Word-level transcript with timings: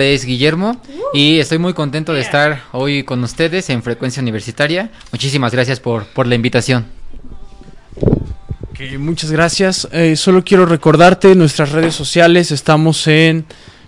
es 0.00 0.24
Guillermo 0.24 0.80
y 1.12 1.38
estoy 1.38 1.58
muy 1.58 1.74
contento 1.74 2.12
de 2.12 2.20
estar 2.20 2.62
hoy 2.72 3.04
con 3.04 3.22
ustedes 3.22 3.70
en 3.70 3.82
Frecuencia 3.82 4.22
Universitaria. 4.22 4.90
Muchísimas 5.12 5.52
gracias 5.52 5.80
por, 5.80 6.06
por 6.06 6.26
la 6.26 6.34
invitación. 6.34 6.86
muchas 8.98 9.30
gracias. 9.30 9.88
Eh, 9.92 10.16
solo 10.16 10.42
quiero 10.42 10.66
recordarte 10.66 11.34
nuestras 11.34 11.72
redes 11.72 11.94
sociales. 11.94 12.50
Estamos 12.50 13.06
en 13.06 13.44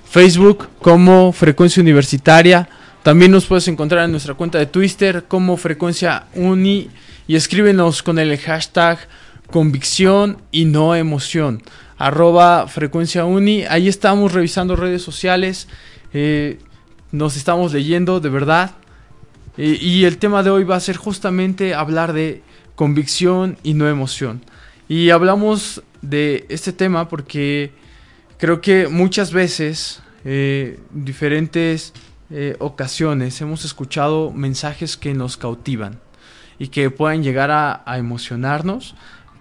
Facebook 0.09 0.69
como 0.81 1.33
Frecuencia 1.33 1.81
Universitaria. 1.81 2.69
También 3.03 3.31
nos 3.31 3.47
puedes 3.47 3.67
encontrar 3.69 4.05
en 4.05 4.13
nuestra 4.13 4.35
cuenta 4.35 4.59
de 4.59 4.67
Twitter 4.67 5.25
como 5.27 5.57
Frecuencia 5.57 6.25
Uni 6.35 6.91
y 7.27 7.37
escríbenos 7.37 8.03
con 8.03 8.19
el 8.19 8.37
hashtag 8.39 8.99
convicción 9.51 10.39
y 10.51 10.67
no 10.67 10.95
emoción 10.95 11.63
arroba 12.03 12.67
frecuencia 12.67 13.25
uni 13.25 13.63
ahí 13.63 13.87
estamos 13.87 14.33
revisando 14.33 14.75
redes 14.75 15.03
sociales 15.03 15.69
eh, 16.13 16.59
nos 17.11 17.37
estamos 17.37 17.73
leyendo 17.73 18.21
de 18.21 18.29
verdad. 18.29 18.73
Eh, 19.57 19.79
y 19.81 20.05
el 20.05 20.19
tema 20.19 20.43
de 20.43 20.51
hoy 20.51 20.65
va 20.65 20.77
a 20.77 20.81
ser 20.81 20.97
justamente 20.97 21.75
hablar 21.75 22.13
de 22.13 22.43
convicción 22.75 23.59
y 23.63 23.75
no 23.75 23.89
emoción. 23.89 24.43
Y 24.89 25.11
hablamos 25.11 25.83
de 26.01 26.47
este 26.49 26.73
tema 26.73 27.09
porque 27.09 27.73
creo 28.39 28.61
que 28.61 28.89
muchas 28.89 29.33
veces, 29.33 30.03
eh, 30.25 30.81
en 30.95 31.05
diferentes 31.05 31.93
ocasiones, 32.61 33.39
hemos 33.43 33.67
escuchado 33.67 34.33
mensajes 34.33 34.97
que 34.97 35.13
nos 35.13 35.37
cautivan 35.37 36.01
y 36.59 36.69
que 36.69 36.89
pueden 36.89 37.23
llegar 37.23 37.51
a, 37.51 37.83
a 37.85 37.99
emocionarnos, 37.99 38.95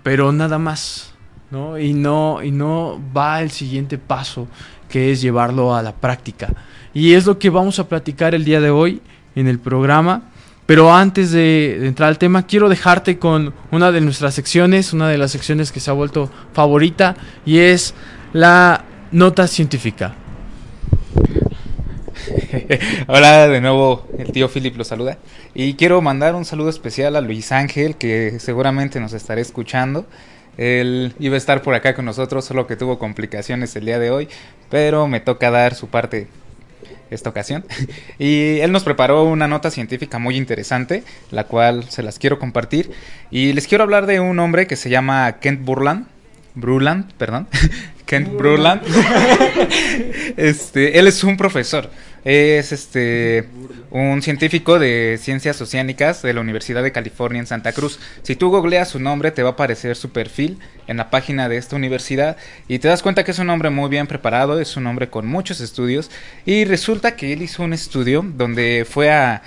pero 0.03 0.33
nada 0.33 0.59
más. 0.59 1.11
¿no? 1.51 1.77
Y, 1.77 1.93
no, 1.93 2.41
y 2.41 2.51
no 2.51 2.99
va 3.15 3.41
el 3.41 3.51
siguiente 3.51 3.97
paso 3.97 4.47
que 4.91 5.11
es 5.11 5.21
llevarlo 5.21 5.73
a 5.73 5.81
la 5.81 5.93
práctica. 5.93 6.53
Y 6.93 7.13
es 7.13 7.25
lo 7.25 7.39
que 7.39 7.49
vamos 7.49 7.79
a 7.79 7.87
platicar 7.87 8.35
el 8.35 8.43
día 8.43 8.61
de 8.61 8.69
hoy 8.69 9.01
en 9.35 9.47
el 9.47 9.57
programa. 9.57 10.29
Pero 10.67 10.93
antes 10.93 11.31
de, 11.31 11.87
entrar 11.87 12.09
al 12.09 12.17
tema, 12.17 12.45
quiero 12.45 12.69
dejarte 12.69 13.17
con 13.17 13.53
una 13.71 13.91
de 13.91 14.01
nuestras 14.01 14.35
secciones, 14.35 14.93
una 14.93 15.09
de 15.09 15.17
las 15.17 15.31
secciones 15.31 15.71
que 15.71 15.79
se 15.79 15.89
ha 15.89 15.93
vuelto 15.93 16.29
favorita, 16.53 17.15
y 17.45 17.57
es 17.57 17.93
la 18.33 18.85
nota 19.11 19.47
científica. 19.47 20.13
Hola, 23.07 23.47
de 23.47 23.59
nuevo 23.59 24.07
el 24.17 24.31
tío 24.31 24.47
Philip 24.47 24.77
lo 24.77 24.83
saluda. 24.83 25.17
Y 25.53 25.73
quiero 25.73 26.01
mandar 26.01 26.35
un 26.35 26.45
saludo 26.45 26.69
especial 26.69 27.15
a 27.15 27.21
Luis 27.21 27.51
Ángel, 27.51 27.95
que 27.95 28.39
seguramente 28.39 28.99
nos 28.99 29.13
estará 29.13 29.41
escuchando. 29.41 30.05
Él 30.57 31.13
iba 31.19 31.35
a 31.35 31.37
estar 31.37 31.61
por 31.61 31.73
acá 31.73 31.93
con 31.93 32.05
nosotros, 32.05 32.45
solo 32.45 32.67
que 32.67 32.75
tuvo 32.75 32.99
complicaciones 32.99 33.75
el 33.75 33.85
día 33.85 33.99
de 33.99 34.11
hoy, 34.11 34.27
pero 34.69 35.07
me 35.07 35.19
toca 35.19 35.49
dar 35.49 35.75
su 35.75 35.87
parte 35.87 36.27
esta 37.11 37.29
ocasión. 37.29 37.63
Y 38.19 38.59
él 38.59 38.71
nos 38.71 38.83
preparó 38.83 39.23
una 39.23 39.47
nota 39.47 39.69
científica 39.71 40.19
muy 40.19 40.37
interesante, 40.37 41.03
la 41.31 41.45
cual 41.45 41.89
se 41.89 42.03
las 42.03 42.19
quiero 42.19 42.39
compartir. 42.39 42.91
Y 43.31 43.53
les 43.53 43.67
quiero 43.67 43.83
hablar 43.83 44.05
de 44.05 44.19
un 44.19 44.39
hombre 44.39 44.67
que 44.67 44.75
se 44.75 44.89
llama 44.89 45.39
Kent 45.39 45.63
Burland. 45.63 46.07
Bruland, 46.53 47.11
perdón. 47.13 47.47
Kent 48.05 48.29
Bruland. 48.37 48.81
este, 50.37 50.99
él 50.99 51.07
es 51.07 51.23
un 51.23 51.37
profesor. 51.37 51.89
Es 52.23 52.71
este 52.71 53.49
un 53.89 54.21
científico 54.21 54.77
de 54.77 55.17
ciencias 55.19 55.59
oceánicas 55.59 56.21
de 56.21 56.33
la 56.33 56.41
Universidad 56.41 56.83
de 56.83 56.91
California 56.91 57.39
en 57.39 57.47
Santa 57.47 57.73
Cruz. 57.73 57.99
Si 58.21 58.35
tú 58.35 58.49
googleas 58.49 58.89
su 58.89 58.99
nombre, 58.99 59.31
te 59.31 59.41
va 59.41 59.49
a 59.49 59.51
aparecer 59.53 59.95
su 59.95 60.11
perfil 60.11 60.59
en 60.85 60.97
la 60.97 61.09
página 61.09 61.49
de 61.49 61.57
esta 61.57 61.75
universidad 61.75 62.37
y 62.67 62.77
te 62.77 62.87
das 62.87 63.01
cuenta 63.01 63.23
que 63.23 63.31
es 63.31 63.39
un 63.39 63.49
hombre 63.49 63.71
muy 63.71 63.89
bien 63.89 64.05
preparado, 64.05 64.59
es 64.59 64.77
un 64.77 64.85
hombre 64.85 65.09
con 65.09 65.25
muchos 65.25 65.61
estudios 65.61 66.11
y 66.45 66.63
resulta 66.65 67.15
que 67.15 67.33
él 67.33 67.41
hizo 67.41 67.63
un 67.63 67.73
estudio 67.73 68.23
donde 68.23 68.85
fue 68.87 69.11
a 69.11 69.41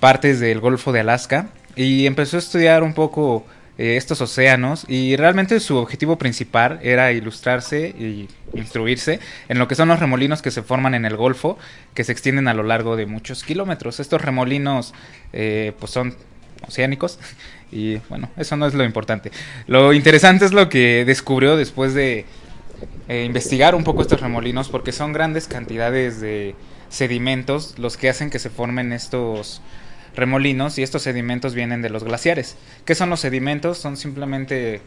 partes 0.00 0.40
del 0.40 0.58
Golfo 0.58 0.90
de 0.90 1.00
Alaska 1.00 1.50
y 1.76 2.06
empezó 2.06 2.36
a 2.36 2.40
estudiar 2.40 2.82
un 2.82 2.94
poco 2.94 3.46
eh, 3.78 3.96
estos 3.96 4.20
océanos 4.20 4.84
y 4.88 5.14
realmente 5.14 5.60
su 5.60 5.76
objetivo 5.76 6.18
principal 6.18 6.80
era 6.82 7.12
ilustrarse 7.12 7.88
y 7.88 8.28
instruirse 8.52 9.20
en 9.48 9.58
lo 9.58 9.68
que 9.68 9.76
son 9.76 9.86
los 9.86 10.00
remolinos 10.00 10.42
que 10.42 10.50
se 10.50 10.62
forman 10.62 10.94
en 10.94 11.04
el 11.04 11.16
Golfo, 11.16 11.58
que 11.94 12.02
se 12.02 12.10
extienden 12.10 12.48
a 12.48 12.54
lo 12.54 12.64
largo 12.64 12.96
de 12.96 13.06
muchos 13.06 13.44
kilómetros. 13.44 14.00
Estos 14.00 14.20
remolinos 14.20 14.94
eh, 15.32 15.74
pues 15.78 15.92
son 15.92 16.16
oceánicos 16.66 17.20
y 17.70 17.98
bueno, 18.08 18.30
eso 18.36 18.56
no 18.56 18.66
es 18.66 18.74
lo 18.74 18.82
importante. 18.82 19.30
Lo 19.68 19.92
interesante 19.92 20.44
es 20.44 20.52
lo 20.52 20.68
que 20.68 21.04
descubrió 21.04 21.56
después 21.56 21.94
de 21.94 22.26
eh, 23.08 23.24
investigar 23.24 23.76
un 23.76 23.84
poco 23.84 24.02
estos 24.02 24.20
remolinos 24.20 24.68
porque 24.68 24.90
son 24.90 25.12
grandes 25.12 25.46
cantidades 25.46 26.20
de 26.20 26.56
sedimentos 26.88 27.78
los 27.78 27.96
que 27.96 28.08
hacen 28.08 28.30
que 28.30 28.40
se 28.40 28.50
formen 28.50 28.92
estos 28.92 29.60
remolinos 30.14 30.78
y 30.78 30.82
estos 30.82 31.02
sedimentos 31.02 31.54
vienen 31.54 31.82
de 31.82 31.90
los 31.90 32.04
glaciares. 32.04 32.56
¿Qué 32.84 32.94
son 32.94 33.10
los 33.10 33.20
sedimentos? 33.20 33.78
Son 33.78 33.96
simplemente 33.96 34.80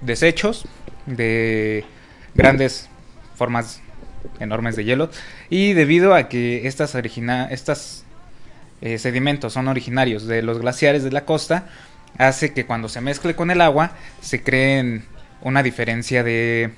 desechos 0.00 0.66
de 1.06 1.84
grandes 2.34 2.88
formas 3.36 3.80
enormes 4.40 4.76
de 4.76 4.84
hielo 4.84 5.10
y 5.50 5.72
debido 5.72 6.14
a 6.14 6.28
que 6.28 6.66
estas, 6.66 6.94
estas 6.94 8.04
eh, 8.80 8.98
sedimentos 8.98 9.52
son 9.52 9.68
originarios 9.68 10.26
de 10.26 10.42
los 10.42 10.58
glaciares 10.58 11.04
de 11.04 11.12
la 11.12 11.24
costa, 11.24 11.66
hace 12.18 12.52
que 12.52 12.66
cuando 12.66 12.88
se 12.88 13.00
mezcle 13.00 13.34
con 13.34 13.50
el 13.50 13.60
agua 13.60 13.92
se 14.20 14.42
creen 14.42 15.04
una 15.42 15.62
diferencia 15.62 16.22
de 16.22 16.70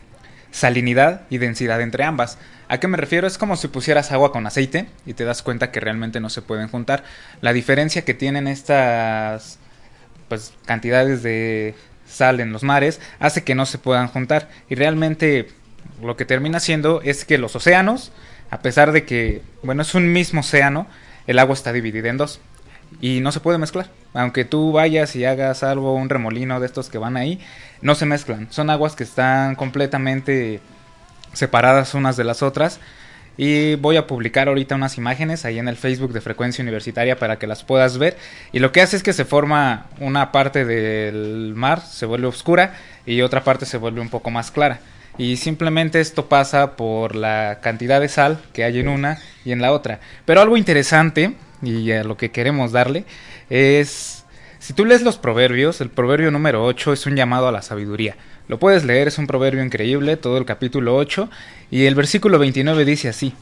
salinidad 0.50 1.22
y 1.30 1.38
densidad 1.38 1.80
entre 1.80 2.04
ambas. 2.04 2.38
¿A 2.68 2.80
qué 2.80 2.88
me 2.88 2.96
refiero? 2.96 3.26
Es 3.26 3.38
como 3.38 3.56
si 3.56 3.68
pusieras 3.68 4.10
agua 4.10 4.32
con 4.32 4.46
aceite 4.46 4.86
y 5.06 5.14
te 5.14 5.24
das 5.24 5.42
cuenta 5.42 5.70
que 5.70 5.78
realmente 5.78 6.18
no 6.18 6.30
se 6.30 6.42
pueden 6.42 6.68
juntar. 6.68 7.04
La 7.40 7.52
diferencia 7.52 8.04
que 8.04 8.14
tienen 8.14 8.48
estas 8.48 9.58
pues, 10.28 10.52
cantidades 10.64 11.22
de 11.22 11.74
sal 12.08 12.40
en 12.40 12.52
los 12.52 12.64
mares 12.64 13.00
hace 13.20 13.44
que 13.44 13.54
no 13.54 13.66
se 13.66 13.78
puedan 13.78 14.08
juntar. 14.08 14.48
Y 14.68 14.74
realmente 14.74 15.48
lo 16.02 16.16
que 16.16 16.24
termina 16.24 16.58
siendo 16.58 17.02
es 17.02 17.24
que 17.24 17.38
los 17.38 17.54
océanos, 17.54 18.10
a 18.50 18.60
pesar 18.62 18.90
de 18.90 19.04
que, 19.04 19.42
bueno, 19.62 19.82
es 19.82 19.94
un 19.94 20.12
mismo 20.12 20.40
océano, 20.40 20.88
el 21.28 21.38
agua 21.38 21.54
está 21.54 21.72
dividida 21.72 22.08
en 22.08 22.16
dos 22.16 22.40
y 23.00 23.20
no 23.20 23.30
se 23.30 23.40
puede 23.40 23.58
mezclar. 23.58 23.90
Aunque 24.12 24.44
tú 24.44 24.72
vayas 24.72 25.14
y 25.14 25.24
hagas 25.24 25.62
algo, 25.62 25.94
un 25.94 26.08
remolino 26.08 26.58
de 26.58 26.66
estos 26.66 26.88
que 26.88 26.98
van 26.98 27.16
ahí, 27.16 27.40
no 27.80 27.94
se 27.94 28.06
mezclan. 28.06 28.48
Son 28.50 28.70
aguas 28.70 28.96
que 28.96 29.04
están 29.04 29.54
completamente 29.54 30.60
separadas 31.36 31.94
unas 31.94 32.16
de 32.16 32.24
las 32.24 32.42
otras. 32.42 32.80
Y 33.38 33.74
voy 33.74 33.96
a 33.96 34.06
publicar 34.06 34.48
ahorita 34.48 34.74
unas 34.74 34.96
imágenes 34.96 35.44
ahí 35.44 35.58
en 35.58 35.68
el 35.68 35.76
Facebook 35.76 36.12
de 36.12 36.22
Frecuencia 36.22 36.62
Universitaria 36.62 37.18
para 37.18 37.38
que 37.38 37.46
las 37.46 37.64
puedas 37.64 37.98
ver. 37.98 38.16
Y 38.52 38.60
lo 38.60 38.72
que 38.72 38.80
hace 38.80 38.96
es 38.96 39.02
que 39.02 39.12
se 39.12 39.26
forma 39.26 39.86
una 40.00 40.32
parte 40.32 40.64
del 40.64 41.52
mar, 41.54 41.82
se 41.82 42.06
vuelve 42.06 42.28
oscura 42.28 42.74
y 43.04 43.20
otra 43.20 43.44
parte 43.44 43.66
se 43.66 43.76
vuelve 43.76 44.00
un 44.00 44.08
poco 44.08 44.30
más 44.30 44.50
clara. 44.50 44.80
Y 45.18 45.36
simplemente 45.36 46.00
esto 46.00 46.26
pasa 46.26 46.76
por 46.76 47.14
la 47.14 47.58
cantidad 47.62 48.00
de 48.00 48.08
sal 48.08 48.38
que 48.52 48.64
hay 48.64 48.78
en 48.80 48.88
una 48.88 49.18
y 49.44 49.52
en 49.52 49.60
la 49.60 49.72
otra. 49.72 50.00
Pero 50.24 50.40
algo 50.40 50.56
interesante, 50.56 51.34
y 51.62 51.90
a 51.92 52.04
lo 52.04 52.16
que 52.16 52.30
queremos 52.30 52.72
darle, 52.72 53.04
es... 53.50 54.24
Si 54.58 54.72
tú 54.72 54.84
lees 54.84 55.02
los 55.02 55.16
proverbios, 55.16 55.80
el 55.80 55.90
proverbio 55.90 56.30
número 56.32 56.64
8 56.64 56.92
es 56.92 57.06
un 57.06 57.14
llamado 57.14 57.46
a 57.46 57.52
la 57.52 57.62
sabiduría. 57.62 58.16
Lo 58.48 58.58
puedes 58.58 58.84
leer, 58.84 59.08
es 59.08 59.18
un 59.18 59.26
proverbio 59.26 59.64
increíble, 59.64 60.16
todo 60.16 60.38
el 60.38 60.44
capítulo 60.44 60.96
8, 60.96 61.28
y 61.70 61.86
el 61.86 61.94
versículo 61.94 62.38
29 62.38 62.84
dice 62.84 63.08
así, 63.08 63.34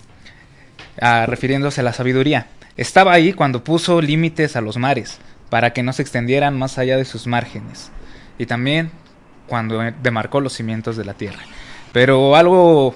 ah, 1.00 1.26
refiriéndose 1.26 1.82
a 1.82 1.84
la 1.84 1.92
sabiduría. 1.92 2.46
Estaba 2.76 3.12
ahí 3.12 3.32
cuando 3.34 3.62
puso 3.62 4.00
límites 4.00 4.56
a 4.56 4.60
los 4.60 4.78
mares, 4.78 5.18
para 5.50 5.72
que 5.72 5.82
no 5.82 5.92
se 5.92 6.02
extendieran 6.02 6.58
más 6.58 6.78
allá 6.78 6.96
de 6.96 7.04
sus 7.04 7.26
márgenes, 7.26 7.90
y 8.38 8.46
también 8.46 8.90
cuando 9.46 9.80
demarcó 10.02 10.40
los 10.40 10.54
cimientos 10.54 10.96
de 10.96 11.04
la 11.04 11.14
tierra. 11.14 11.40
Pero 11.92 12.34
algo 12.34 12.94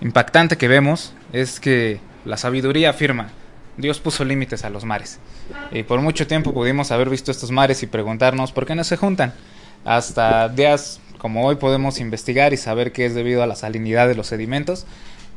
impactante 0.00 0.56
que 0.56 0.68
vemos 0.68 1.14
es 1.32 1.60
que 1.60 2.00
la 2.24 2.36
sabiduría 2.36 2.90
afirma, 2.90 3.30
Dios 3.76 4.00
puso 4.00 4.24
límites 4.24 4.64
a 4.64 4.70
los 4.70 4.84
mares. 4.84 5.20
Y 5.72 5.84
por 5.84 6.00
mucho 6.00 6.26
tiempo 6.26 6.52
pudimos 6.52 6.90
haber 6.90 7.08
visto 7.08 7.30
estos 7.30 7.50
mares 7.50 7.82
y 7.82 7.86
preguntarnos 7.86 8.52
por 8.52 8.66
qué 8.66 8.74
no 8.74 8.84
se 8.84 8.96
juntan. 8.96 9.32
Hasta 9.84 10.48
días 10.48 11.00
como 11.20 11.44
hoy 11.44 11.56
podemos 11.56 12.00
investigar 12.00 12.54
y 12.54 12.56
saber 12.56 12.92
que 12.92 13.04
es 13.04 13.14
debido 13.14 13.42
a 13.42 13.46
la 13.46 13.54
salinidad 13.54 14.08
de 14.08 14.14
los 14.14 14.28
sedimentos, 14.28 14.86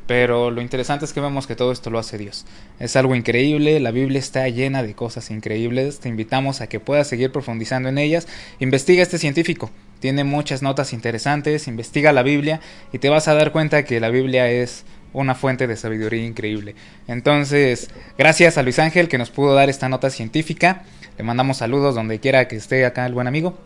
pero 0.08 0.50
lo 0.50 0.62
interesante 0.62 1.04
es 1.04 1.12
que 1.12 1.20
vemos 1.20 1.46
que 1.46 1.58
todo 1.58 1.74
esto 1.74 1.90
lo 1.90 2.00
hace 2.00 2.18
Dios. 2.18 2.46
Es 2.80 2.96
algo 2.96 3.16
increíble, 3.16 3.80
la 3.82 3.92
Biblia 3.92 4.20
está 4.20 4.48
llena 4.48 4.82
de 4.82 4.94
cosas 4.94 5.30
increíbles, 5.30 6.00
te 6.00 6.08
invitamos 6.08 6.62
a 6.62 6.68
que 6.68 6.80
puedas 6.80 7.08
seguir 7.08 7.32
profundizando 7.32 7.90
en 7.90 7.98
ellas. 7.98 8.28
Investiga 8.60 9.04
este 9.04 9.18
científico, 9.18 9.72
tiene 10.00 10.24
muchas 10.24 10.62
notas 10.62 10.94
interesantes, 10.94 11.68
investiga 11.68 12.14
la 12.14 12.24
Biblia 12.24 12.62
y 12.94 13.00
te 13.00 13.10
vas 13.10 13.28
a 13.28 13.34
dar 13.34 13.52
cuenta 13.52 13.84
que 13.84 14.00
la 14.00 14.10
Biblia 14.10 14.50
es 14.50 14.86
una 15.12 15.36
fuente 15.36 15.68
de 15.68 15.76
sabiduría 15.76 16.26
increíble. 16.26 16.76
Entonces, 17.10 17.90
gracias 18.18 18.58
a 18.58 18.64
Luis 18.64 18.80
Ángel 18.80 19.10
que 19.10 19.18
nos 19.18 19.32
pudo 19.32 19.54
dar 19.54 19.70
esta 19.70 19.90
nota 19.90 20.10
científica. 20.10 20.84
Le 21.18 21.26
mandamos 21.26 21.58
saludos 21.58 21.94
donde 21.94 22.20
quiera 22.20 22.48
que 22.48 22.56
esté 22.56 22.86
acá 22.86 23.06
el 23.06 23.14
buen 23.14 23.28
amigo. 23.28 23.58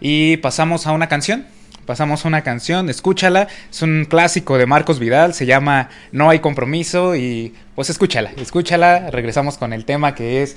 Y 0.00 0.36
pasamos 0.38 0.86
a 0.86 0.92
una 0.92 1.08
canción 1.08 1.46
pasamos 1.86 2.24
una 2.24 2.42
canción, 2.42 2.90
escúchala, 2.90 3.48
es 3.70 3.80
un 3.82 4.04
clásico 4.04 4.58
de 4.58 4.66
Marcos 4.66 4.98
Vidal, 4.98 5.32
se 5.32 5.46
llama 5.46 5.88
No 6.12 6.28
hay 6.28 6.40
compromiso 6.40 7.14
y 7.16 7.54
pues 7.74 7.88
escúchala, 7.88 8.32
escúchala. 8.36 9.10
Regresamos 9.10 9.56
con 9.56 9.72
el 9.72 9.84
tema 9.84 10.14
que 10.14 10.42
es 10.42 10.56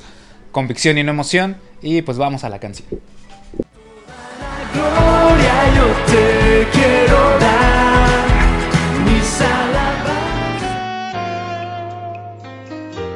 convicción 0.51 0.97
y 0.97 1.03
no 1.03 1.11
emoción. 1.11 1.57
Y 1.81 2.01
pues 2.01 2.17
vamos 2.17 2.43
a 2.43 2.49
la 2.49 2.59
canción. 2.59 2.87
Gloria, 4.73 5.75
yo 5.75 5.85
te 6.11 6.67
quiero 6.71 7.39
dar 7.39 8.27
mis 9.05 9.41
alabanzas. 9.41 10.03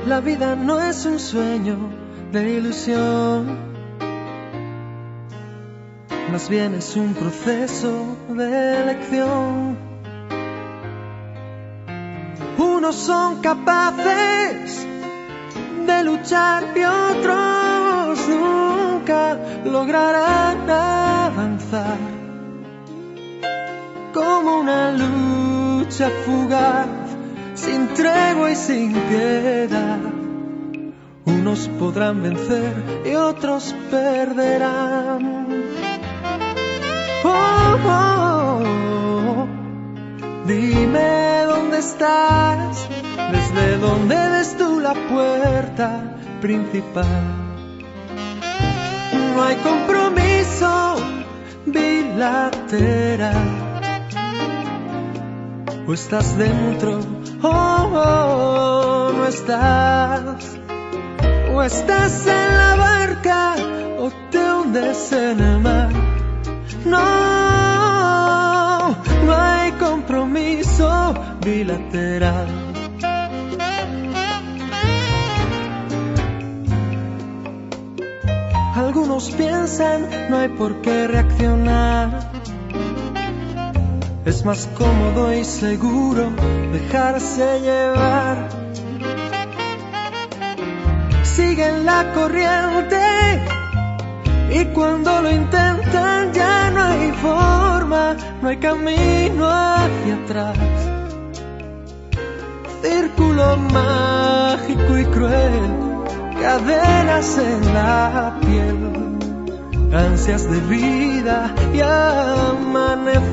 La 0.08 0.22
vida 0.22 0.56
no 0.56 0.80
es 0.80 1.06
un 1.06 1.20
sueño 1.20 1.78
de 2.32 2.54
ilusión, 2.54 3.73
más 6.32 6.50
bien 6.50 6.76
es 6.76 6.96
un 6.96 7.14
proceso 7.14 8.18
de 8.30 8.82
elección. 8.84 9.78
Unos 12.58 12.96
son 12.96 13.42
capaces 13.42 14.88
de 15.86 16.04
luchar 16.04 16.64
y 16.76 16.84
otros 16.84 18.28
nunca 18.30 19.38
lograrán 19.66 20.70
avanzar. 20.70 21.98
Como 24.14 24.60
una 24.60 24.92
lucha 24.92 26.10
fugaz, 26.26 26.88
sin 27.56 27.88
tregua 27.90 28.52
y 28.52 28.56
sin 28.56 28.94
piedad. 28.94 30.00
Unos 31.26 31.68
podrán 31.80 32.22
vencer 32.22 33.02
y 33.06 33.16
otros 33.16 33.76
perderán. 33.90 35.33
Oh, 37.26 37.78
oh, 37.86 38.64
oh. 38.66 39.48
Dime 40.46 41.44
dónde 41.46 41.80
estás, 41.80 42.90
desde 43.32 43.78
dónde 43.78 44.16
ves 44.16 44.58
tú 44.58 44.82
la 44.82 44.94
puerta 44.94 46.18
principal. 46.42 47.06
No 49.36 49.44
hay 49.44 49.56
compromiso 49.58 50.96
bilateral. 51.66 53.48
O 55.88 55.94
estás 55.94 56.38
dentro 56.38 57.00
o 57.42 59.12
no 59.16 59.26
estás. 59.26 60.58
O 61.54 61.62
estás 61.62 62.28
en 62.28 62.58
la 62.58 62.76
barca 62.76 63.56
o 64.00 64.12
te 64.30 64.54
hundes 64.54 65.12
en 65.14 65.40
el 65.40 65.60
mar. 65.60 66.03
No, 66.86 67.00
no 69.26 69.34
hay 69.36 69.72
compromiso 69.74 71.14
bilateral. 71.44 72.48
Algunos 78.76 79.30
piensan 79.32 80.10
no 80.30 80.38
hay 80.40 80.50
por 80.50 80.82
qué 80.82 81.08
reaccionar. 81.08 82.32
Es 84.26 84.44
más 84.44 84.68
cómodo 84.78 85.34
y 85.34 85.44
seguro 85.46 86.32
dejarse 86.72 87.62
llevar. 87.62 88.50
Siguen 91.24 91.86
la 91.86 92.12
corriente 92.14 93.53
y 94.54 94.66
cuando 94.66 95.22
lo 95.22 95.32
intentan 95.32 96.32
ya 96.32 96.70
no 96.70 96.84
hay 96.84 97.12
forma, 97.14 98.16
no 98.42 98.50
hay 98.50 98.58
camino 98.58 99.50
hacia 99.50 100.16
atrás. 100.24 100.58
Círculo 102.84 103.58
mágico 103.58 104.98
y 104.98 105.06
cruel, 105.06 105.62
cadenas 106.40 107.38
en 107.40 107.74
la 107.74 108.38
piel, 108.42 109.18
ansias 109.92 110.50
de 110.52 110.60
vida 110.60 111.56
y 111.74 111.80
amanecer. 111.82 113.24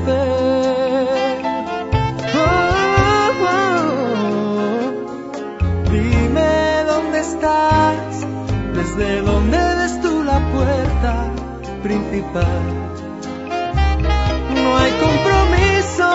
Oh, 2.33 2.71
oh, 2.97 3.45
oh. 3.47 4.91
Dime 5.91 6.83
dónde 6.87 7.19
estás, 7.19 8.25
desde 8.73 9.21
dónde 9.21 9.80
puerta 10.53 11.13
principal. 11.83 12.61
No 14.55 14.77
hay 14.77 14.91
compromiso 15.07 16.09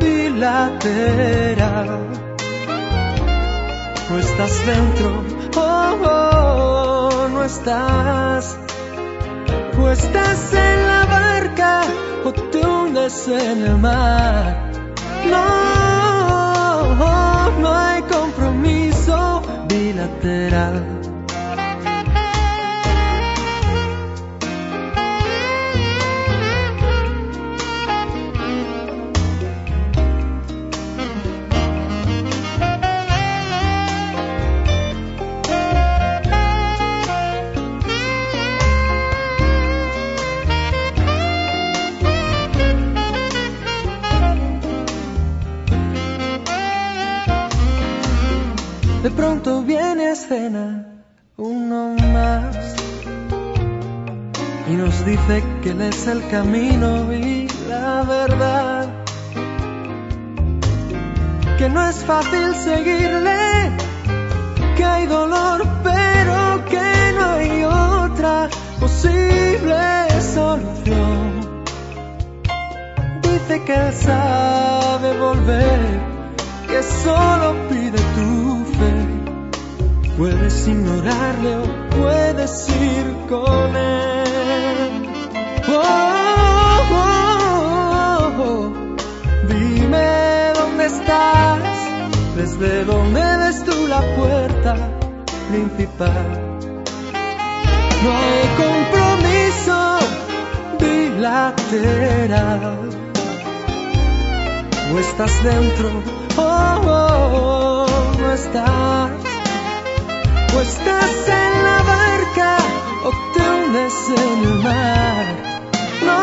bilateral. 0.00 1.88
No 4.10 4.18
estás 4.18 4.66
dentro, 4.66 5.24
oh, 5.56 5.96
oh, 6.04 7.28
no 7.30 7.44
estás. 7.44 8.58
O 9.80 9.88
estás 9.88 10.52
en 10.52 10.86
la 10.88 11.04
barca 11.06 11.82
o 12.24 12.32
te 12.32 12.66
hundes 12.66 13.28
en 13.28 13.64
el 13.64 13.78
mar. 13.78 14.72
No, 15.30 16.94
no 17.60 17.74
hay 17.74 18.02
compromiso 18.02 19.42
bilateral. 19.68 21.07
Pronto 49.28 49.62
viene 49.62 50.06
a 50.06 50.12
escena 50.12 50.86
uno 51.36 51.94
más 52.14 52.56
y 54.66 54.72
nos 54.72 55.04
dice 55.04 55.44
que 55.60 55.72
él 55.72 55.82
es 55.82 56.06
el 56.06 56.26
camino 56.28 57.12
y 57.12 57.46
la 57.68 58.04
verdad. 58.04 58.88
Que 61.58 61.68
no 61.68 61.86
es 61.90 61.96
fácil 62.04 62.54
seguirle, 62.54 63.70
que 64.76 64.84
hay 64.84 65.06
dolor, 65.06 65.60
pero 65.82 66.64
que 66.72 66.90
no 67.18 67.24
hay 67.34 67.64
otra 67.64 68.48
posible 68.80 69.76
solución. 70.36 71.64
Dice 73.20 73.62
que 73.66 73.74
él 73.74 73.92
sabe 73.92 75.18
volver, 75.18 75.80
que 76.66 76.82
solo 76.82 77.54
pide. 77.68 77.97
Puedes 80.18 80.66
ignorarle 80.66 81.56
o 81.58 81.62
puedes 81.90 82.68
ir 82.68 83.06
con 83.28 83.76
él. 83.76 85.08
Oh, 85.68 86.80
oh, 86.90 87.38
oh, 87.86 88.42
oh. 88.42 88.72
Dime 89.46 90.52
dónde 90.56 90.86
estás, 90.86 91.62
desde 92.34 92.84
dónde 92.84 93.20
ves 93.20 93.64
tú 93.64 93.86
la 93.86 94.00
puerta 94.16 94.74
principal. 95.50 96.58
No 98.02 98.10
hay 98.10 98.48
compromiso 98.64 99.76
bilateral. 100.80 102.62
O 104.92 104.98
estás 104.98 105.44
dentro 105.44 105.90
oh, 106.38 106.80
oh, 106.84 107.86
oh, 107.86 107.86
no 108.18 108.32
estás. 108.32 109.27
O 110.56 110.60
estás 110.60 111.28
en 111.28 111.52
la 111.64 111.82
barca 111.82 112.56
o 113.04 113.10
te 113.32 113.40
hundes 113.50 113.94
en 114.24 114.38
el 114.48 114.54
mar. 114.62 115.24
No, 116.04 116.20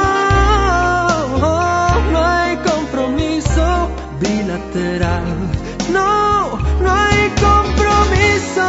no 2.11 2.19
hay 2.25 2.57
compromiso 2.57 3.89
bilateral. 4.19 5.23
No, 5.91 6.57
no 6.81 6.89
hay 6.91 7.29
compromiso 7.47 8.67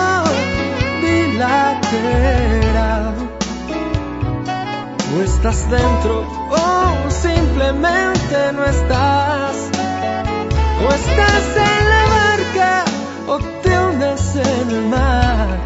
bilateral. 1.00 2.36
O 5.16 5.22
estás 5.22 5.70
dentro 5.70 6.12
o 6.50 7.10
simplemente 7.10 8.52
no 8.52 8.64
estás. 8.64 9.56
O 10.84 10.88
estás 10.92 11.46
en 11.56 11.85
en 14.96 15.65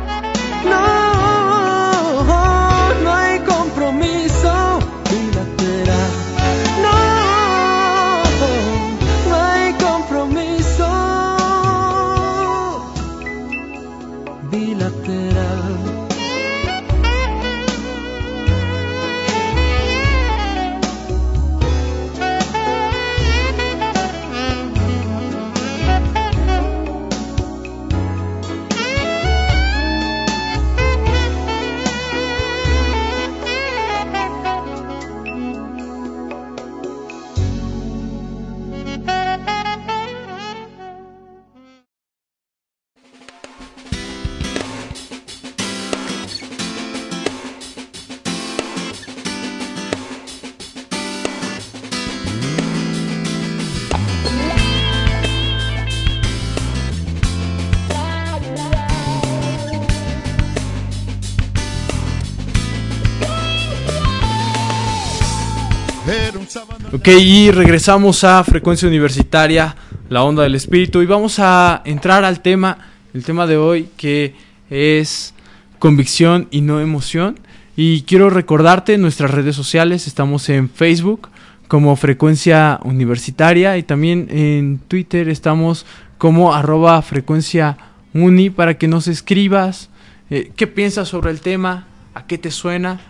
Ok, 66.93 67.07
y 67.07 67.53
regresamos 67.53 68.25
a 68.25 68.43
Frecuencia 68.43 68.89
Universitaria, 68.89 69.77
la 70.09 70.25
onda 70.25 70.43
del 70.43 70.57
espíritu, 70.57 71.01
y 71.03 71.07
vamos 71.07 71.39
a 71.39 71.83
entrar 71.85 72.25
al 72.25 72.41
tema, 72.41 72.79
el 73.15 73.23
tema 73.23 73.47
de 73.47 73.57
hoy, 73.57 73.91
que 73.97 74.35
es 74.71 75.33
convicción 75.79 76.49
y 76.51 76.63
no 76.63 76.81
emoción. 76.81 77.39
Y 77.77 78.03
quiero 78.03 78.29
recordarte 78.29 78.99
nuestras 78.99 79.31
redes 79.31 79.55
sociales, 79.55 80.09
estamos 80.09 80.49
en 80.49 80.69
Facebook 80.69 81.29
como 81.69 81.95
Frecuencia 81.95 82.81
Universitaria 82.83 83.79
y 83.79 83.85
también 83.85 84.27
en 84.29 84.81
Twitter 84.89 85.29
estamos 85.29 85.87
como 86.19 86.53
arroba 86.53 87.01
frecuencia 87.03 87.79
uni 88.15 88.51
para 88.51 88.79
que 88.79 88.89
nos 88.89 89.07
escribas 89.07 89.91
eh, 90.29 90.51
qué 90.57 90.67
piensas 90.67 91.07
sobre 91.07 91.31
el 91.31 91.41
tema, 91.41 91.87
a 92.15 92.27
qué 92.27 92.37
te 92.37 92.51
suena 92.51 93.01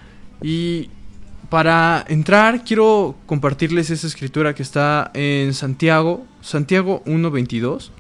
y 0.43 0.91
para 1.51 2.05
entrar, 2.09 2.63
quiero 2.65 3.17
compartirles 3.27 3.91
esa 3.91 4.07
escritura 4.07 4.55
que 4.55 4.63
está 4.63 5.11
en 5.15 5.53
Santiago, 5.53 6.25
Santiago 6.41 7.03
1.22. 7.07 7.91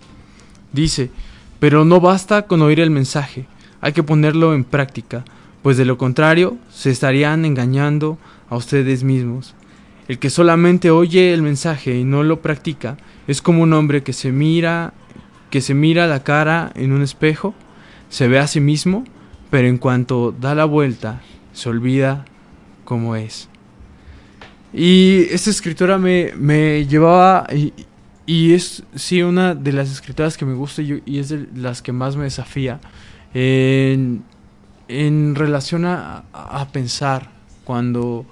Dice, 0.73 1.11
pero 1.59 1.85
no 1.85 2.01
basta 2.01 2.47
con 2.47 2.63
oír 2.63 2.79
el 2.79 2.91
mensaje, 2.91 3.47
hay 3.81 3.93
que 3.93 4.05
ponerlo 4.05 4.55
en 4.55 4.63
práctica, 4.63 5.25
pues 5.63 5.77
de 5.77 5.85
lo 5.85 5.99
contrario 5.99 6.59
se 6.71 6.91
estarían 6.91 7.45
engañando 7.45 8.19
a 8.49 8.57
ustedes 8.57 9.03
mismos. 9.03 9.57
El 10.07 10.21
que 10.21 10.31
solamente 10.31 10.93
oye 10.93 11.35
el 11.35 11.43
mensaje 11.43 11.97
y 11.97 12.05
no 12.05 12.23
lo 12.23 12.41
practica 12.43 12.99
es 13.27 13.43
como 13.43 13.65
un 13.65 13.73
hombre 13.73 14.05
que 14.05 14.13
se 14.13 14.31
mira, 14.31 14.95
que 15.51 15.61
se 15.61 15.75
mira 15.75 16.07
la 16.07 16.23
cara 16.23 16.71
en 16.77 16.93
un 16.93 17.03
espejo, 17.03 17.55
se 18.11 18.29
ve 18.29 18.39
a 18.39 18.47
sí 18.47 18.61
mismo, 18.61 19.05
pero 19.51 19.67
en 19.67 19.79
cuanto 19.79 20.33
da 20.33 20.55
la 20.55 20.65
vuelta, 20.65 21.21
se 21.53 21.69
olvida 21.69 22.25
como 22.91 23.15
es. 23.15 23.49
Y 24.73 25.29
esta 25.31 25.49
escritora 25.49 25.97
me, 25.97 26.33
me 26.37 26.89
llevaba, 26.89 27.47
y, 27.55 27.73
y, 28.27 28.53
es 28.53 28.83
sí 28.97 29.23
una 29.23 29.55
de 29.55 29.73
las 29.73 29.93
escritoras 29.93 30.37
que 30.37 30.45
me 30.45 30.55
gusta 30.55 30.83
y, 30.83 31.01
y 31.07 31.21
es 31.21 31.29
de 31.29 31.47
las 31.55 31.83
que 31.83 31.93
más 31.93 32.17
me 32.17 32.25
desafía 32.25 32.81
en, 33.33 34.25
en 34.89 35.37
relación 35.37 35.85
a, 35.85 36.25
a, 36.33 36.67
pensar 36.73 37.31
cuando, 37.63 38.27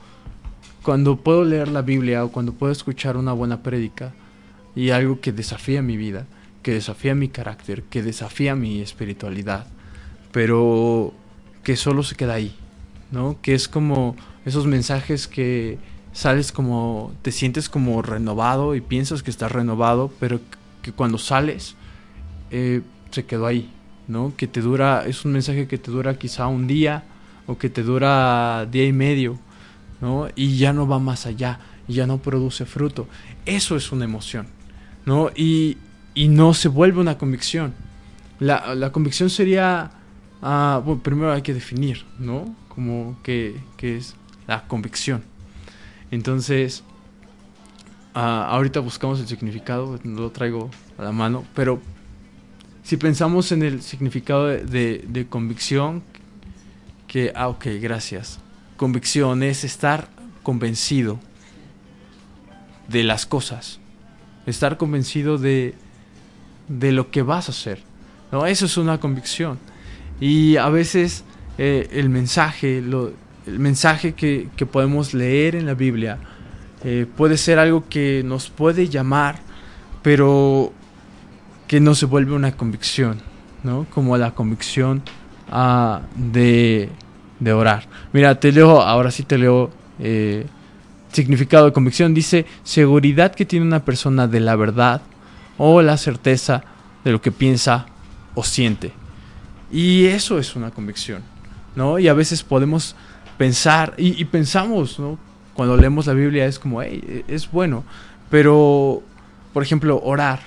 cuando 0.82 1.14
puedo 1.14 1.44
leer 1.44 1.68
la 1.68 1.82
Biblia 1.82 2.24
o 2.24 2.32
cuando 2.32 2.52
puedo 2.52 2.72
escuchar 2.72 3.16
una 3.16 3.32
buena 3.32 3.62
prédica 3.62 4.12
y 4.74 4.90
algo 4.90 5.20
que 5.20 5.30
desafía 5.30 5.82
mi 5.82 5.96
vida, 5.96 6.26
que 6.64 6.72
desafía 6.72 7.14
mi 7.14 7.28
carácter, 7.28 7.84
que 7.84 8.02
desafía 8.02 8.56
mi 8.56 8.80
espiritualidad, 8.80 9.68
pero 10.32 11.14
que 11.62 11.76
solo 11.76 12.02
se 12.02 12.16
queda 12.16 12.34
ahí, 12.34 12.56
¿no? 13.12 13.38
Que 13.40 13.54
es 13.54 13.68
como 13.68 14.16
esos 14.48 14.66
mensajes 14.66 15.28
que 15.28 15.78
sales 16.12 16.52
como, 16.52 17.12
te 17.22 17.30
sientes 17.32 17.68
como 17.68 18.02
renovado 18.02 18.74
y 18.74 18.80
piensas 18.80 19.22
que 19.22 19.30
estás 19.30 19.52
renovado, 19.52 20.10
pero 20.18 20.40
que 20.82 20.92
cuando 20.92 21.18
sales 21.18 21.76
eh, 22.50 22.82
se 23.10 23.24
quedó 23.24 23.46
ahí, 23.46 23.70
¿no? 24.08 24.32
Que 24.36 24.46
te 24.46 24.60
dura, 24.60 25.04
es 25.06 25.24
un 25.24 25.32
mensaje 25.32 25.68
que 25.68 25.78
te 25.78 25.90
dura 25.90 26.18
quizá 26.18 26.46
un 26.48 26.66
día 26.66 27.04
o 27.46 27.58
que 27.58 27.70
te 27.70 27.82
dura 27.82 28.66
día 28.70 28.84
y 28.84 28.92
medio, 28.92 29.38
¿no? 30.00 30.28
Y 30.34 30.56
ya 30.56 30.72
no 30.72 30.88
va 30.88 30.98
más 30.98 31.26
allá, 31.26 31.60
ya 31.86 32.06
no 32.06 32.18
produce 32.18 32.64
fruto. 32.64 33.06
Eso 33.46 33.76
es 33.76 33.92
una 33.92 34.04
emoción, 34.04 34.46
¿no? 35.06 35.30
Y, 35.36 35.78
y 36.14 36.28
no 36.28 36.54
se 36.54 36.68
vuelve 36.68 37.00
una 37.00 37.18
convicción. 37.18 37.74
La, 38.40 38.74
la 38.74 38.92
convicción 38.92 39.30
sería, 39.30 39.90
bueno, 40.40 41.00
primero 41.02 41.32
hay 41.32 41.42
que 41.42 41.54
definir, 41.54 42.04
¿no? 42.18 42.54
Como 42.68 43.18
que, 43.22 43.56
que 43.76 43.96
es 43.96 44.14
la 44.48 44.66
convicción. 44.66 45.22
Entonces, 46.10 46.82
uh, 48.16 48.18
ahorita 48.18 48.80
buscamos 48.80 49.20
el 49.20 49.28
significado, 49.28 50.00
no 50.02 50.22
lo 50.22 50.30
traigo 50.32 50.70
a 50.98 51.04
la 51.04 51.12
mano, 51.12 51.44
pero 51.54 51.80
si 52.82 52.96
pensamos 52.96 53.52
en 53.52 53.62
el 53.62 53.82
significado 53.82 54.48
de 54.48 55.26
convicción, 55.30 56.02
que, 57.08 57.32
ah, 57.34 57.48
ok, 57.48 57.66
gracias. 57.80 58.38
Convicción 58.76 59.42
es 59.42 59.64
estar 59.64 60.08
convencido 60.44 61.18
de 62.86 63.02
las 63.02 63.26
cosas, 63.26 63.80
estar 64.46 64.76
convencido 64.76 65.38
de, 65.38 65.74
de 66.68 66.92
lo 66.92 67.10
que 67.10 67.22
vas 67.22 67.48
a 67.48 67.52
hacer. 67.52 67.82
¿no? 68.30 68.46
Eso 68.46 68.66
es 68.66 68.76
una 68.76 69.00
convicción. 69.00 69.58
Y 70.20 70.56
a 70.56 70.68
veces 70.68 71.24
eh, 71.56 71.88
el 71.92 72.10
mensaje, 72.10 72.80
lo, 72.80 73.12
el 73.48 73.58
mensaje 73.58 74.12
que, 74.12 74.48
que, 74.56 74.66
podemos 74.66 75.14
leer 75.14 75.56
en 75.56 75.66
la 75.66 75.74
Biblia 75.74 76.18
eh, 76.84 77.06
puede 77.16 77.36
ser 77.36 77.58
algo 77.58 77.88
que 77.88 78.22
nos 78.24 78.50
puede 78.50 78.88
llamar, 78.88 79.40
pero 80.02 80.72
que 81.66 81.80
no 81.80 81.94
se 81.94 82.06
vuelve 82.06 82.34
una 82.34 82.52
convicción, 82.52 83.20
¿no? 83.64 83.86
Como 83.90 84.16
la 84.16 84.32
convicción 84.32 85.02
uh, 85.52 85.98
de, 86.14 86.90
de, 87.40 87.52
orar. 87.52 87.88
Mira, 88.12 88.38
te 88.38 88.52
leo, 88.52 88.80
ahora 88.80 89.10
sí 89.10 89.24
te 89.24 89.38
leo 89.38 89.70
eh, 89.98 90.46
significado 91.12 91.66
de 91.66 91.72
convicción. 91.72 92.14
Dice, 92.14 92.46
seguridad 92.62 93.34
que 93.34 93.44
tiene 93.44 93.66
una 93.66 93.84
persona 93.84 94.28
de 94.28 94.40
la 94.40 94.54
verdad 94.56 95.02
o 95.56 95.82
la 95.82 95.96
certeza 95.96 96.62
de 97.04 97.12
lo 97.12 97.20
que 97.20 97.32
piensa 97.32 97.86
o 98.34 98.44
siente. 98.44 98.92
Y 99.70 100.06
eso 100.06 100.38
es 100.38 100.54
una 100.54 100.70
convicción, 100.70 101.22
¿no? 101.74 101.98
Y 101.98 102.08
a 102.08 102.14
veces 102.14 102.42
podemos 102.42 102.94
pensar, 103.38 103.94
y, 103.96 104.22
pensamos. 104.26 105.00
Cuando 105.54 105.76
leemos 105.76 106.06
la 106.06 106.12
Biblia 106.12 106.46
es 106.46 106.58
como, 106.58 106.82
hey, 106.82 107.24
es 107.26 107.50
bueno, 107.50 107.84
pero, 108.30 109.02
por 109.54 109.62
ejemplo, 109.62 110.00
orar. 110.04 110.40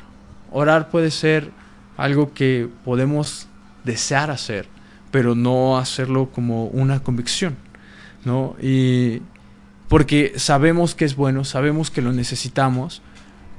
Orar 0.52 0.90
puede 0.90 1.10
ser 1.10 1.52
algo 1.98 2.34
que 2.34 2.70
podemos 2.86 3.48
desear 3.84 4.30
hacer, 4.30 4.68
pero 5.10 5.34
no 5.34 5.78
hacerlo 5.78 6.30
como 6.32 6.66
una 6.68 7.02
convicción, 7.02 7.56
¿no? 8.26 8.56
Y 8.62 9.22
porque 9.88 10.34
sabemos 10.38 10.96
que 10.96 11.06
es 11.06 11.16
bueno, 11.16 11.44
sabemos 11.44 11.92
que 11.92 12.02
lo 12.02 12.14
necesitamos, 12.14 13.02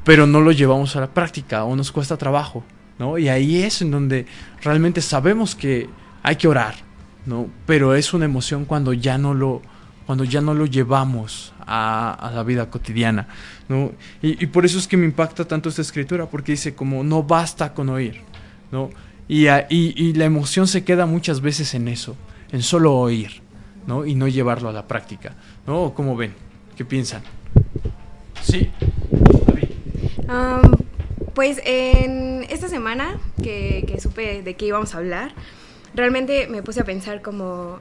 pero 0.04 0.26
no 0.26 0.40
lo 0.40 0.52
llevamos 0.52 0.96
a 0.96 1.00
la 1.00 1.08
práctica 1.08 1.64
o 1.64 1.76
nos 1.76 1.92
cuesta 1.92 2.16
trabajo, 2.16 2.64
¿no? 2.98 3.18
Y 3.18 3.28
ahí 3.28 3.62
es 3.62 3.82
en 3.82 3.90
donde 3.90 4.26
realmente 4.62 5.00
sabemos 5.00 5.54
que 5.54 5.88
hay 6.22 6.36
que 6.36 6.48
orar, 6.48 6.76
¿no? 7.26 7.48
Pero 7.66 7.94
es 7.94 8.12
una 8.14 8.24
emoción 8.24 8.64
cuando 8.64 8.92
ya 8.92 9.18
no 9.18 9.34
lo, 9.34 9.62
cuando 10.06 10.24
ya 10.24 10.40
no 10.40 10.54
lo 10.54 10.66
llevamos 10.66 11.52
a, 11.60 12.12
a 12.12 12.30
la 12.32 12.42
vida 12.42 12.70
cotidiana, 12.70 13.28
¿no? 13.68 13.92
Y, 14.20 14.42
y, 14.42 14.46
por 14.46 14.64
eso 14.64 14.78
es 14.78 14.86
que 14.88 14.96
me 14.96 15.04
impacta 15.04 15.46
tanto 15.46 15.68
esta 15.68 15.82
escritura, 15.82 16.26
porque 16.26 16.52
dice 16.52 16.74
como 16.74 17.04
no 17.04 17.22
basta 17.22 17.74
con 17.74 17.88
oír, 17.88 18.20
¿no? 18.70 18.90
Y, 19.28 19.48
y, 19.48 19.62
y 19.70 20.12
la 20.14 20.24
emoción 20.24 20.66
se 20.66 20.84
queda 20.84 21.06
muchas 21.06 21.40
veces 21.40 21.74
en 21.74 21.88
eso, 21.88 22.16
en 22.50 22.62
solo 22.62 22.94
oír, 22.94 23.42
¿no? 23.86 24.04
Y 24.04 24.14
no 24.14 24.28
llevarlo 24.28 24.68
a 24.68 24.72
la 24.72 24.86
práctica, 24.88 25.34
¿no? 25.66 25.94
¿Cómo 25.94 26.16
ven? 26.16 26.34
¿Qué 26.76 26.84
piensan? 26.84 27.22
Sí. 28.42 28.70
Um, 30.28 30.76
pues 31.34 31.60
en 31.64 32.44
esta 32.50 32.68
semana 32.68 33.18
que, 33.42 33.84
que 33.86 34.00
supe 34.00 34.42
de 34.42 34.54
qué 34.54 34.66
íbamos 34.66 34.94
a 34.94 34.98
hablar, 34.98 35.32
realmente 35.94 36.46
me 36.48 36.62
puse 36.62 36.80
a 36.80 36.84
pensar 36.84 37.22
como, 37.22 37.78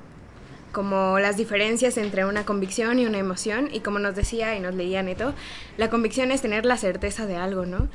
como 0.71 1.19
las 1.19 1.37
diferencias 1.37 1.97
entre 1.97 2.25
una 2.25 2.45
convicción 2.45 2.99
y 2.99 3.05
una 3.05 3.19
emoción. 3.19 3.69
Y 3.71 3.81
como 3.81 3.99
nos 3.99 4.15
decía 4.15 4.55
y 4.55 4.59
nos 4.59 4.75
leía 4.75 5.03
Neto, 5.03 5.33
la 5.77 5.89
convicción 5.89 6.31
es 6.31 6.41
tener 6.41 6.65
la 6.65 6.77
certeza 6.77 7.25
de 7.25 7.35
algo, 7.35 7.65
¿no? 7.65 7.89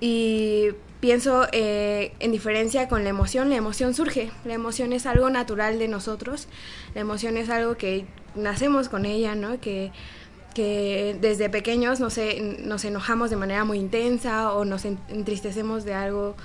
Y 0.00 0.68
pienso 1.00 1.46
eh, 1.52 2.12
en 2.20 2.32
diferencia 2.32 2.88
con 2.88 3.04
la 3.04 3.10
emoción, 3.10 3.48
la 3.48 3.56
emoción 3.56 3.94
surge, 3.94 4.30
la 4.44 4.54
emoción 4.54 4.92
es 4.92 5.06
algo 5.06 5.30
natural 5.30 5.78
de 5.78 5.88
nosotros, 5.88 6.48
la 6.94 7.00
emoción 7.00 7.36
es 7.36 7.48
algo 7.48 7.76
que 7.76 8.06
nacemos 8.34 8.88
con 8.88 9.06
ella, 9.06 9.34
¿no? 9.34 9.58
Que, 9.60 9.92
que 10.54 11.16
desde 11.20 11.50
pequeños 11.50 12.00
no 12.00 12.10
sé, 12.10 12.40
nos 12.40 12.84
enojamos 12.84 13.30
de 13.30 13.36
manera 13.36 13.64
muy 13.64 13.78
intensa 13.78 14.52
o 14.52 14.64
nos 14.64 14.84
entristecemos 14.84 15.84
de 15.84 15.94
algo, 15.94 16.36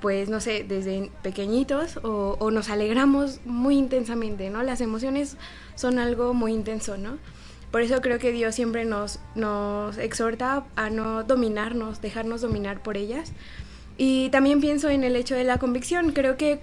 pues 0.00 0.28
no 0.28 0.40
sé, 0.40 0.64
desde 0.66 1.10
pequeñitos 1.22 1.98
o, 2.02 2.50
nos 2.50 2.68
alegramos 2.70 3.40
muy 3.44 3.76
intensamente, 3.76 4.50
¿no? 4.50 4.62
Las 4.62 4.80
emociones 4.80 5.36
son 5.74 5.98
algo 5.98 6.34
muy 6.34 6.52
intenso, 6.52 6.96
¿no? 6.96 7.18
Por 7.70 7.82
eso 7.82 8.00
creo 8.00 8.18
que 8.18 8.32
Dios 8.32 8.54
siempre 8.54 8.84
nos, 8.84 9.20
nos 9.34 9.96
exhorta 9.98 10.64
a 10.74 10.90
no 10.90 11.22
dominarnos, 11.22 12.00
dejarnos 12.00 12.40
dominar 12.40 12.82
por 12.82 12.96
ellas. 12.96 13.32
Y 13.96 14.30
también 14.30 14.60
pienso 14.60 14.88
en 14.88 15.04
el 15.04 15.14
hecho 15.14 15.36
de 15.36 15.44
la 15.44 15.58
convicción. 15.58 16.10
Creo 16.12 16.36
que 16.36 16.60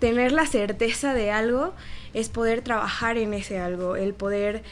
tener 0.00 0.32
la 0.32 0.46
certeza 0.46 1.14
de 1.14 1.30
algo 1.30 1.74
es 2.14 2.28
poder 2.28 2.62
trabajar 2.62 3.18
en 3.18 3.34
ese 3.34 3.60
algo, 3.60 3.94
el 3.94 4.14
poder 4.14 4.62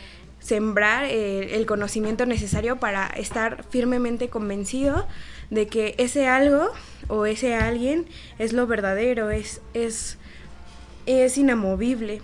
sembrar 0.40 1.04
eh, 1.04 1.56
el 1.56 1.66
conocimiento 1.66 2.24
necesario 2.26 2.76
para 2.76 3.06
estar 3.08 3.64
firmemente 3.64 4.28
convencido 4.28 5.06
de 5.50 5.66
que 5.66 5.94
ese 5.98 6.28
algo 6.28 6.70
o 7.08 7.26
ese 7.26 7.54
alguien 7.54 8.06
es 8.38 8.52
lo 8.52 8.66
verdadero, 8.66 9.30
es, 9.30 9.60
es, 9.74 10.18
es 11.06 11.38
inamovible. 11.38 12.22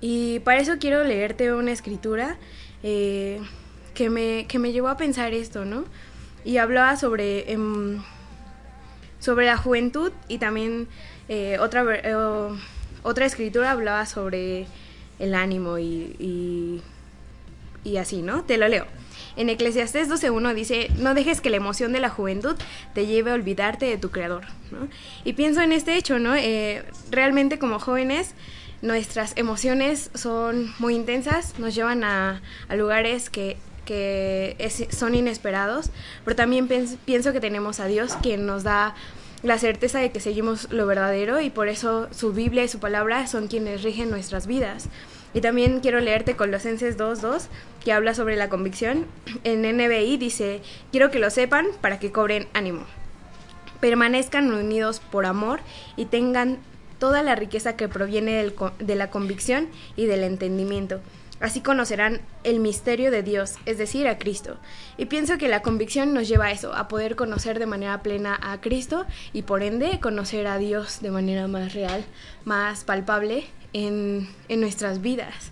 Y 0.00 0.40
para 0.40 0.60
eso 0.60 0.78
quiero 0.80 1.04
leerte 1.04 1.52
una 1.52 1.70
escritura 1.70 2.36
eh, 2.82 3.40
que, 3.94 4.10
me, 4.10 4.46
que 4.48 4.58
me 4.58 4.72
llevó 4.72 4.88
a 4.88 4.96
pensar 4.96 5.32
esto, 5.32 5.64
¿no? 5.64 5.84
Y 6.44 6.56
hablaba 6.56 6.96
sobre, 6.96 7.52
em, 7.52 8.02
sobre 9.20 9.46
la 9.46 9.56
juventud 9.56 10.10
y 10.26 10.38
también 10.38 10.88
eh, 11.28 11.58
otra, 11.60 11.84
eh, 11.94 12.16
otra 13.04 13.26
escritura 13.26 13.70
hablaba 13.70 14.04
sobre 14.06 14.66
el 15.20 15.34
ánimo 15.34 15.78
y, 15.78 16.16
y, 16.18 16.82
y 17.84 17.96
así, 17.98 18.22
¿no? 18.22 18.42
Te 18.42 18.58
lo 18.58 18.66
leo. 18.66 18.86
En 19.36 19.48
Eclesiastés 19.48 20.08
12.1 20.08 20.54
dice, 20.54 20.88
no 20.98 21.14
dejes 21.14 21.40
que 21.40 21.50
la 21.50 21.56
emoción 21.56 21.92
de 21.92 22.00
la 22.00 22.10
juventud 22.10 22.56
te 22.94 23.06
lleve 23.06 23.30
a 23.30 23.34
olvidarte 23.34 23.86
de 23.86 23.98
tu 23.98 24.10
creador, 24.10 24.44
¿no? 24.70 24.88
Y 25.24 25.32
pienso 25.32 25.60
en 25.62 25.72
este 25.72 25.96
hecho, 25.96 26.18
¿no? 26.18 26.34
Eh, 26.34 26.84
realmente 27.10 27.58
como 27.58 27.78
jóvenes 27.78 28.34
nuestras 28.82 29.32
emociones 29.36 30.10
son 30.14 30.74
muy 30.78 30.94
intensas, 30.94 31.58
nos 31.58 31.74
llevan 31.74 32.02
a, 32.04 32.42
lugares 32.76 33.30
que, 33.30 33.56
que 33.84 34.56
son 34.90 35.14
inesperados, 35.14 35.90
pero 36.24 36.36
también 36.36 36.68
pienso 37.04 37.32
que 37.32 37.40
tenemos 37.40 37.80
a 37.80 37.86
Dios 37.86 38.14
quien 38.20 38.44
nos 38.44 38.64
da 38.64 38.94
la 39.42 39.58
certeza 39.58 39.98
de 39.98 40.10
que 40.12 40.20
seguimos 40.20 40.70
lo 40.72 40.86
verdadero 40.86 41.40
y 41.40 41.50
por 41.50 41.68
eso 41.68 42.08
su 42.12 42.32
Biblia 42.32 42.64
y 42.64 42.68
su 42.68 42.78
palabra 42.78 43.26
son 43.26 43.48
quienes 43.48 43.82
rigen 43.82 44.10
nuestras 44.10 44.46
vidas. 44.46 44.88
Y 45.34 45.40
también 45.40 45.80
quiero 45.80 46.00
leerte 46.00 46.36
Colosenses 46.36 46.98
2.2, 46.98 47.46
que 47.84 47.92
habla 47.92 48.14
sobre 48.14 48.36
la 48.36 48.48
convicción. 48.48 49.06
En 49.44 49.62
NBI 49.62 50.16
dice, 50.16 50.60
quiero 50.90 51.10
que 51.10 51.18
lo 51.18 51.30
sepan 51.30 51.66
para 51.80 51.98
que 51.98 52.12
cobren 52.12 52.46
ánimo. 52.52 52.84
Permanezcan 53.80 54.52
unidos 54.52 55.00
por 55.00 55.26
amor 55.26 55.60
y 55.96 56.06
tengan 56.06 56.58
toda 56.98 57.22
la 57.22 57.34
riqueza 57.34 57.76
que 57.76 57.88
proviene 57.88 58.32
del, 58.34 58.54
de 58.78 58.94
la 58.94 59.10
convicción 59.10 59.68
y 59.96 60.06
del 60.06 60.22
entendimiento. 60.22 61.00
Así 61.42 61.60
conocerán 61.60 62.20
el 62.44 62.60
misterio 62.60 63.10
de 63.10 63.22
Dios, 63.22 63.56
es 63.66 63.76
decir, 63.76 64.06
a 64.06 64.16
Cristo. 64.16 64.56
Y 64.96 65.06
pienso 65.06 65.38
que 65.38 65.48
la 65.48 65.60
convicción 65.60 66.14
nos 66.14 66.28
lleva 66.28 66.46
a 66.46 66.52
eso, 66.52 66.72
a 66.72 66.86
poder 66.86 67.16
conocer 67.16 67.58
de 67.58 67.66
manera 67.66 68.00
plena 68.02 68.38
a 68.40 68.60
Cristo 68.60 69.04
y 69.32 69.42
por 69.42 69.62
ende 69.62 69.98
conocer 70.00 70.46
a 70.46 70.58
Dios 70.58 71.00
de 71.00 71.10
manera 71.10 71.48
más 71.48 71.74
real, 71.74 72.04
más 72.44 72.84
palpable 72.84 73.44
en, 73.72 74.28
en 74.48 74.60
nuestras 74.60 75.02
vidas. 75.02 75.50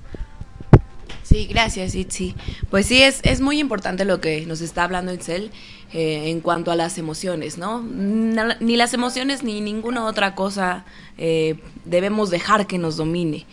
Sí, 1.24 1.46
gracias, 1.46 1.94
Itzi. 1.94 2.34
Pues 2.70 2.86
sí, 2.86 3.02
es, 3.02 3.20
es 3.22 3.40
muy 3.40 3.60
importante 3.60 4.04
lo 4.04 4.20
que 4.20 4.46
nos 4.46 4.60
está 4.60 4.82
hablando 4.84 5.12
Itzel 5.12 5.52
eh, 5.92 6.30
en 6.30 6.40
cuanto 6.40 6.72
a 6.72 6.76
las 6.76 6.98
emociones, 6.98 7.58
¿no? 7.58 7.82
Ni 7.82 8.76
las 8.76 8.94
emociones 8.94 9.42
ni 9.44 9.60
ninguna 9.60 10.06
otra 10.06 10.34
cosa 10.34 10.84
eh, 11.18 11.60
debemos 11.84 12.30
dejar 12.30 12.66
que 12.66 12.78
nos 12.78 12.96
domine. 12.96 13.46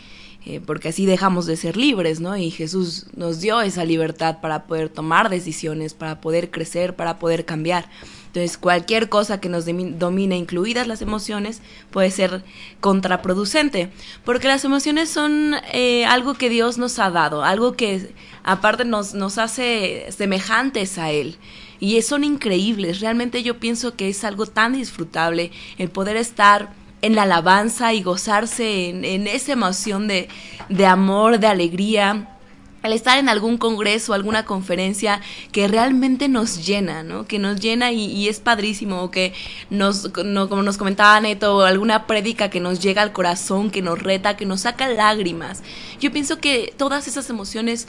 Eh, 0.49 0.61
porque 0.65 0.87
así 0.87 1.05
dejamos 1.05 1.45
de 1.45 1.57
ser 1.57 1.75
libres, 1.75 2.21
¿no? 2.21 2.37
Y 2.37 2.51
Jesús 2.51 3.07
nos 3.17 3.41
dio 3.41 3.59
esa 3.59 3.83
libertad 3.83 4.37
para 4.39 4.63
poder 4.63 4.87
tomar 4.87 5.29
decisiones, 5.29 5.93
para 5.93 6.21
poder 6.21 6.51
crecer, 6.51 6.95
para 6.95 7.19
poder 7.19 7.43
cambiar. 7.43 7.89
Entonces, 8.27 8.57
cualquier 8.57 9.09
cosa 9.09 9.41
que 9.41 9.49
nos 9.49 9.65
domine, 9.65 10.37
incluidas 10.37 10.87
las 10.87 11.01
emociones, 11.01 11.61
puede 11.91 12.11
ser 12.11 12.45
contraproducente, 12.79 13.89
porque 14.23 14.47
las 14.47 14.63
emociones 14.63 15.09
son 15.09 15.55
eh, 15.73 16.05
algo 16.05 16.35
que 16.35 16.49
Dios 16.49 16.77
nos 16.77 16.97
ha 16.99 17.09
dado, 17.09 17.43
algo 17.43 17.73
que 17.73 18.13
aparte 18.43 18.85
nos, 18.85 19.13
nos 19.13 19.39
hace 19.39 20.05
semejantes 20.15 20.97
a 20.97 21.11
Él. 21.11 21.35
Y 21.81 22.01
son 22.03 22.23
increíbles, 22.23 23.01
realmente 23.01 23.43
yo 23.43 23.59
pienso 23.59 23.97
que 23.97 24.07
es 24.07 24.23
algo 24.23 24.45
tan 24.45 24.73
disfrutable 24.73 25.51
el 25.77 25.89
poder 25.89 26.15
estar 26.15 26.69
en 27.07 27.15
la 27.15 27.23
alabanza 27.23 27.93
y 27.93 28.03
gozarse 28.03 28.89
en, 28.89 29.03
en 29.03 29.27
esa 29.27 29.53
emoción 29.53 30.07
de, 30.07 30.27
de 30.69 30.85
amor, 30.85 31.39
de 31.39 31.47
alegría, 31.47 32.37
al 32.83 32.93
estar 32.93 33.17
en 33.17 33.29
algún 33.29 33.57
congreso, 33.57 34.13
alguna 34.13 34.45
conferencia 34.45 35.21
que 35.51 35.67
realmente 35.67 36.27
nos 36.27 36.65
llena, 36.65 37.03
¿no? 37.03 37.25
Que 37.25 37.39
nos 37.39 37.59
llena 37.59 37.91
y, 37.91 38.27
es 38.27 38.39
padrísimo, 38.39 39.11
que 39.11 39.33
nos, 39.69 40.11
no, 40.23 40.47
como 40.47 40.63
nos 40.63 40.77
comentaba 40.77 41.19
Neto, 41.19 41.65
alguna 41.65 42.07
prédica 42.07 42.49
que 42.49 42.59
nos 42.59 42.79
llega 42.79 43.01
al 43.01 43.13
corazón, 43.13 43.71
que 43.71 43.81
nos 43.81 44.01
reta, 44.01 44.37
que 44.37 44.45
nos 44.45 44.61
saca 44.61 44.87
lágrimas. 44.87 45.63
Yo 45.99 46.11
pienso 46.11 46.39
que 46.39 46.73
todas 46.77 47.07
esas 47.07 47.29
emociones 47.29 47.87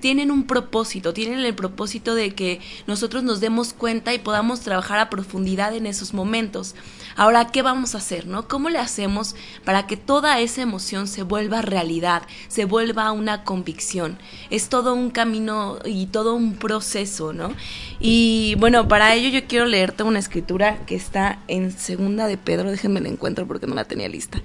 tienen 0.00 0.30
un 0.30 0.46
propósito, 0.46 1.12
tienen 1.12 1.40
el 1.40 1.54
propósito 1.54 2.14
de 2.14 2.34
que 2.34 2.60
nosotros 2.86 3.24
nos 3.24 3.40
demos 3.40 3.72
cuenta 3.72 4.14
y 4.14 4.18
podamos 4.18 4.60
trabajar 4.60 5.00
a 5.00 5.10
profundidad 5.10 5.74
en 5.74 5.86
esos 5.86 6.14
momentos. 6.14 6.76
Ahora, 7.18 7.48
¿qué 7.48 7.62
vamos 7.62 7.96
a 7.96 7.98
hacer, 7.98 8.28
no? 8.28 8.46
¿Cómo 8.46 8.70
le 8.70 8.78
hacemos 8.78 9.34
para 9.64 9.88
que 9.88 9.96
toda 9.96 10.38
esa 10.38 10.62
emoción 10.62 11.08
se 11.08 11.24
vuelva 11.24 11.62
realidad, 11.62 12.22
se 12.46 12.64
vuelva 12.64 13.10
una 13.10 13.42
convicción? 13.42 14.20
Es 14.50 14.68
todo 14.68 14.94
un 14.94 15.10
camino 15.10 15.80
y 15.84 16.06
todo 16.06 16.36
un 16.36 16.54
proceso, 16.54 17.32
¿no? 17.32 17.52
Y 17.98 18.54
bueno, 18.60 18.86
para 18.86 19.16
ello 19.16 19.30
yo 19.30 19.48
quiero 19.48 19.66
leerte 19.66 20.04
una 20.04 20.20
escritura 20.20 20.78
que 20.86 20.94
está 20.94 21.40
en 21.48 21.72
Segunda 21.72 22.28
de 22.28 22.38
Pedro, 22.38 22.70
déjenme 22.70 23.00
la 23.00 23.08
encuentro 23.08 23.48
porque 23.48 23.66
no 23.66 23.74
la 23.74 23.84
tenía 23.84 24.08
lista. 24.08 24.40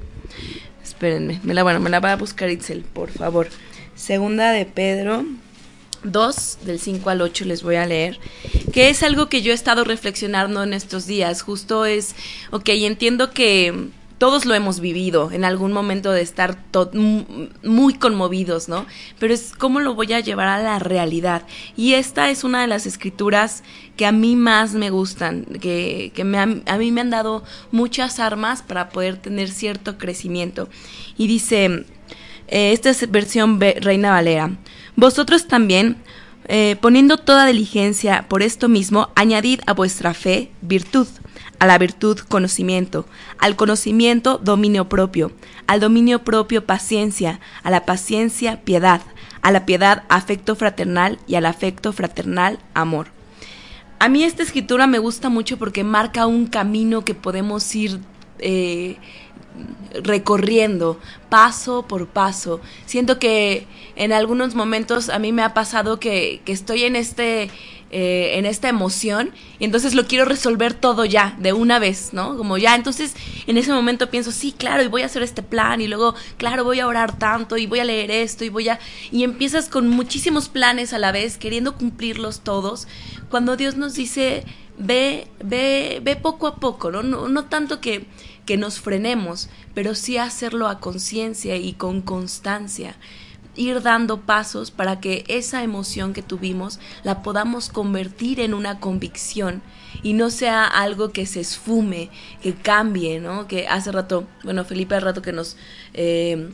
Espérenme, 0.81 1.41
me 1.43 1.53
la, 1.53 1.61
bueno, 1.61 1.79
me 1.79 1.91
la 1.91 1.99
va 1.99 2.13
a 2.13 2.15
buscar 2.15 2.49
Itzel, 2.49 2.81
por 2.81 3.11
favor. 3.11 3.49
Segunda 3.93 4.51
de 4.51 4.65
Pedro 4.65 5.23
2, 6.03 6.59
del 6.65 6.79
5 6.79 7.09
al 7.09 7.21
8 7.21 7.45
les 7.45 7.63
voy 7.63 7.75
a 7.75 7.85
leer, 7.85 8.19
que 8.71 8.89
es 8.89 9.03
algo 9.03 9.29
que 9.29 9.41
yo 9.41 9.51
he 9.51 9.55
estado 9.55 9.83
reflexionando 9.83 10.63
en 10.63 10.73
estos 10.73 11.05
días. 11.07 11.41
Justo 11.41 11.85
es, 11.85 12.15
ok, 12.51 12.69
entiendo 12.69 13.31
que 13.31 13.91
todos 14.23 14.45
lo 14.45 14.53
hemos 14.53 14.79
vivido 14.79 15.31
en 15.33 15.43
algún 15.43 15.73
momento 15.73 16.11
de 16.13 16.21
estar 16.21 16.57
muy 17.61 17.93
conmovidos, 17.95 18.69
¿no? 18.69 18.85
Pero 19.19 19.33
es 19.33 19.51
cómo 19.51 19.81
lo 19.81 19.95
voy 19.95 20.13
a 20.13 20.21
llevar 20.21 20.47
a 20.47 20.63
la 20.63 20.79
realidad. 20.79 21.43
Y 21.75 21.95
esta 21.95 22.29
es 22.29 22.45
una 22.45 22.61
de 22.61 22.67
las 22.67 22.85
escrituras 22.85 23.63
que 23.97 24.05
a 24.05 24.13
mí 24.13 24.37
más 24.37 24.75
me 24.75 24.91
gustan, 24.91 25.43
que, 25.59 26.13
que 26.15 26.23
me, 26.23 26.37
a 26.37 26.77
mí 26.77 26.91
me 26.91 27.01
han 27.01 27.09
dado 27.09 27.43
muchas 27.71 28.19
armas 28.19 28.61
para 28.61 28.87
poder 28.87 29.17
tener 29.17 29.49
cierto 29.49 29.97
crecimiento. 29.97 30.69
Y 31.17 31.27
dice, 31.27 31.85
eh, 32.47 32.71
esta 32.71 32.91
es 32.91 33.11
versión 33.11 33.59
Reina 33.59 34.11
Valera. 34.11 34.51
Vosotros 34.95 35.47
también, 35.47 35.97
eh, 36.45 36.77
poniendo 36.81 37.17
toda 37.17 37.45
diligencia 37.45 38.25
por 38.29 38.43
esto 38.43 38.69
mismo, 38.69 39.09
añadid 39.15 39.61
a 39.65 39.73
vuestra 39.73 40.13
fe 40.13 40.51
virtud, 40.61 41.07
a 41.59 41.65
la 41.65 41.77
virtud 41.77 42.19
conocimiento, 42.19 43.05
al 43.39 43.55
conocimiento 43.55 44.37
dominio 44.37 44.89
propio, 44.89 45.31
al 45.67 45.79
dominio 45.79 46.23
propio 46.23 46.65
paciencia, 46.65 47.39
a 47.63 47.71
la 47.71 47.85
paciencia 47.85 48.61
piedad, 48.61 49.01
a 49.41 49.51
la 49.51 49.65
piedad 49.65 50.03
afecto 50.09 50.55
fraternal 50.55 51.19
y 51.27 51.35
al 51.35 51.45
afecto 51.45 51.91
fraternal 51.91 52.59
amor. 52.73 53.07
A 53.99 54.09
mí 54.09 54.23
esta 54.23 54.43
escritura 54.43 54.85
me 54.85 54.99
gusta 54.99 55.29
mucho 55.29 55.57
porque 55.57 55.83
marca 55.83 56.27
un 56.27 56.47
camino 56.47 57.05
que 57.05 57.15
podemos 57.15 57.73
ir 57.73 57.99
eh, 58.39 58.97
recorriendo 60.03 60.99
paso 61.29 61.83
por 61.87 62.07
paso. 62.07 62.59
Siento 62.85 63.19
que 63.19 63.65
en 63.95 64.13
algunos 64.13 64.55
momentos 64.55 65.09
a 65.09 65.19
mí 65.19 65.31
me 65.31 65.43
ha 65.43 65.53
pasado 65.53 65.99
que, 65.99 66.41
que 66.45 66.51
estoy 66.51 66.83
en 66.83 66.95
este 66.95 67.49
eh, 67.95 68.39
en 68.39 68.47
esta 68.47 68.69
emoción 68.69 69.29
y 69.59 69.65
entonces 69.65 69.93
lo 69.93 70.07
quiero 70.07 70.25
resolver 70.25 70.73
todo 70.73 71.05
ya, 71.05 71.35
de 71.37 71.53
una 71.53 71.77
vez, 71.77 72.09
¿no? 72.11 72.35
Como 72.37 72.57
ya, 72.57 72.73
entonces 72.73 73.13
en 73.45 73.55
ese 73.55 73.71
momento 73.71 74.09
pienso, 74.09 74.31
sí, 74.31 74.51
claro, 74.51 74.81
y 74.81 74.87
voy 74.87 75.03
a 75.03 75.05
hacer 75.05 75.21
este 75.21 75.43
plan 75.43 75.79
y 75.79 75.85
luego, 75.85 76.15
claro, 76.37 76.63
voy 76.63 76.79
a 76.79 76.87
orar 76.87 77.19
tanto 77.19 77.55
y 77.55 77.67
voy 77.67 77.81
a 77.81 77.83
leer 77.83 78.09
esto 78.09 78.43
y 78.45 78.49
voy 78.49 78.67
a... 78.67 78.79
Y 79.11 79.23
empiezas 79.23 79.69
con 79.69 79.89
muchísimos 79.89 80.49
planes 80.49 80.91
a 80.91 80.97
la 80.97 81.11
vez, 81.11 81.37
queriendo 81.37 81.75
cumplirlos 81.75 82.39
todos, 82.39 82.87
cuando 83.29 83.57
Dios 83.57 83.75
nos 83.77 83.93
dice, 83.93 84.43
ve, 84.79 85.27
ve, 85.43 86.01
ve 86.01 86.15
poco 86.15 86.47
a 86.47 86.55
poco, 86.55 86.89
¿no? 86.89 87.03
No, 87.03 87.27
no 87.27 87.45
tanto 87.45 87.79
que, 87.79 88.07
que 88.47 88.57
nos 88.57 88.79
frenemos, 88.79 89.49
pero 89.75 89.93
sí 89.93 90.17
hacerlo 90.17 90.67
a 90.67 90.79
conciencia 90.79 91.57
y 91.57 91.73
con 91.73 92.01
constancia 92.01 92.95
ir 93.55 93.81
dando 93.81 94.21
pasos 94.21 94.71
para 94.71 94.99
que 94.99 95.23
esa 95.27 95.63
emoción 95.63 96.13
que 96.13 96.21
tuvimos 96.21 96.79
la 97.03 97.21
podamos 97.21 97.69
convertir 97.69 98.39
en 98.39 98.53
una 98.53 98.79
convicción 98.79 99.61
y 100.01 100.13
no 100.13 100.29
sea 100.29 100.65
algo 100.65 101.11
que 101.11 101.25
se 101.25 101.39
esfume, 101.39 102.09
que 102.41 102.53
cambie, 102.53 103.19
¿no? 103.19 103.47
Que 103.47 103.67
hace 103.67 103.91
rato, 103.91 104.25
bueno, 104.43 104.65
Felipe 104.65 104.95
hace 104.95 105.05
rato 105.05 105.21
que 105.21 105.31
nos 105.31 105.55
eh, 105.93 106.49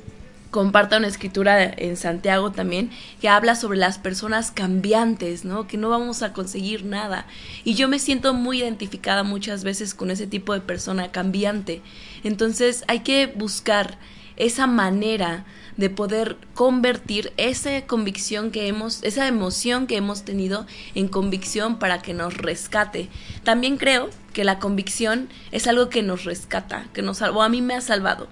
comparta 0.51 0.97
una 0.97 1.07
escritura 1.07 1.63
en 1.63 1.95
Santiago 1.95 2.51
también 2.51 2.89
que 3.21 3.29
habla 3.29 3.55
sobre 3.55 3.77
las 3.77 3.97
personas 3.97 4.51
cambiantes, 4.51 5.45
¿no? 5.45 5.67
Que 5.67 5.77
no 5.77 5.89
vamos 5.89 6.21
a 6.23 6.33
conseguir 6.33 6.85
nada. 6.85 7.25
Y 7.63 7.75
yo 7.75 7.87
me 7.87 7.99
siento 7.99 8.33
muy 8.33 8.59
identificada 8.59 9.23
muchas 9.23 9.63
veces 9.63 9.93
con 9.93 10.11
ese 10.11 10.27
tipo 10.27 10.53
de 10.53 10.61
persona 10.61 11.11
cambiante. 11.11 11.81
Entonces 12.23 12.83
hay 12.87 13.01
que 13.01 13.27
buscar 13.27 13.97
esa 14.37 14.67
manera 14.67 15.45
de 15.79 15.89
poder 15.89 16.35
convertir 16.53 17.31
esa 17.37 17.81
convicción 17.87 18.51
que 18.51 18.67
hemos, 18.67 19.01
esa 19.03 19.27
emoción 19.27 19.87
que 19.87 19.95
hemos 19.95 20.25
tenido 20.25 20.67
en 20.93 21.07
convicción 21.07 21.79
para 21.79 22.01
que 22.01 22.13
nos 22.13 22.35
rescate. 22.35 23.07
También 23.45 23.77
creo 23.77 24.09
que 24.33 24.43
la 24.43 24.59
convicción 24.59 25.29
es 25.53 25.67
algo 25.67 25.87
que 25.87 26.03
nos 26.03 26.25
rescata, 26.25 26.87
que 26.91 27.01
nos 27.01 27.19
salvó, 27.19 27.43
a 27.43 27.49
mí 27.49 27.61
me 27.61 27.75
ha 27.75 27.81
salvado. 27.81 28.27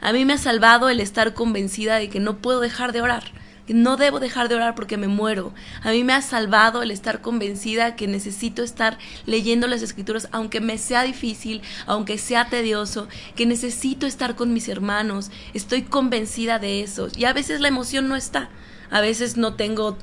A 0.00 0.12
mí 0.12 0.24
me 0.24 0.34
ha 0.34 0.38
salvado 0.38 0.88
el 0.88 1.00
estar 1.00 1.34
convencida 1.34 1.96
de 1.96 2.08
que 2.08 2.20
no 2.20 2.38
puedo 2.38 2.60
dejar 2.60 2.92
de 2.92 3.02
orar 3.02 3.24
no 3.68 3.96
debo 3.96 4.20
dejar 4.20 4.48
de 4.48 4.54
orar 4.54 4.74
porque 4.74 4.96
me 4.96 5.08
muero. 5.08 5.52
A 5.82 5.90
mí 5.90 6.04
me 6.04 6.12
ha 6.12 6.22
salvado 6.22 6.82
el 6.82 6.90
estar 6.90 7.20
convencida 7.20 7.96
que 7.96 8.06
necesito 8.06 8.62
estar 8.62 8.98
leyendo 9.26 9.66
las 9.66 9.82
escrituras, 9.82 10.28
aunque 10.32 10.60
me 10.60 10.78
sea 10.78 11.02
difícil, 11.02 11.62
aunque 11.86 12.18
sea 12.18 12.48
tedioso, 12.48 13.08
que 13.36 13.46
necesito 13.46 14.06
estar 14.06 14.34
con 14.34 14.52
mis 14.52 14.68
hermanos. 14.68 15.30
Estoy 15.54 15.82
convencida 15.82 16.58
de 16.58 16.82
eso. 16.82 17.08
Y 17.16 17.24
a 17.24 17.32
veces 17.32 17.60
la 17.60 17.68
emoción 17.68 18.08
no 18.08 18.16
está. 18.16 18.50
A 18.90 19.00
veces 19.00 19.36
no 19.36 19.54
tengo 19.54 19.96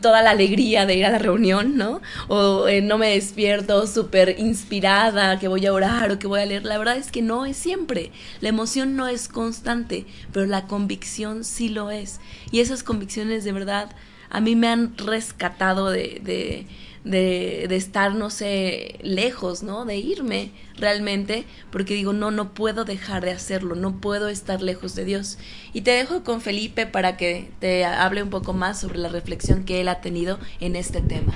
toda 0.00 0.22
la 0.22 0.30
alegría 0.30 0.86
de 0.86 0.96
ir 0.96 1.06
a 1.06 1.10
la 1.10 1.18
reunión, 1.18 1.76
¿no? 1.76 2.00
O 2.28 2.68
eh, 2.68 2.82
no 2.82 2.98
me 2.98 3.10
despierto 3.10 3.86
súper 3.86 4.36
inspirada 4.38 5.38
que 5.38 5.48
voy 5.48 5.66
a 5.66 5.72
orar 5.72 6.10
o 6.12 6.18
que 6.18 6.26
voy 6.26 6.40
a 6.40 6.46
leer. 6.46 6.64
La 6.64 6.78
verdad 6.78 6.96
es 6.96 7.10
que 7.10 7.22
no 7.22 7.46
es 7.46 7.56
siempre. 7.56 8.10
La 8.40 8.48
emoción 8.48 8.96
no 8.96 9.08
es 9.08 9.28
constante, 9.28 10.06
pero 10.32 10.46
la 10.46 10.66
convicción 10.66 11.44
sí 11.44 11.68
lo 11.68 11.90
es. 11.90 12.20
Y 12.50 12.60
esas 12.60 12.82
convicciones 12.82 13.44
de 13.44 13.52
verdad 13.52 13.90
a 14.30 14.40
mí 14.40 14.54
me 14.54 14.68
han 14.68 14.96
rescatado 14.96 15.90
de, 15.90 16.20
de 16.22 16.66
de, 17.04 17.66
de, 17.68 17.76
estar, 17.76 18.14
no 18.14 18.30
sé, 18.30 18.98
lejos, 19.02 19.62
¿no? 19.62 19.84
De 19.84 19.96
irme 19.96 20.50
realmente, 20.76 21.44
porque 21.70 21.94
digo, 21.94 22.12
no, 22.12 22.30
no 22.30 22.52
puedo 22.52 22.84
dejar 22.84 23.24
de 23.24 23.32
hacerlo, 23.32 23.74
no 23.74 24.00
puedo 24.00 24.28
estar 24.28 24.62
lejos 24.62 24.94
de 24.94 25.04
Dios. 25.04 25.38
Y 25.72 25.82
te 25.82 25.92
dejo 25.92 26.24
con 26.24 26.40
Felipe 26.40 26.86
para 26.86 27.16
que 27.16 27.50
te 27.58 27.84
hable 27.84 28.22
un 28.22 28.30
poco 28.30 28.52
más 28.52 28.80
sobre 28.80 28.98
la 28.98 29.08
reflexión 29.08 29.64
que 29.64 29.80
él 29.80 29.88
ha 29.88 30.00
tenido 30.00 30.38
en 30.60 30.76
este 30.76 31.00
tema. 31.00 31.32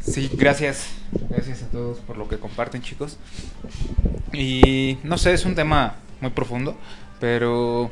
Sí, 0.00 0.30
gracias. 0.32 0.86
Gracias 1.28 1.62
a 1.62 1.66
todos 1.66 1.98
por 1.98 2.16
lo 2.16 2.28
que 2.28 2.38
comparten, 2.38 2.80
chicos. 2.80 3.18
Y 4.32 4.98
no 5.02 5.18
sé, 5.18 5.32
es 5.32 5.44
un 5.44 5.54
tema 5.54 5.96
muy 6.20 6.30
profundo, 6.30 6.76
pero 7.20 7.90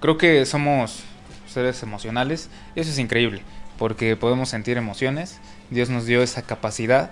creo 0.00 0.16
que 0.16 0.46
somos 0.46 1.02
seres 1.46 1.82
emocionales 1.82 2.48
y 2.74 2.80
eso 2.80 2.90
es 2.90 2.98
increíble, 2.98 3.42
porque 3.78 4.16
podemos 4.16 4.48
sentir 4.48 4.76
emociones 4.76 5.40
Dios 5.70 5.88
nos 5.88 6.06
dio 6.06 6.22
esa 6.22 6.42
capacidad, 6.42 7.10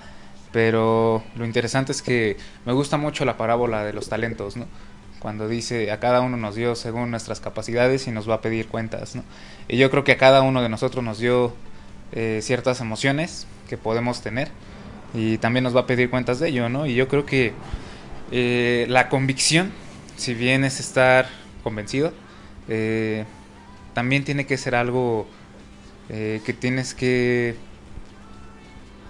pero 0.52 1.22
lo 1.36 1.44
interesante 1.44 1.92
es 1.92 2.02
que 2.02 2.36
me 2.64 2.72
gusta 2.72 2.96
mucho 2.96 3.24
la 3.24 3.36
parábola 3.36 3.84
de 3.84 3.92
los 3.92 4.08
talentos, 4.08 4.56
¿no? 4.56 4.66
Cuando 5.20 5.48
dice 5.48 5.90
a 5.90 5.98
cada 5.98 6.20
uno 6.20 6.36
nos 6.36 6.54
dio 6.54 6.74
según 6.74 7.10
nuestras 7.10 7.40
capacidades 7.40 8.06
y 8.06 8.10
nos 8.10 8.28
va 8.28 8.34
a 8.34 8.40
pedir 8.40 8.68
cuentas, 8.68 9.16
¿no? 9.16 9.24
Y 9.68 9.76
yo 9.76 9.90
creo 9.90 10.04
que 10.04 10.12
a 10.12 10.18
cada 10.18 10.42
uno 10.42 10.62
de 10.62 10.68
nosotros 10.68 11.04
nos 11.04 11.18
dio 11.18 11.54
eh, 12.12 12.40
ciertas 12.42 12.80
emociones 12.80 13.46
que 13.68 13.76
podemos 13.76 14.22
tener 14.22 14.48
y 15.14 15.38
también 15.38 15.64
nos 15.64 15.76
va 15.76 15.80
a 15.80 15.86
pedir 15.86 16.10
cuentas 16.10 16.38
de 16.40 16.48
ello, 16.48 16.68
¿no? 16.68 16.86
Y 16.86 16.94
yo 16.94 17.08
creo 17.08 17.26
que 17.26 17.52
eh, 18.30 18.86
la 18.88 19.08
convicción, 19.08 19.72
si 20.16 20.34
bien 20.34 20.64
es 20.64 20.80
estar 20.80 21.28
convencido, 21.62 22.12
eh, 22.68 23.24
también 23.94 24.24
tiene 24.24 24.46
que 24.46 24.56
ser 24.56 24.74
algo 24.74 25.26
que 26.08 26.56
tienes 26.58 26.94
que 26.94 27.54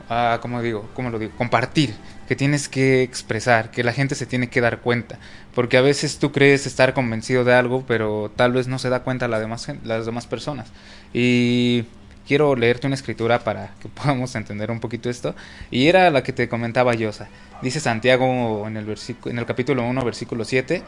a, 0.08 0.38
como 0.40 0.62
digo, 0.62 0.88
como 0.94 1.10
lo 1.10 1.18
digo, 1.18 1.32
compartir, 1.36 1.94
que 2.26 2.36
tienes 2.36 2.68
que 2.68 3.02
expresar, 3.02 3.70
que 3.70 3.84
la 3.84 3.92
gente 3.92 4.14
se 4.14 4.26
tiene 4.26 4.48
que 4.48 4.60
dar 4.60 4.80
cuenta, 4.80 5.18
porque 5.54 5.76
a 5.76 5.80
veces 5.80 6.18
tú 6.18 6.32
crees 6.32 6.66
estar 6.66 6.94
convencido 6.94 7.44
de 7.44 7.54
algo, 7.54 7.84
pero 7.86 8.30
tal 8.34 8.52
vez 8.52 8.68
no 8.68 8.78
se 8.78 8.88
da 8.88 9.02
cuenta 9.02 9.28
la 9.28 9.40
demás, 9.40 9.68
las 9.84 10.06
demás 10.06 10.26
personas. 10.26 10.72
Y 11.12 11.84
quiero 12.26 12.54
leerte 12.56 12.86
una 12.86 12.96
escritura 12.96 13.40
para 13.40 13.74
que 13.80 13.88
podamos 13.94 14.34
entender 14.34 14.70
un 14.70 14.80
poquito 14.80 15.10
esto, 15.10 15.34
y 15.70 15.88
era 15.88 16.10
la 16.10 16.22
que 16.22 16.32
te 16.32 16.48
comentaba 16.48 16.94
Yosa. 16.94 17.28
Dice 17.62 17.80
Santiago 17.80 18.66
en 18.66 18.76
el, 18.76 18.84
versículo, 18.84 19.32
en 19.32 19.38
el 19.38 19.46
capítulo 19.46 19.84
1, 19.84 20.04
versículo 20.04 20.44
7 20.44 20.82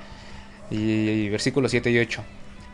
y 0.70 1.28
versículo 1.28 1.68
7 1.68 1.90
y 1.90 1.98
8. 1.98 2.24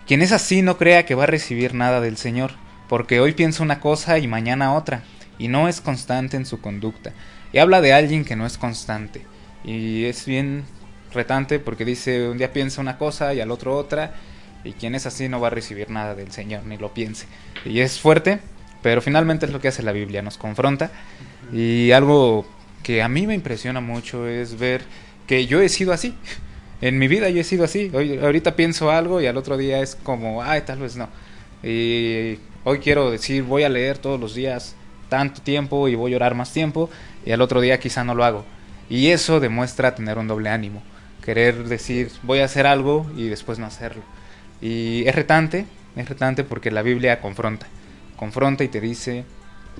Quien 0.06 0.22
es 0.22 0.30
así 0.30 0.62
no 0.62 0.76
crea 0.76 1.06
que 1.06 1.16
va 1.16 1.24
a 1.24 1.26
recibir 1.26 1.74
nada 1.74 2.00
del 2.00 2.16
Señor, 2.16 2.52
porque 2.88 3.20
hoy 3.20 3.32
piensa 3.32 3.62
una 3.62 3.80
cosa 3.80 4.18
y 4.18 4.28
mañana 4.28 4.74
otra 4.74 5.02
y 5.38 5.49
no 5.49 5.68
es 5.68 5.81
constante 5.81 6.37
en 6.37 6.46
su 6.46 6.61
conducta. 6.61 7.12
Y 7.53 7.59
habla 7.59 7.81
de 7.81 7.92
alguien 7.92 8.25
que 8.25 8.37
no 8.37 8.46
es 8.46 8.59
constante. 8.59 9.22
Y 9.64 10.05
es 10.05 10.25
bien 10.27 10.64
retante 11.12 11.59
porque 11.59 11.85
dice 11.85 12.29
un 12.29 12.38
día 12.38 12.53
piensa 12.53 12.81
una 12.81 12.99
cosa 12.99 13.35
y 13.35 13.40
al 13.40 13.51
otro 13.51 13.77
otra. 13.77 14.14
Y 14.64 14.72
quien 14.72 14.94
es 14.94 15.07
así 15.07 15.29
no 15.29 15.40
va 15.40 15.49
a 15.49 15.51
recibir 15.51 15.90
nada 15.90 16.14
del 16.14 16.33
Señor, 16.33 16.64
ni 16.64 16.77
lo 16.77 16.92
piense. 16.92 17.27
Y 17.64 17.81
es 17.81 18.01
fuerte, 18.01 18.40
pero 18.83 19.01
finalmente 19.01 19.46
es 19.46 19.53
lo 19.53 19.61
que 19.61 19.68
hace 19.68 19.83
la 19.83 19.92
Biblia, 19.92 20.22
nos 20.22 20.38
confronta. 20.38 20.90
Y 21.53 21.92
algo 21.92 22.46
que 22.83 23.03
a 23.03 23.09
mí 23.09 23.27
me 23.27 23.35
impresiona 23.35 23.81
mucho 23.81 24.27
es 24.27 24.59
ver 24.59 24.83
que 25.27 25.46
yo 25.46 25.61
he 25.61 25.68
sido 25.68 25.92
así. 25.92 26.14
En 26.81 26.99
mi 26.99 27.09
vida 27.09 27.31
yo 27.31 27.40
he 27.40 27.44
sido 27.44 27.64
así. 27.64 27.90
Hoy, 27.94 28.18
ahorita 28.18 28.57
pienso 28.57 28.90
algo 28.90 29.20
y 29.20 29.27
al 29.27 29.37
otro 29.37 29.57
día 29.57 29.81
es 29.81 29.94
como, 29.94 30.42
ay, 30.42 30.62
tal 30.62 30.81
vez 30.81 30.96
no. 30.96 31.09
Y 31.62 32.38
hoy 32.64 32.79
quiero 32.81 33.11
decir, 33.11 33.42
voy 33.42 33.62
a 33.62 33.68
leer 33.68 33.99
todos 33.99 34.20
los 34.20 34.35
días 34.35 34.75
tanto 35.09 35.42
tiempo 35.42 35.88
y 35.88 35.95
voy 35.95 36.12
a 36.12 36.16
orar 36.16 36.35
más 36.35 36.53
tiempo 36.53 36.90
y 37.25 37.33
al 37.33 37.40
otro 37.40 37.61
día 37.61 37.79
quizá 37.79 38.05
no 38.05 38.14
lo 38.14 38.25
hago. 38.25 38.45
Y 38.88 39.09
eso 39.09 39.40
demuestra 39.40 39.95
tener 39.95 40.19
un 40.19 40.29
doble 40.29 40.49
ánimo, 40.51 40.83
querer 41.25 41.64
decir 41.64 42.11
voy 42.23 42.40
a 42.40 42.45
hacer 42.45 42.66
algo 42.66 43.11
y 43.16 43.29
después 43.29 43.59
no 43.59 43.66
hacerlo. 43.66 44.03
Y 44.61 45.05
es 45.07 45.14
retante, 45.14 45.66
es 45.97 46.09
retante 46.09 46.45
porque 46.45 46.71
la 46.71 46.83
Biblia 46.83 47.21
confronta, 47.21 47.66
confronta 48.16 48.64
y 48.64 48.69
te 48.69 48.81
dice 48.81 49.25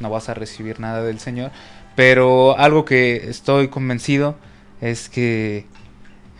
no 0.01 0.11
vas 0.11 0.29
a 0.29 0.35
recibir 0.35 0.81
nada 0.81 1.03
del 1.03 1.21
Señor, 1.21 1.51
pero 1.95 2.59
algo 2.59 2.85
que 2.85 3.29
estoy 3.29 3.69
convencido 3.69 4.37
es 4.81 5.09
que, 5.09 5.67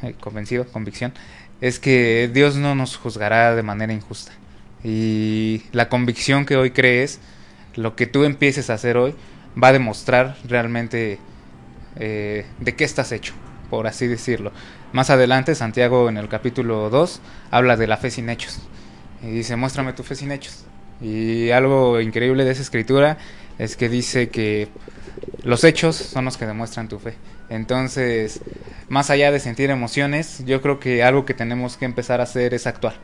eh, 0.03 0.15
convencido, 0.21 0.67
convicción, 0.67 1.13
es 1.61 1.79
que 1.79 2.31
Dios 2.33 2.57
no 2.57 2.75
nos 2.75 2.97
juzgará 2.97 3.55
de 3.55 3.63
manera 3.63 3.93
injusta. 3.93 4.33
Y 4.85 5.63
la 5.73 5.89
convicción 5.89 6.45
que 6.45 6.57
hoy 6.57 6.71
crees, 6.71 7.19
lo 7.77 7.95
que 7.95 8.07
tú 8.07 8.25
empieces 8.25 8.71
a 8.71 8.75
hacer 8.75 8.97
hoy 8.97 9.15
va 9.63 9.69
a 9.69 9.73
demostrar 9.73 10.37
realmente 10.45 11.19
eh, 11.97 12.47
de 12.59 12.75
qué 12.75 12.85
estás 12.85 13.13
hecho, 13.13 13.35
por 13.71 13.87
así 13.87 14.07
decirlo. 14.07 14.53
Más 14.93 15.11
adelante, 15.11 15.55
Santiago 15.55 16.09
en 16.09 16.17
el 16.17 16.29
capítulo 16.29 16.91
2 16.91 17.21
habla 17.51 17.77
de 17.77 17.87
la 17.87 17.97
fe 17.97 18.11
sin 18.11 18.29
hechos. 18.31 18.61
Y 19.23 19.29
dice, 19.29 19.57
muéstrame 19.57 19.93
tu 19.93 20.03
fe 20.03 20.15
sin 20.15 20.33
hechos. 20.33 20.65
Y 21.01 21.51
algo 21.51 22.01
increíble 22.01 22.45
de 22.45 22.53
esa 22.53 22.63
escritura 22.63 23.19
es 23.59 23.77
que 23.77 23.89
dice 23.89 24.29
que 24.29 24.69
los 25.43 25.65
hechos 25.65 25.97
son 25.97 26.25
los 26.25 26.37
que 26.37 26.47
demuestran 26.47 26.89
tu 26.89 26.99
fe. 26.99 27.15
Entonces, 27.49 28.41
más 28.89 29.11
allá 29.11 29.31
de 29.31 29.41
sentir 29.41 29.71
emociones, 29.71 30.45
yo 30.47 30.63
creo 30.63 30.81
que 30.81 31.03
algo 31.03 31.25
que 31.25 31.35
tenemos 31.35 31.77
que 31.77 31.85
empezar 31.85 32.21
a 32.21 32.25
hacer 32.25 32.55
es 32.55 32.67
actuar 32.67 32.95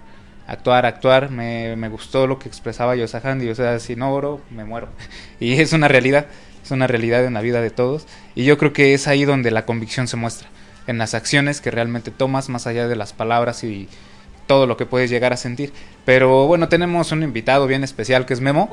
actuar, 0.53 0.87
actuar. 0.87 1.31
Me, 1.31 1.75
me 1.77 1.88
gustó 1.88 2.27
lo 2.27 2.38
que 2.38 2.49
expresaba 2.49 2.95
Yosahandi, 2.95 3.49
o 3.49 3.55
sea, 3.55 3.79
si 3.79 3.97
no 3.97 4.12
oro, 4.12 4.41
me 4.51 4.65
muero. 4.65 4.88
Y 5.41 5.61
es 5.61 5.73
una 5.73 5.88
realidad, 5.88 6.27
es 6.62 6.71
una 6.71 6.87
realidad 6.87 7.25
en 7.25 7.35
la 7.35 7.41
vida 7.41 7.61
de 7.61 7.71
todos. 7.71 8.07
Y 8.35 8.45
yo 8.45 8.59
creo 8.59 8.73
que 8.73 8.95
es 8.95 9.09
ahí 9.09 9.25
donde 9.25 9.51
la 9.51 9.65
convicción 9.65 10.07
se 10.07 10.17
muestra, 10.17 10.49
en 10.87 10.99
las 10.99 11.15
acciones 11.15 11.61
que 11.61 11.71
realmente 11.71 12.11
tomas, 12.11 12.49
más 12.49 12.67
allá 12.67 12.87
de 12.87 12.97
las 12.97 13.12
palabras 13.12 13.65
y 13.65 13.88
todo 14.47 14.67
lo 14.67 14.77
que 14.77 14.87
puedes 14.87 15.11
llegar 15.11 15.33
a 15.33 15.37
sentir. 15.37 15.73
Pero 16.05 16.47
bueno, 16.47 16.69
tenemos 16.69 17.12
un 17.12 17.23
invitado 17.23 17.67
bien 17.67 17.85
especial 17.85 18.27
que 18.27 18.35
es 18.35 18.41
Memo. 18.41 18.71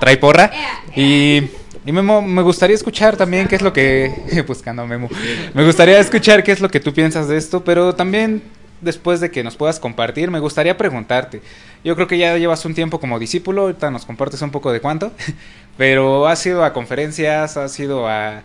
Trae 0.00 0.16
porra. 0.16 0.50
Y 0.96 1.50
y 1.84 1.92
Memo, 1.92 2.22
me 2.22 2.42
gustaría 2.42 2.76
escuchar 2.76 3.16
también 3.16 3.48
qué 3.48 3.56
es 3.56 3.62
lo 3.62 3.72
que... 3.72 4.44
Buscando 4.46 4.86
Memo. 4.86 5.08
Me 5.54 5.64
gustaría 5.64 5.98
escuchar 5.98 6.42
qué 6.42 6.52
es 6.52 6.60
lo 6.60 6.68
que 6.68 6.80
tú 6.80 6.92
piensas 6.92 7.28
de 7.28 7.36
esto, 7.36 7.64
pero 7.64 7.94
también 7.94 8.42
después 8.80 9.20
de 9.20 9.30
que 9.30 9.42
nos 9.44 9.56
puedas 9.56 9.78
compartir, 9.78 10.30
me 10.30 10.40
gustaría 10.40 10.76
preguntarte. 10.76 11.42
Yo 11.84 11.94
creo 11.94 12.06
que 12.06 12.18
ya 12.18 12.36
llevas 12.36 12.64
un 12.64 12.74
tiempo 12.74 13.00
como 13.00 13.18
discípulo, 13.18 13.62
ahorita 13.62 13.90
nos 13.90 14.04
compartes 14.04 14.42
un 14.42 14.50
poco 14.50 14.72
de 14.72 14.80
cuánto, 14.80 15.12
Pero 15.76 16.26
has 16.26 16.44
ido 16.44 16.62
a 16.64 16.72
conferencias, 16.72 17.56
has 17.56 17.78
ido 17.80 18.06
a... 18.06 18.42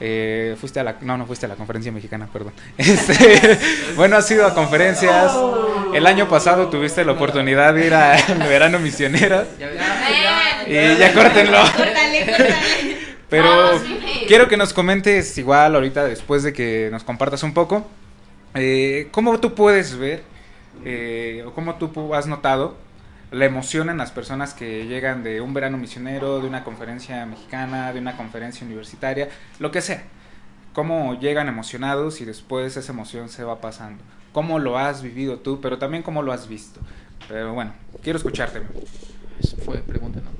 eh, 0.00 0.56
fuiste 0.58 0.80
a 0.80 0.84
la... 0.84 0.96
No, 1.02 1.18
no 1.18 1.26
fuiste 1.26 1.44
a 1.46 1.48
la 1.48 1.56
conferencia 1.56 1.92
mexicana, 1.92 2.28
perdón. 2.32 2.54
Este, 2.78 3.58
bueno, 3.96 4.16
has 4.16 4.30
ido 4.30 4.46
a 4.46 4.54
conferencias. 4.54 5.32
El 5.94 6.06
año 6.06 6.28
pasado 6.28 6.68
tuviste 6.68 7.04
la 7.04 7.12
oportunidad 7.12 7.74
de 7.74 7.86
ir 7.86 7.94
al 7.94 8.38
verano 8.48 8.78
misionero. 8.78 9.44
Y 10.66 10.72
ya 10.72 11.12
córtenlo. 11.12 11.58
Pero 13.28 13.80
quiero 14.26 14.48
que 14.48 14.56
nos 14.56 14.72
comentes 14.72 15.36
igual 15.38 15.74
ahorita, 15.74 16.04
después 16.04 16.42
de 16.42 16.52
que 16.52 16.88
nos 16.90 17.04
compartas 17.04 17.42
un 17.44 17.54
poco, 17.54 17.86
eh, 18.54 19.08
cómo 19.12 19.38
tú 19.38 19.54
puedes 19.54 19.96
ver 19.96 20.24
eh, 20.84 21.44
o 21.46 21.52
cómo 21.52 21.76
tú 21.76 22.14
has 22.14 22.26
notado 22.26 22.74
la 23.30 23.44
emoción 23.44 23.90
en 23.90 23.96
las 23.98 24.10
personas 24.10 24.54
que 24.54 24.86
llegan 24.86 25.22
de 25.22 25.40
un 25.40 25.54
verano 25.54 25.76
misionero, 25.78 26.40
de 26.40 26.46
una 26.48 26.64
conferencia 26.64 27.24
mexicana, 27.26 27.92
de 27.92 28.00
una 28.00 28.16
conferencia 28.16 28.66
universitaria, 28.66 29.28
lo 29.58 29.70
que 29.70 29.80
sea. 29.80 30.02
Cómo 30.72 31.18
llegan 31.18 31.48
emocionados 31.48 32.20
y 32.20 32.24
después 32.24 32.76
esa 32.76 32.92
emoción 32.92 33.28
se 33.28 33.44
va 33.44 33.60
pasando. 33.60 34.02
Cómo 34.32 34.58
lo 34.58 34.78
has 34.78 35.02
vivido 35.02 35.38
tú, 35.38 35.60
pero 35.60 35.78
también 35.78 36.02
cómo 36.02 36.22
lo 36.22 36.32
has 36.32 36.48
visto. 36.48 36.80
Pero 37.28 37.54
bueno, 37.54 37.72
quiero 38.02 38.16
escucharte. 38.16 38.62
Eso 39.40 39.56
fue 39.64 39.78
pregunta, 39.78 40.20
¿no? 40.20 40.30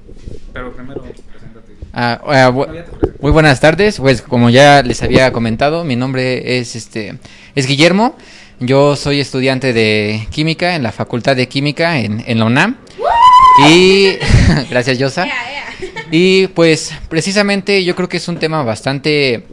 Pero 0.52 0.72
primero, 0.72 1.02
preséntate. 1.02 1.72
Ah, 1.92 2.20
ah, 2.24 2.50
bu- 2.52 2.84
muy 3.20 3.32
buenas 3.32 3.58
tardes. 3.60 3.98
Pues 3.98 4.22
como 4.22 4.50
ya 4.50 4.82
les 4.82 5.02
había 5.02 5.32
comentado, 5.32 5.84
mi 5.84 5.96
nombre 5.96 6.58
es 6.58 6.76
este 6.76 7.18
es 7.54 7.66
Guillermo. 7.66 8.14
Yo 8.60 8.94
soy 8.96 9.20
estudiante 9.20 9.72
de 9.72 10.26
química 10.30 10.76
en 10.76 10.82
la 10.82 10.92
Facultad 10.92 11.34
de 11.34 11.48
Química 11.48 11.98
en, 11.98 12.22
en 12.26 12.38
la 12.38 12.44
UNAM. 12.44 12.76
Y 13.68 14.16
gracias, 14.70 14.98
Yosa. 14.98 15.26
Y 16.12 16.48
pues 16.48 16.92
precisamente 17.08 17.84
yo 17.84 17.94
creo 17.94 18.08
que 18.08 18.16
es 18.16 18.26
un 18.26 18.36
tema 18.38 18.64
bastante 18.64 19.46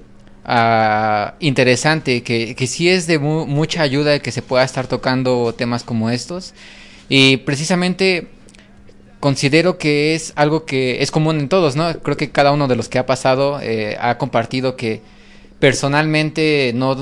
ah, 0.43 1.35
interesante, 1.39 2.23
que, 2.23 2.55
que 2.55 2.65
sí 2.65 2.89
es 2.89 3.05
de 3.05 3.19
mu- 3.19 3.45
mucha 3.45 3.83
ayuda 3.83 4.17
que 4.17 4.31
se 4.31 4.41
pueda 4.41 4.63
estar 4.63 4.87
tocando 4.87 5.53
temas 5.55 5.83
como 5.83 6.09
estos. 6.09 6.55
Y 7.09 7.37
precisamente 7.37 8.29
considero 9.19 9.77
que 9.77 10.15
es 10.15 10.33
algo 10.35 10.65
que 10.65 11.03
es 11.03 11.11
común 11.11 11.39
en 11.39 11.47
todos, 11.47 11.75
¿no? 11.75 11.93
Creo 11.99 12.17
que 12.17 12.31
cada 12.31 12.51
uno 12.51 12.67
de 12.67 12.75
los 12.75 12.89
que 12.89 12.97
ha 12.97 13.05
pasado 13.05 13.59
eh, 13.61 13.95
ha 14.01 14.17
compartido 14.17 14.75
que 14.75 15.01
personalmente 15.59 16.71
no 16.73 16.95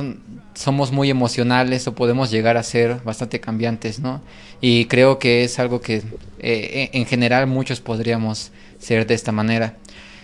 somos 0.56 0.92
muy 0.92 1.10
emocionales 1.10 1.88
o 1.88 1.94
podemos 1.94 2.32
llegar 2.32 2.58
a 2.58 2.64
ser 2.64 3.02
bastante 3.04 3.40
cambiantes, 3.40 4.00
¿no? 4.00 4.22
Y 4.62 4.86
creo 4.86 5.20
que 5.20 5.44
es 5.44 5.60
algo 5.60 5.82
que 5.82 6.02
eh, 6.40 6.90
en 6.92 7.02
en 7.02 7.06
general 7.06 7.46
muchos 7.46 7.82
podríamos 7.82 8.52
ser 8.80 9.06
de 9.06 9.14
esta 9.14 9.32
manera. 9.32 9.78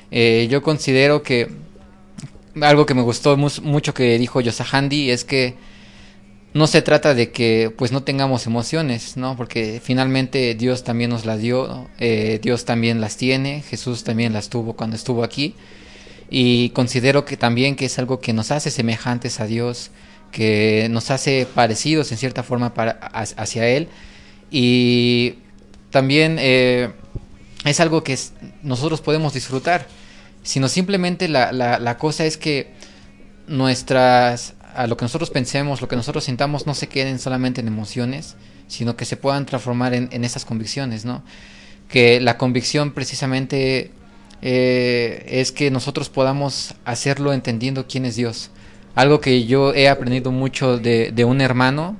Eh, 0.10 0.48
yo 0.50 0.62
considero 0.62 1.22
que 1.22 1.50
algo 2.62 2.86
que 2.86 2.94
me 2.94 3.02
gustó 3.02 3.38
mucho 3.38 3.94
que 3.94 4.18
dijo 4.18 4.42
Yosahandi 4.42 5.12
es 5.12 5.24
que 5.24 5.56
no 6.54 6.68
se 6.68 6.82
trata 6.82 7.14
de 7.14 7.32
que 7.32 7.74
pues 7.78 7.92
no 7.92 8.04
tengamos 8.04 8.46
emociones, 8.46 9.16
¿no? 9.16 9.38
Porque 9.38 9.82
finalmente 9.84 10.56
Dios 10.56 10.84
también 10.84 11.10
nos 11.12 11.26
las 11.26 11.40
dio, 11.40 11.88
eh, 12.00 12.40
Dios 12.42 12.66
también 12.66 13.00
las 13.00 13.16
tiene, 13.16 13.62
Jesús 13.62 14.04
también 14.04 14.34
las 14.34 14.50
tuvo 14.50 14.74
cuando 14.74 14.96
estuvo 14.96 15.24
aquí 15.24 15.56
y 16.30 16.70
considero 16.70 17.26
que 17.26 17.38
también 17.38 17.76
que 17.76 17.86
es 17.86 18.00
algo 18.00 18.22
que 18.22 18.34
nos 18.34 18.52
hace 18.52 18.72
semejantes 18.72 19.42
a 19.42 19.46
Dios, 19.46 19.92
que 20.32 20.88
nos 20.90 21.12
hace 21.12 21.48
parecidos 21.54 22.12
en 22.12 22.18
cierta 22.18 22.44
forma 22.44 22.74
hacia 22.76 23.68
Él 23.68 23.90
y 24.50 25.36
también 25.90 26.38
eh, 26.40 26.92
es 27.66 27.80
algo 27.80 28.04
que 28.04 28.18
nosotros 28.64 29.02
podemos 29.02 29.34
disfrutar, 29.34 29.88
sino 30.44 30.68
simplemente 30.68 31.28
la, 31.28 31.52
la, 31.52 31.80
la 31.80 31.98
cosa 31.98 32.26
es 32.26 32.38
que 32.38 32.72
nuestras 33.48 34.56
a 34.74 34.88
lo 34.88 34.98
que 34.98 35.06
nosotros 35.06 35.30
pensemos, 35.30 35.82
lo 35.82 35.88
que 35.88 35.96
nosotros 35.96 36.24
sintamos 36.24 36.66
no 36.66 36.74
se 36.74 36.88
queden 36.88 37.20
solamente 37.20 37.62
en 37.62 37.68
emociones, 37.68 38.36
sino 38.68 38.96
que 38.96 39.06
se 39.06 39.18
puedan 39.18 39.46
transformar 39.46 39.94
en, 39.94 40.10
en 40.12 40.24
esas 40.24 40.46
convicciones, 40.46 41.04
¿no? 41.04 41.24
Que 41.90 42.22
la 42.22 42.38
convicción 42.38 42.94
precisamente 42.94 43.92
eh, 44.42 45.26
es 45.28 45.52
que 45.52 45.72
nosotros 45.72 46.10
podamos 46.10 46.74
hacerlo 46.86 47.34
entendiendo 47.34 47.86
quién 47.88 48.06
es 48.06 48.16
Dios. 48.16 48.50
Algo 48.96 49.22
que 49.22 49.46
yo 49.46 49.74
he 49.74 49.88
aprendido 49.88 50.32
mucho 50.32 50.78
de, 50.78 51.12
de 51.12 51.26
un 51.26 51.42
hermano 51.42 51.98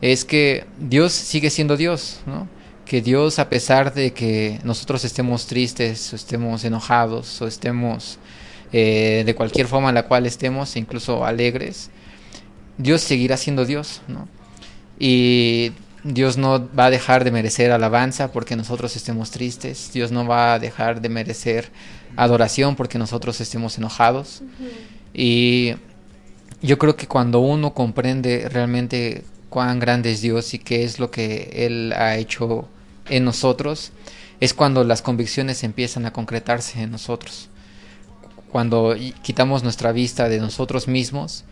es 0.00 0.24
que 0.24 0.66
Dios 0.78 1.12
sigue 1.12 1.50
siendo 1.50 1.76
Dios, 1.76 2.20
¿no? 2.26 2.48
Que 2.84 3.00
Dios, 3.00 3.38
a 3.38 3.48
pesar 3.48 3.94
de 3.94 4.12
que 4.12 4.60
nosotros 4.62 5.04
estemos 5.04 5.46
tristes, 5.46 6.12
o 6.12 6.16
estemos 6.16 6.64
enojados, 6.64 7.40
o 7.40 7.46
estemos 7.46 8.18
eh, 8.72 9.22
de 9.24 9.34
cualquier 9.34 9.66
forma 9.66 9.88
en 9.88 9.94
la 9.94 10.02
cual 10.02 10.26
estemos, 10.26 10.76
incluso 10.76 11.24
alegres, 11.24 11.90
Dios 12.76 13.00
seguirá 13.00 13.36
siendo 13.36 13.64
Dios, 13.64 14.02
¿no? 14.08 14.28
Y 14.98 15.72
Dios 16.02 16.36
no 16.36 16.68
va 16.76 16.86
a 16.86 16.90
dejar 16.90 17.24
de 17.24 17.30
merecer 17.30 17.72
alabanza 17.72 18.30
porque 18.30 18.56
nosotros 18.56 18.96
estemos 18.96 19.30
tristes, 19.30 19.90
Dios 19.94 20.12
no 20.12 20.26
va 20.26 20.54
a 20.54 20.58
dejar 20.58 21.00
de 21.00 21.08
merecer 21.08 21.70
adoración 22.16 22.76
porque 22.76 22.98
nosotros 22.98 23.40
estemos 23.40 23.78
enojados. 23.78 24.42
Y 25.14 25.76
yo 26.64 26.78
creo 26.78 26.96
que 26.96 27.06
cuando 27.06 27.40
uno 27.40 27.74
comprende 27.74 28.48
realmente 28.48 29.22
cuán 29.50 29.78
grande 29.78 30.10
es 30.12 30.22
Dios 30.22 30.54
y 30.54 30.58
qué 30.58 30.84
es 30.84 30.98
lo 30.98 31.10
que 31.10 31.50
Él 31.66 31.92
ha 31.92 32.16
hecho 32.16 32.66
en 33.10 33.24
nosotros, 33.24 33.92
es 34.40 34.54
cuando 34.54 34.82
las 34.82 35.02
convicciones 35.02 35.62
empiezan 35.62 36.06
a 36.06 36.12
concretarse 36.14 36.80
en 36.80 36.90
nosotros. 36.90 37.50
Cuando 38.50 38.96
quitamos 39.20 39.62
nuestra 39.62 39.92
vista 39.92 40.30
de 40.30 40.40
nosotros 40.40 40.88
mismos 40.88 41.44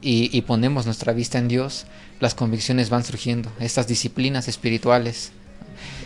y, 0.00 0.40
ponemos 0.42 0.84
nuestra 0.84 1.12
vista 1.12 1.38
en 1.38 1.46
Dios, 1.46 1.86
las 2.18 2.34
convicciones 2.34 2.90
van 2.90 3.04
surgiendo, 3.04 3.52
estas 3.60 3.86
disciplinas 3.86 4.48
espirituales. 4.48 5.30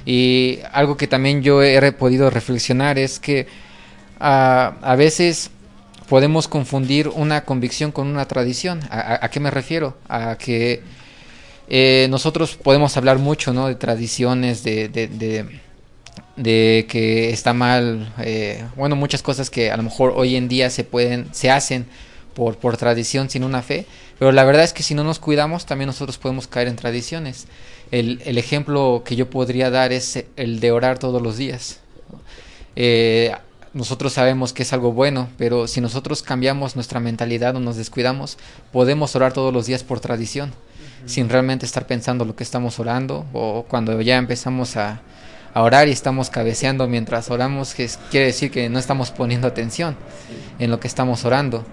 Y 0.05 0.59
algo 0.73 0.99
que 0.99 1.07
también 1.07 1.43
yo 1.43 1.63
he 1.63 1.93
podido 1.93 2.29
reflexionar 2.29 2.99
es 2.99 3.21
que 3.21 3.47
ah, 4.19 4.77
a 4.83 4.97
veces 4.97 5.51
podemos 6.11 6.49
confundir 6.49 7.07
una 7.07 7.45
convicción 7.45 7.93
con 7.93 8.09
una 8.09 8.27
tradición. 8.27 8.81
¿A, 8.91 9.29
qué 9.31 9.39
me 9.39 9.49
refiero? 9.49 9.97
A 10.09 10.37
que 10.37 10.83
eh, 11.69 12.09
nosotros 12.11 12.57
podemos 12.57 12.97
hablar 12.97 13.19
mucho 13.21 13.53
¿no? 13.53 13.69
de 13.69 13.77
tradiciones, 13.77 14.65
de, 14.65 14.89
de, 14.89 15.07
de- 16.37 16.87
que 16.89 17.31
está 17.31 17.53
mal, 17.53 18.13
eh, 18.19 18.65
bueno, 18.75 18.97
muchas 18.97 19.23
cosas 19.23 19.51
que 19.51 19.71
a 19.71 19.77
lo 19.77 19.85
mejor 19.85 20.13
hoy 20.17 20.35
en 20.35 20.49
día 20.49 20.69
se 20.69 20.83
pueden, 20.83 21.29
se 21.33 21.49
hacen 21.49 21.87
por, 22.35 22.57
por 22.57 22.77
tradición 22.77 23.31
sin 23.31 23.45
una 23.45 23.63
fe, 23.63 23.87
pero 24.19 24.33
la 24.33 24.43
verdad 24.43 24.65
es 24.65 24.73
que 24.73 24.83
si 24.83 24.95
no 24.97 25.05
nos 25.05 25.21
cuidamos 25.21 25.65
también 25.65 25.87
nosotros 25.87 26.19
podemos 26.19 26.49
caer 26.49 26.67
en 26.67 26.75
tradiciones. 26.75 27.47
El, 27.93 28.21
el 28.25 28.37
ejemplo 28.37 29.03
que 29.05 29.15
yo 29.15 29.31
podría 29.31 29.71
dar 29.71 29.93
es 29.93 30.25
el 30.35 30.59
de 30.59 30.73
orar 30.73 30.99
todos 30.99 31.23
los 31.23 31.37
días. 31.37 31.79
Eh, 32.75 33.33
nosotros 33.73 34.13
sabemos 34.13 34.53
que 34.53 34.63
es 34.65 34.73
algo 34.73 34.93
bueno, 34.93 35.29
pero 35.39 35.69
si 35.69 35.81
nosotros 35.81 36.23
cambiamos 36.23 36.75
nuestra 36.75 36.99
mentalidad 37.01 37.55
o 37.57 37.61
nos 37.61 37.77
descuidamos, 37.77 38.37
podemos 38.73 39.15
orar 39.15 39.33
todos 39.33 39.53
los 39.55 39.67
días 39.67 39.85
por 39.85 40.01
tradición, 40.01 40.53
sin 41.07 41.29
realmente 41.29 41.67
estar 41.67 41.87
pensando 41.87 42.25
lo 42.25 42.35
que 42.35 42.43
estamos 42.43 42.79
orando, 42.81 43.27
o 43.33 43.65
cuando 43.69 44.01
ya 44.01 44.17
empezamos 44.17 44.77
a, 44.77 45.01
a 45.55 45.63
orar 45.63 45.89
y 45.89 45.93
estamos 45.93 46.31
cabeceando 46.31 46.89
mientras 46.89 47.31
oramos, 47.31 47.75
que 47.75 47.85
es- 47.85 47.99
quiere 48.11 48.27
decir 48.27 48.51
que 48.51 48.69
no 48.69 48.79
estamos 48.79 49.11
poniendo 49.13 49.47
atención 49.47 49.97
en 50.59 50.71
lo 50.71 50.81
que 50.81 50.89
estamos 50.89 51.25
orando. 51.25 51.65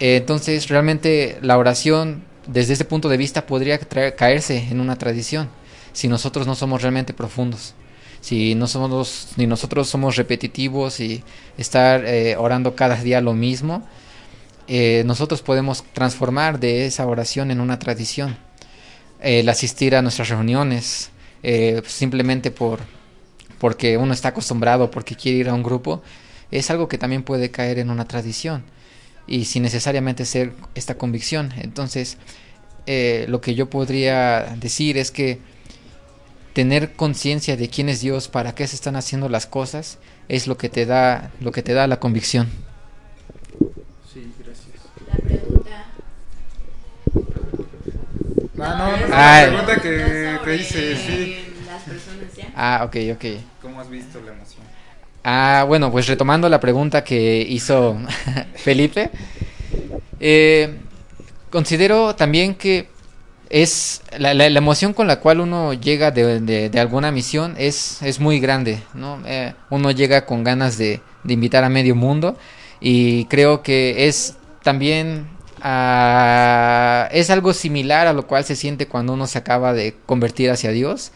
Eh, 0.00 0.16
entonces, 0.16 0.68
realmente 0.68 1.38
la 1.42 1.58
oración, 1.58 2.22
desde 2.46 2.74
ese 2.74 2.84
punto 2.84 3.08
de 3.08 3.16
vista, 3.16 3.44
podría 3.44 3.78
caerse 3.78 4.68
en 4.70 4.80
una 4.80 4.96
tradición, 4.96 5.48
si 5.92 6.06
nosotros 6.06 6.46
no 6.46 6.54
somos 6.54 6.82
realmente 6.82 7.12
profundos 7.12 7.74
si 8.20 8.54
ni 8.54 9.46
nosotros 9.46 9.88
somos 9.88 10.16
repetitivos 10.16 11.00
y 11.00 11.22
estar 11.56 12.04
eh, 12.04 12.36
orando 12.36 12.74
cada 12.74 12.96
día 12.96 13.20
lo 13.20 13.34
mismo, 13.34 13.86
eh, 14.66 15.02
nosotros 15.06 15.40
podemos 15.42 15.82
transformar 15.92 16.60
de 16.60 16.86
esa 16.86 17.06
oración 17.06 17.50
en 17.50 17.60
una 17.60 17.78
tradición. 17.78 18.36
El 19.20 19.48
asistir 19.48 19.96
a 19.96 20.02
nuestras 20.02 20.28
reuniones 20.28 21.10
eh, 21.42 21.82
simplemente 21.86 22.50
por 22.50 22.80
porque 23.58 23.96
uno 23.96 24.12
está 24.12 24.28
acostumbrado, 24.28 24.90
porque 24.90 25.16
quiere 25.16 25.38
ir 25.38 25.48
a 25.48 25.54
un 25.54 25.62
grupo, 25.62 26.02
es 26.50 26.70
algo 26.70 26.88
que 26.88 26.96
también 26.96 27.24
puede 27.24 27.50
caer 27.50 27.78
en 27.78 27.90
una 27.90 28.06
tradición 28.06 28.64
y 29.26 29.44
sin 29.44 29.64
necesariamente 29.64 30.24
ser 30.24 30.52
esta 30.74 30.96
convicción. 30.96 31.52
Entonces, 31.58 32.18
eh, 32.86 33.26
lo 33.28 33.40
que 33.40 33.54
yo 33.54 33.68
podría 33.68 34.56
decir 34.56 34.96
es 34.96 35.10
que 35.10 35.40
tener 36.52 36.92
conciencia 36.94 37.56
de 37.56 37.68
quién 37.68 37.88
es 37.88 38.00
Dios, 38.00 38.28
para 38.28 38.54
qué 38.54 38.66
se 38.66 38.76
están 38.76 38.96
haciendo 38.96 39.28
las 39.28 39.46
cosas, 39.46 39.98
es 40.28 40.46
lo 40.46 40.56
que 40.58 40.68
te 40.68 40.86
da, 40.86 41.30
lo 41.40 41.52
que 41.52 41.62
te 41.62 41.72
da 41.72 41.86
la 41.86 42.00
convicción. 42.00 42.48
Sí, 44.12 44.32
gracias. 44.44 44.66
La 45.08 45.16
pregunta. 45.16 45.86
Ah, 48.60 48.74
no, 48.78 49.08
no, 49.08 49.14
Ah, 49.14 49.40
la 49.42 49.48
pregunta 49.48 49.80
que 49.80 50.32
No 50.32 50.40
te 50.40 50.56
hice, 50.56 50.96
sí. 50.96 51.36
Las 51.66 51.82
personas 51.82 52.34
ya. 52.36 52.52
Ah, 52.56 52.82
ok, 52.84 52.96
ok. 53.14 53.24
¿Cómo 53.62 53.80
has 53.80 53.88
visto 53.90 54.20
la 54.20 54.32
emoción? 54.32 54.62
Ah, 55.24 55.64
bueno, 55.66 55.90
pues 55.92 56.06
retomando 56.06 56.48
la 56.48 56.58
pregunta 56.60 57.04
que 57.04 57.46
hizo 57.48 57.98
Felipe, 58.54 59.10
eh, 60.20 60.78
considero 61.50 62.14
también 62.14 62.54
que 62.54 62.88
es 63.50 64.02
la, 64.18 64.34
la, 64.34 64.46
emoción 64.46 64.92
con 64.92 65.06
la 65.06 65.20
cual 65.20 65.40
uno 65.40 65.72
llega 65.72 66.10
de, 66.10 66.40
de, 66.40 66.80
alguna 66.80 67.10
misión 67.10 67.54
es, 67.58 68.02
es 68.02 68.20
muy 68.20 68.40
grande, 68.40 68.82
¿no? 68.94 69.20
Eh, 69.26 69.54
uno 69.70 69.90
llega 69.90 70.26
con 70.26 70.44
ganas 70.44 70.76
de, 70.76 71.00
de, 71.24 71.34
invitar 71.34 71.64
a 71.64 71.68
medio 71.68 71.94
mundo 71.94 72.36
y 72.80 73.24
creo 73.26 73.62
que 73.62 74.06
es 74.06 74.36
también 74.62 75.28
uh, 75.58 77.08
es 77.10 77.30
algo 77.30 77.54
similar 77.54 78.06
a 78.06 78.12
lo 78.12 78.26
cual 78.26 78.44
se 78.44 78.56
siente 78.56 78.86
cuando 78.86 79.14
uno 79.14 79.26
se 79.26 79.38
acaba 79.38 79.72
de 79.72 79.94
convertir 80.04 80.50
hacia 80.50 80.70
Dios, 80.70 81.12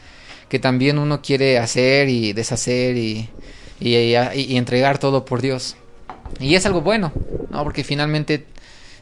que 0.48 0.58
también 0.58 0.98
uno 0.98 1.20
quiere 1.22 1.58
hacer 1.58 2.08
y 2.08 2.32
deshacer 2.32 2.96
y, 2.96 3.28
y, 3.78 3.94
y 3.96 4.56
entregar 4.56 4.98
todo 4.98 5.24
por 5.24 5.42
Dios. 5.42 5.76
Y 6.40 6.54
es 6.54 6.64
algo 6.64 6.80
bueno, 6.80 7.12
¿no? 7.50 7.62
Porque 7.62 7.84
finalmente 7.84 8.46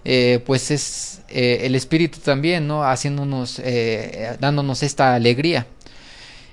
eh, 0.05 0.41
pues 0.47 0.71
es 0.71 1.21
eh, 1.29 1.61
el 1.65 1.75
espíritu 1.75 2.21
también, 2.21 2.67
¿no? 2.67 2.85
Haciéndonos, 2.85 3.61
eh, 3.63 4.37
dándonos 4.41 4.83
esta 4.83 5.15
alegría. 5.15 5.67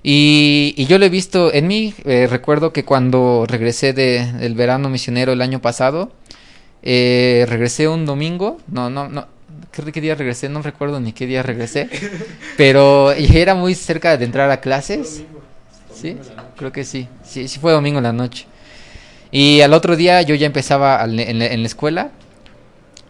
Y, 0.04 0.74
y, 0.78 0.86
yo 0.86 1.00
lo 1.00 1.06
he 1.06 1.10
visto 1.10 1.54
en 1.54 1.68
mí, 1.68 1.94
recuerdo 2.06 2.72
que 2.72 2.86
cuando 2.86 3.46
regresé 3.48 3.92
de, 3.94 4.32
del 4.34 4.54
verano 4.54 4.90
misionero 4.90 5.34
el 5.34 5.42
año 5.42 5.60
pasado, 5.60 6.14
regresé 6.82 7.90
un 7.90 8.06
domingo, 8.06 8.58
no, 8.68 8.90
no, 8.90 9.10
no, 9.10 9.28
¿qué, 9.72 10.00
día 10.00 10.16
regresé? 10.16 10.48
No 10.48 10.62
recuerdo 10.62 11.00
ni 11.02 11.12
qué 11.12 11.26
día 11.26 11.44
regresé, 11.44 11.90
pero 12.58 13.12
era 13.12 13.56
muy 13.56 13.76
cerca 13.76 14.16
de 14.16 14.24
entrar 14.24 14.50
a 14.50 14.62
clases. 14.62 15.24
Sí, 15.94 16.16
creo 16.56 16.72
que 16.72 16.86
sí, 16.86 17.10
sí, 17.24 17.48
sí 17.48 17.60
fue 17.60 17.74
domingo 17.74 17.98
en 17.98 18.04
la 18.04 18.14
noche. 18.14 18.46
Y 19.32 19.60
al 19.62 19.74
otro 19.74 19.98
día 19.98 20.22
yo 20.22 20.36
ya 20.36 20.46
empezaba 20.46 21.04
en 21.04 21.20
en 21.20 21.62
la 21.62 21.68
escuela 21.68 22.12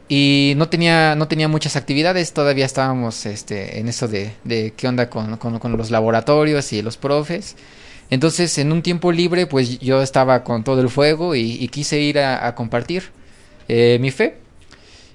y 0.09 0.53
no 0.55 0.69
tenía 0.69 1.15
no 1.15 1.27
tenía 1.27 1.47
muchas 1.47 1.75
actividades. 1.75 2.33
Todavía 2.33 2.65
estábamos 2.65 3.25
este 3.25 3.79
en 3.79 3.87
eso 3.89 4.07
de, 4.07 4.31
de 4.43 4.73
qué 4.75 4.87
onda 4.87 5.09
con, 5.09 5.37
con, 5.37 5.77
los 5.77 5.91
laboratorios 5.91 6.71
y 6.73 6.81
los 6.81 6.97
profes. 6.97 7.55
Entonces 8.09 8.57
en 8.57 8.71
un 8.71 8.81
tiempo 8.81 9.11
libre 9.11 9.47
pues 9.47 9.79
yo 9.79 10.01
estaba 10.01 10.43
con 10.43 10.63
todo 10.63 10.81
el 10.81 10.89
fuego 10.89 11.35
y, 11.35 11.67
quise 11.69 11.99
ir 11.99 12.19
a, 12.19 12.55
compartir 12.55 13.03
eh, 13.67 13.97
mi 13.99 14.11
fe. 14.11 14.37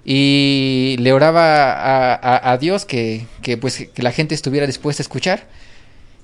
Y 0.04 0.96
le 0.98 1.12
oraba 1.12 1.72
a, 1.72 2.52
a, 2.52 2.58
Dios 2.58 2.84
que, 2.84 3.26
que, 3.40 3.56
pues 3.56 3.88
que 3.94 4.02
la 4.02 4.10
gente 4.10 4.34
estuviera 4.34 4.66
dispuesta 4.66 5.00
a 5.00 5.04
escuchar. 5.04 5.46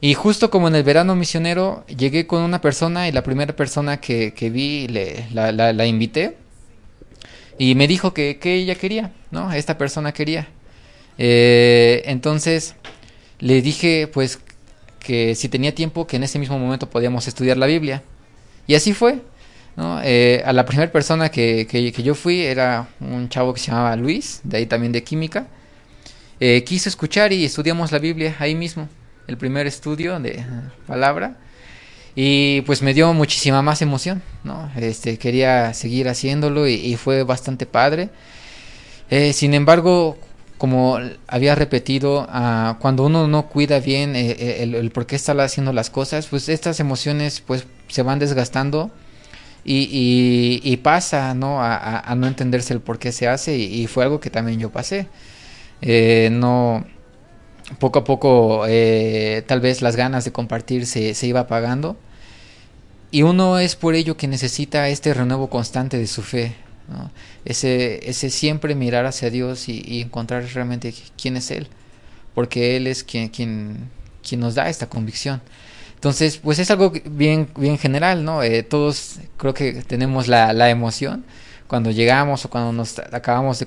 Y 0.00 0.14
justo 0.14 0.50
como 0.50 0.68
en 0.68 0.74
el 0.74 0.82
verano 0.82 1.14
misionero 1.16 1.84
llegué 1.86 2.26
con 2.26 2.42
una 2.42 2.60
persona 2.60 3.08
y 3.08 3.12
la 3.12 3.22
primera 3.22 3.54
persona 3.56 3.98
que, 3.98 4.34
que 4.34 4.50
vi 4.50 4.88
le, 4.88 5.26
la, 5.32 5.52
la, 5.52 5.72
la 5.72 5.86
invité 5.86 6.36
y 7.58 7.74
me 7.74 7.88
dijo 7.88 8.14
que, 8.14 8.38
que 8.38 8.54
ella 8.54 8.76
quería, 8.76 9.12
¿no? 9.30 9.52
Esta 9.52 9.76
persona 9.76 10.12
quería. 10.12 10.48
Eh, 11.18 12.02
entonces 12.06 12.76
le 13.40 13.60
dije, 13.60 14.06
pues, 14.06 14.38
que 15.00 15.34
si 15.34 15.48
tenía 15.48 15.74
tiempo, 15.74 16.06
que 16.06 16.16
en 16.16 16.22
ese 16.22 16.38
mismo 16.38 16.58
momento 16.58 16.88
podíamos 16.88 17.26
estudiar 17.26 17.56
la 17.56 17.66
Biblia. 17.66 18.02
Y 18.66 18.74
así 18.74 18.94
fue. 18.94 19.18
¿no? 19.76 20.00
Eh, 20.02 20.42
a 20.44 20.52
la 20.52 20.64
primera 20.64 20.90
persona 20.90 21.30
que, 21.30 21.66
que, 21.68 21.92
yo 22.02 22.14
fui 22.14 22.42
era 22.42 22.88
un 23.00 23.28
chavo 23.28 23.54
que 23.54 23.60
se 23.60 23.70
llamaba 23.70 23.94
Luis, 23.96 24.40
de 24.44 24.58
ahí 24.58 24.66
también 24.66 24.92
de 24.92 25.02
química. 25.02 25.46
Eh, 26.40 26.62
quiso 26.64 26.88
escuchar 26.88 27.32
y 27.32 27.44
estudiamos 27.44 27.90
la 27.90 27.98
Biblia 27.98 28.36
ahí 28.38 28.54
mismo, 28.54 28.88
el 29.26 29.36
primer 29.36 29.66
estudio 29.66 30.18
de 30.20 30.44
palabra. 30.86 31.36
Y 32.14 32.62
pues 32.62 32.82
me 32.82 32.94
dio 32.94 33.12
muchísima 33.12 33.62
más 33.62 33.82
emoción, 33.82 34.22
¿no? 34.44 34.70
Este, 34.76 35.18
quería 35.18 35.72
seguir 35.74 36.08
haciéndolo 36.08 36.66
y, 36.66 36.96
fue 36.96 37.22
bastante 37.22 37.66
padre. 37.66 38.10
Eh, 39.10 39.32
sin 39.32 39.54
embargo, 39.54 40.18
como 40.58 40.98
había 41.28 41.54
repetido, 41.54 42.22
uh, 42.22 42.78
cuando 42.80 43.04
uno 43.04 43.28
no 43.28 43.48
cuida 43.48 43.78
bien 43.80 44.16
eh, 44.16 44.36
eh, 44.38 44.62
el, 44.62 44.90
por 44.90 45.06
qué 45.06 45.16
está 45.16 45.32
haciendo 45.42 45.72
las 45.72 45.90
cosas, 45.90 46.26
pues 46.26 46.48
estas 46.48 46.80
emociones 46.80 47.40
pues 47.40 47.66
se 47.86 48.02
van 48.02 48.18
desgastando 48.18 48.90
y, 49.64 50.76
pasa, 50.82 51.34
¿no? 51.34 51.62
A, 51.62 52.00
a, 52.00 52.14
no 52.14 52.26
entenderse 52.26 52.74
el 52.74 52.80
por 52.80 52.98
qué 52.98 53.12
se 53.12 53.28
hace 53.28 53.56
y, 53.56 53.82
y 53.82 53.86
fue 53.86 54.04
algo 54.04 54.18
que 54.18 54.30
también 54.30 54.58
yo 54.58 54.70
pasé. 54.70 55.06
Eh, 55.80 56.28
no 56.32 56.84
poco 57.78 57.98
a 58.00 58.04
poco 58.04 58.64
eh, 58.66 59.44
tal 59.46 59.60
vez 59.60 59.82
las 59.82 59.96
ganas 59.96 60.24
de 60.24 60.32
compartir 60.32 60.86
se, 60.86 61.14
se 61.14 61.26
iba 61.26 61.40
apagando 61.40 61.96
y 63.10 63.22
uno 63.22 63.58
es 63.58 63.74
por 63.74 63.94
ello 63.94 64.16
que 64.16 64.28
necesita 64.28 64.88
este 64.88 65.14
renuevo 65.14 65.48
constante 65.48 65.96
de 65.96 66.06
su 66.06 66.22
fe, 66.22 66.54
ese, 67.44 68.08
ese 68.08 68.28
siempre 68.28 68.74
mirar 68.74 69.06
hacia 69.06 69.30
Dios 69.30 69.68
y, 69.68 70.02
encontrar 70.02 70.44
realmente 70.52 70.92
quién 71.20 71.36
es 71.36 71.50
Él, 71.50 71.68
porque 72.34 72.76
Él 72.76 72.86
es 72.86 73.04
quien, 73.04 73.28
quien, 73.30 73.90
quien 74.26 74.40
nos 74.40 74.54
da 74.54 74.68
esta 74.68 74.88
convicción. 74.88 75.40
Entonces, 75.94 76.36
pues 76.36 76.58
es 76.58 76.70
algo 76.70 76.92
bien, 77.06 77.48
bien 77.56 77.78
general, 77.78 78.24
¿no? 78.24 78.42
Eh, 78.42 78.62
todos 78.62 79.20
creo 79.36 79.54
que 79.54 79.72
tenemos 79.82 80.28
la, 80.28 80.52
la, 80.52 80.70
emoción 80.70 81.24
cuando 81.66 81.90
llegamos 81.90 82.44
o 82.44 82.50
cuando 82.50 82.72
nos 82.72 82.98
acabamos 82.98 83.58
de, 83.58 83.66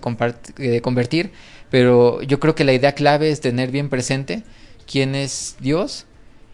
de 0.57 0.81
convertir, 0.81 1.31
pero 1.71 2.21
yo 2.21 2.39
creo 2.39 2.53
que 2.53 2.65
la 2.65 2.73
idea 2.73 2.91
clave 2.91 3.31
es 3.31 3.41
tener 3.41 3.71
bien 3.71 3.89
presente 3.89 4.43
quién 4.85 5.15
es 5.15 5.55
Dios 5.59 6.05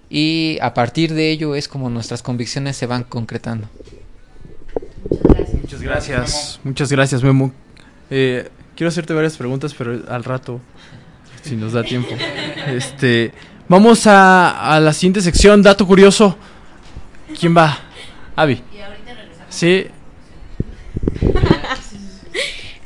y 0.10 0.60
a 0.62 0.74
partir 0.74 1.14
de 1.14 1.32
ello 1.32 1.56
es 1.56 1.68
como 1.68 1.90
nuestras 1.90 2.22
convicciones 2.22 2.78
se 2.78 2.86
van 2.86 3.04
concretando. 3.04 3.68
Muchas 5.62 5.82
gracias. 5.82 6.60
Muchas 6.64 6.92
gracias, 6.92 7.24
Memo. 7.24 7.52
Eh, 8.10 8.48
quiero 8.76 8.90
hacerte 8.90 9.14
varias 9.14 9.36
preguntas, 9.36 9.74
pero 9.78 10.00
al 10.08 10.24
rato, 10.24 10.62
si 11.42 11.58
nos 11.58 11.74
da 11.74 11.84
tiempo. 11.84 12.10
Este, 12.68 13.32
vamos 13.70 14.08
a, 14.08 14.76
a 14.76 14.80
la 14.82 14.92
siguiente 14.92 15.22
sección, 15.22 15.64
dato 15.64 15.88
curioso. 15.88 16.38
¿Quién 17.40 17.56
va? 17.56 17.80
Avi. 18.36 18.62
Sí. 19.50 19.88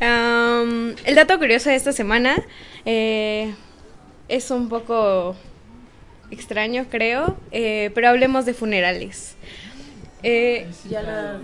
Um, 0.01 0.95
el 1.05 1.15
dato 1.15 1.37
curioso 1.37 1.69
de 1.69 1.75
esta 1.75 1.91
semana 1.91 2.43
eh, 2.85 3.53
es 4.27 4.51
un 4.51 4.69
poco 4.69 5.35
extraño, 6.31 6.85
creo, 6.89 7.37
eh, 7.51 7.91
pero 7.93 8.09
hablemos 8.09 8.45
de 8.45 8.53
funerales. 8.53 9.35
Eh, 10.23 10.67
ya 10.89 11.01
lo... 11.01 11.41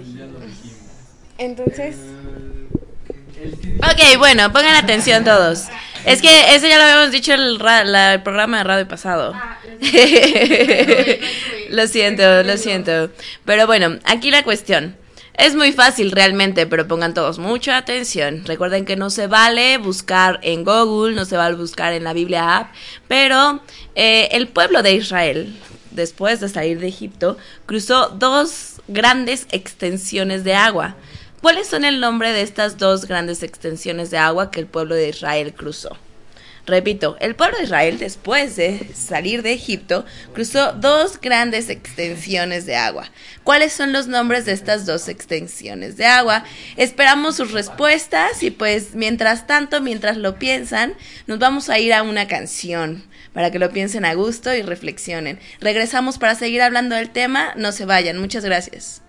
Entonces... 1.38 1.98
Ok, 3.80 4.18
bueno, 4.18 4.52
pongan 4.52 4.76
atención 4.76 5.24
todos. 5.24 5.66
Es 6.06 6.22
que 6.22 6.56
eso 6.56 6.68
ya 6.68 6.78
lo 6.78 6.84
habíamos 6.84 7.12
dicho 7.12 7.34
el, 7.34 7.60
el 7.62 8.24
programa 8.24 8.60
de 8.60 8.64
radio 8.64 8.88
pasado. 8.88 9.36
lo 11.70 11.88
siento, 11.88 12.44
lo 12.44 12.58
siento. 12.58 13.12
Pero 13.46 13.68
bueno, 13.68 14.00
aquí 14.06 14.32
la 14.32 14.44
cuestión. 14.44 14.96
Es 15.38 15.54
muy 15.54 15.72
fácil 15.72 16.12
realmente, 16.12 16.66
pero 16.66 16.88
pongan 16.88 17.14
todos 17.14 17.38
mucha 17.38 17.78
atención. 17.78 18.44
Recuerden 18.46 18.86
que 18.86 18.96
no 18.96 19.12
se 19.12 19.28
vale 19.28 19.78
buscar 19.78 20.40
en 20.42 20.64
Google, 20.64 21.16
no 21.16 21.26
se 21.26 21.38
vale 21.38 21.56
buscar 21.56 21.94
en 21.94 22.04
la 22.04 22.14
Biblia 22.14 22.58
app, 22.58 22.74
pero 23.08 23.62
eh, 23.94 24.30
el 24.32 24.48
pueblo 24.48 24.82
de 24.82 24.94
Israel, 24.94 25.56
después 25.92 26.40
de 26.40 26.50
salir 26.50 26.80
de 26.80 26.88
Egipto, 26.88 27.38
cruzó 27.68 28.10
dos 28.10 28.82
grandes 28.88 29.46
extensiones 29.52 30.44
de 30.44 30.56
agua. 30.56 30.96
¿Cuáles 31.40 31.68
son 31.68 31.86
el 31.86 32.00
nombre 32.00 32.34
de 32.34 32.42
estas 32.42 32.80
dos 32.80 33.06
grandes 33.06 33.44
extensiones 33.44 34.10
de 34.10 34.18
agua 34.18 34.50
que 34.50 34.60
el 34.60 34.66
pueblo 34.66 34.96
de 34.96 35.10
Israel 35.10 35.54
cruzó? 35.54 35.98
Repito, 36.68 37.16
el 37.22 37.34
pueblo 37.34 37.58
de 37.58 37.64
Israel, 37.64 37.98
después 37.98 38.58
de 38.58 38.90
salir 38.94 39.42
de 39.42 39.54
Egipto, 39.54 40.06
cruzó 40.34 40.74
dos 40.74 41.22
grandes 41.22 41.70
extensiones 41.70 42.66
de 42.66 42.76
agua. 42.76 43.10
¿Cuáles 43.46 43.72
son 43.72 43.94
los 43.94 44.08
nombres 44.08 44.44
de 44.44 44.52
estas 44.52 44.86
dos 44.86 45.08
extensiones 45.08 45.96
de 45.96 46.08
agua? 46.08 46.44
Esperamos 46.76 47.38
sus 47.38 47.54
respuestas 47.54 48.44
y 48.44 48.52
pues 48.52 48.96
mientras 48.96 49.48
tanto, 49.48 49.80
mientras 49.80 50.18
lo 50.18 50.38
piensan, 50.38 50.94
nos 51.26 51.40
vamos 51.40 51.70
a 51.70 51.80
ir 51.80 51.94
a 51.94 52.04
una 52.04 52.28
canción 52.28 53.06
para 53.32 53.50
que 53.50 53.60
lo 53.60 53.72
piensen 53.72 54.04
a 54.04 54.14
gusto 54.14 54.54
y 54.54 54.62
reflexionen. 54.62 55.40
Regresamos 55.62 56.18
para 56.18 56.36
seguir 56.36 56.62
hablando 56.62 56.98
del 56.98 57.12
tema, 57.12 57.54
no 57.56 57.72
se 57.72 57.86
vayan, 57.86 58.18
muchas 58.18 58.44
gracias. 58.44 59.02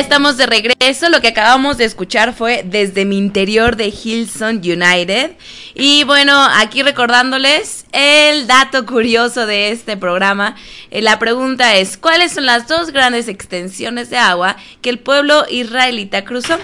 Estamos 0.00 0.38
de 0.38 0.46
regreso. 0.46 1.10
Lo 1.10 1.20
que 1.20 1.28
acabamos 1.28 1.76
de 1.76 1.84
escuchar 1.84 2.32
fue 2.32 2.62
Desde 2.64 3.04
mi 3.04 3.18
interior 3.18 3.76
de 3.76 3.88
Hillsong 3.88 4.56
United. 4.56 5.32
Y 5.74 6.04
bueno, 6.04 6.42
aquí 6.54 6.82
recordándoles 6.82 7.84
el 7.92 8.46
dato 8.46 8.86
curioso 8.86 9.46
de 9.46 9.70
este 9.70 9.98
programa. 9.98 10.56
Eh, 10.90 11.02
la 11.02 11.18
pregunta 11.18 11.76
es, 11.76 11.98
¿cuáles 11.98 12.32
son 12.32 12.46
las 12.46 12.66
dos 12.66 12.92
grandes 12.92 13.28
extensiones 13.28 14.08
de 14.08 14.16
agua 14.16 14.56
que 14.80 14.88
el 14.88 14.98
pueblo 14.98 15.44
israelita 15.50 16.24
cruzó? 16.24 16.58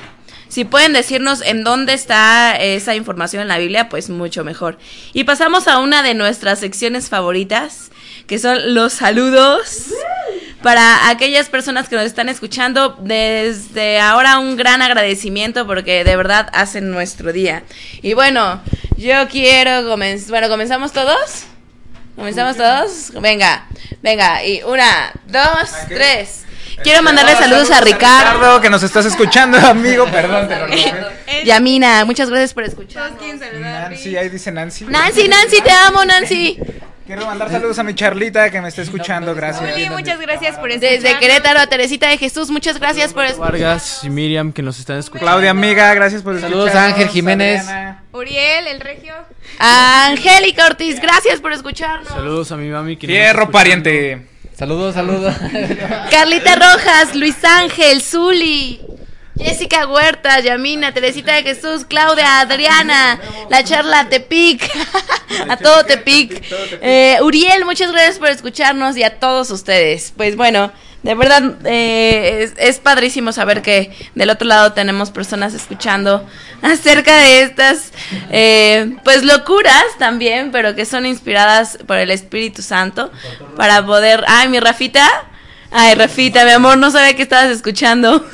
Si 0.49 0.65
pueden 0.65 0.95
decirnos 0.95 1.43
en 1.43 1.63
dónde 1.63 1.93
está 1.93 2.57
esa 2.57 2.95
información 2.95 3.43
en 3.43 3.49
la 3.49 3.59
Biblia, 3.59 3.91
pues 3.91 4.09
mucho 4.09 4.45
mejor. 4.45 4.79
Y 5.13 5.25
pasamos 5.25 5.69
a 5.69 5.79
una 5.79 6.03
de 6.03 6.15
nuestras 6.15 6.61
secciones 6.61 7.11
favoritas, 7.11 7.91
que 8.27 8.39
son 8.39 8.75
los 8.75 8.95
saludos. 8.95 9.91
Para 10.67 11.11
aquellas 11.11 11.49
personas 11.49 11.89
que 11.89 11.95
nos 11.95 12.07
están 12.07 12.29
escuchando, 12.29 12.97
desde 12.99 14.01
ahora 14.01 14.41
un 14.41 14.57
gran 14.57 14.83
agradecimiento 14.83 15.65
porque 15.65 16.03
de 16.03 16.17
verdad 16.17 16.49
hacen 16.53 16.91
nuestro 16.91 17.33
día. 17.33 17.63
Y 18.03 18.15
bueno, 18.15 18.61
yo 18.97 19.29
quiero 19.29 19.89
comenzar. 19.89 20.31
Bueno, 20.31 20.49
¿comenzamos 20.49 20.91
todos? 20.91 21.45
¿Comenzamos 22.17 22.57
todos? 22.57 23.13
Venga, 23.23 23.69
venga, 24.03 24.45
y 24.45 24.61
una, 24.65 25.13
dos, 25.29 25.71
tres. 25.87 26.45
Quiero 26.83 27.01
mandarle 27.01 27.37
saludos 27.37 27.71
a 27.71 27.81
Ricardo. 27.81 28.61
que 28.61 28.69
nos 28.69 28.83
estás 28.83 29.07
escuchando, 29.07 29.59
amigo. 29.69 30.07
Perdón, 30.07 30.49
te 30.49 30.57
lo 30.57 30.67
Yamina, 31.45 32.05
muchas 32.05 32.29
gracias 32.29 32.53
por 32.53 32.65
escuchar. 32.65 33.13
Nancy, 33.61 34.17
ahí 34.17 34.29
dice 34.31 34.51
Nancy. 34.51 34.85
Nancy, 34.87 35.29
Nancy, 35.29 35.61
te 35.61 35.71
amo, 35.71 36.05
Nancy. 36.05 36.59
Quiero 37.07 37.25
mandar 37.25 37.49
saludos 37.49 37.79
a 37.79 37.85
mi 37.85 37.95
Charlita 37.95 38.51
que 38.51 38.61
me 38.61 38.67
está 38.67 38.83
escuchando, 38.83 39.33
gracias. 39.33 39.77
Muy 39.77 39.91
muchas 39.91 40.19
gracias 40.19 40.57
por 40.57 40.71
escuchar. 40.71 40.91
Desde 40.91 41.19
Querétaro 41.21 41.61
a 41.61 41.67
Teresita 41.69 42.09
de 42.09 42.19
Jesús, 42.19 42.51
muchas 42.51 42.81
gracias 42.81 43.13
por 43.13 43.25
escuchar. 43.25 43.53
Vargas 43.53 44.01
y 44.03 44.11
Miriam 44.11 44.53
que 44.53 44.61
nos 44.61 44.81
están 44.81 44.99
escuchando. 44.99 45.31
Claudia, 45.31 45.51
amiga, 45.51 45.95
gracias 45.95 46.23
por 46.23 46.41
Saludos 46.41 46.75
a 46.75 46.87
Ángel 46.87 47.09
Jiménez. 47.09 47.65
Uriel, 48.13 48.67
el 48.67 48.81
regio. 48.81 49.15
Angélica 49.61 50.67
Ortiz, 50.67 51.01
gracias 51.01 51.41
por 51.41 51.53
escucharnos. 51.53 52.09
Saludos 52.09 52.51
a 52.51 52.57
mi 52.57 52.69
mami 52.69 52.97
que 52.97 53.07
Fierro, 53.07 53.53
pariente. 53.53 54.27
Saludos, 54.57 54.95
saludos. 54.95 55.33
Carlita 56.11 56.57
Rojas, 56.57 57.15
Luis 57.15 57.37
Ángel, 57.45 58.03
Zuli. 58.03 58.81
Jessica 59.39 59.87
Huerta, 59.87 60.41
Yamina, 60.41 60.93
Teresita 60.93 61.35
de 61.35 61.43
Jesús, 61.43 61.85
Claudia, 61.87 62.41
Adriana, 62.41 63.21
la 63.51 63.63
charla 63.63 64.09
Tepic, 64.09 64.63
a 65.49 65.57
todo 65.57 65.85
Tepic. 65.85 66.43
Eh, 66.81 67.19
Uriel, 67.23 67.65
muchas 67.65 67.93
gracias 67.93 68.19
por 68.19 68.29
escucharnos 68.29 68.97
y 68.97 69.03
a 69.03 69.19
todos 69.19 69.51
ustedes. 69.51 70.13
Pues 70.17 70.37
bueno, 70.37 70.73
de 71.03 71.15
verdad 71.15 71.55
eh, 71.65 72.51
es, 72.57 72.79
padrísimo 72.79 73.31
saber 73.31 73.63
que 73.63 73.93
del 74.15 74.31
otro 74.31 74.49
lado 74.49 74.73
tenemos 74.73 75.11
personas 75.11 75.55
escuchando 75.55 76.27
acerca 76.63 77.17
de 77.19 77.43
estas, 77.43 77.93
eh, 78.31 78.97
pues 79.05 79.23
locuras 79.23 79.85
también, 79.99 80.51
pero 80.51 80.75
que 80.75 80.87
son 80.87 81.05
inspiradas 81.07 81.79
por 81.87 81.99
el 81.99 82.11
Espíritu 82.11 82.63
Santo 82.63 83.13
para 83.57 83.85
poder... 83.85 84.25
Ay, 84.27 84.49
mi 84.49 84.59
Rafita. 84.61 85.09
Ay, 85.71 85.95
Rafita, 85.95 86.45
mi 86.45 86.53
amor, 86.53 86.79
no 86.79 86.91
sabía 86.91 87.17
que 87.17 87.23
estabas 87.23 87.51
escuchando. 87.51 88.25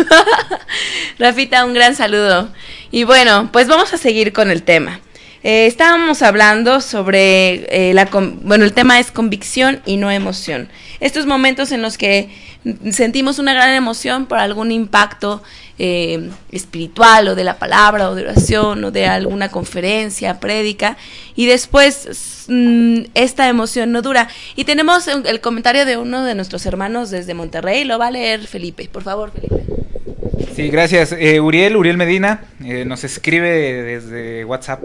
Rafita, 1.18 1.64
un 1.64 1.74
gran 1.74 1.96
saludo. 1.96 2.52
Y 2.90 3.04
bueno, 3.04 3.48
pues 3.52 3.68
vamos 3.68 3.92
a 3.94 3.98
seguir 3.98 4.32
con 4.32 4.50
el 4.50 4.62
tema. 4.62 5.00
Eh, 5.42 5.66
estábamos 5.66 6.22
hablando 6.22 6.80
sobre 6.80 7.88
eh, 7.90 7.94
la... 7.94 8.08
Bueno, 8.42 8.64
el 8.64 8.74
tema 8.74 9.00
es 9.00 9.10
convicción 9.10 9.80
y 9.86 9.96
no 9.96 10.10
emoción. 10.10 10.68
Estos 11.00 11.26
momentos 11.26 11.72
en 11.72 11.82
los 11.82 11.98
que 11.98 12.30
sentimos 12.90 13.38
una 13.38 13.54
gran 13.54 13.74
emoción 13.74 14.26
por 14.26 14.38
algún 14.38 14.70
impacto 14.70 15.42
eh, 15.78 16.30
espiritual 16.52 17.28
o 17.28 17.34
de 17.34 17.44
la 17.44 17.58
palabra 17.58 18.10
o 18.10 18.14
de 18.14 18.22
oración 18.22 18.84
o 18.84 18.90
de 18.90 19.06
alguna 19.06 19.48
conferencia, 19.48 20.38
prédica, 20.38 20.96
y 21.34 21.46
después 21.46 22.46
mm, 22.48 23.04
esta 23.14 23.48
emoción 23.48 23.90
no 23.90 24.02
dura. 24.02 24.28
Y 24.54 24.64
tenemos 24.64 25.08
el 25.08 25.40
comentario 25.40 25.84
de 25.84 25.96
uno 25.96 26.24
de 26.24 26.34
nuestros 26.34 26.64
hermanos 26.66 27.10
desde 27.10 27.34
Monterrey, 27.34 27.84
lo 27.84 27.98
va 27.98 28.08
a 28.08 28.10
leer 28.10 28.46
Felipe, 28.46 28.88
por 28.92 29.02
favor, 29.02 29.32
Felipe. 29.32 29.62
Sí, 30.54 30.68
gracias. 30.68 31.12
Eh, 31.18 31.40
Uriel, 31.40 31.76
Uriel 31.76 31.96
Medina, 31.96 32.44
eh, 32.64 32.84
nos 32.84 33.04
escribe 33.04 33.50
desde 33.50 34.44
WhatsApp, 34.44 34.84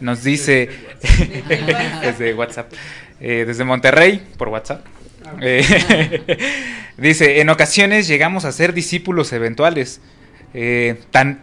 nos 0.00 0.24
dice, 0.24 0.68
desde 2.02 2.34
WhatsApp, 2.34 2.72
desde 3.20 3.64
Monterrey, 3.64 4.22
por 4.36 4.48
WhatsApp. 4.48 4.84
dice, 6.96 7.40
en 7.40 7.48
ocasiones 7.48 8.08
llegamos 8.08 8.44
a 8.44 8.52
ser 8.52 8.72
discípulos 8.72 9.32
eventuales, 9.32 10.00
eh, 10.54 11.00
tan, 11.10 11.40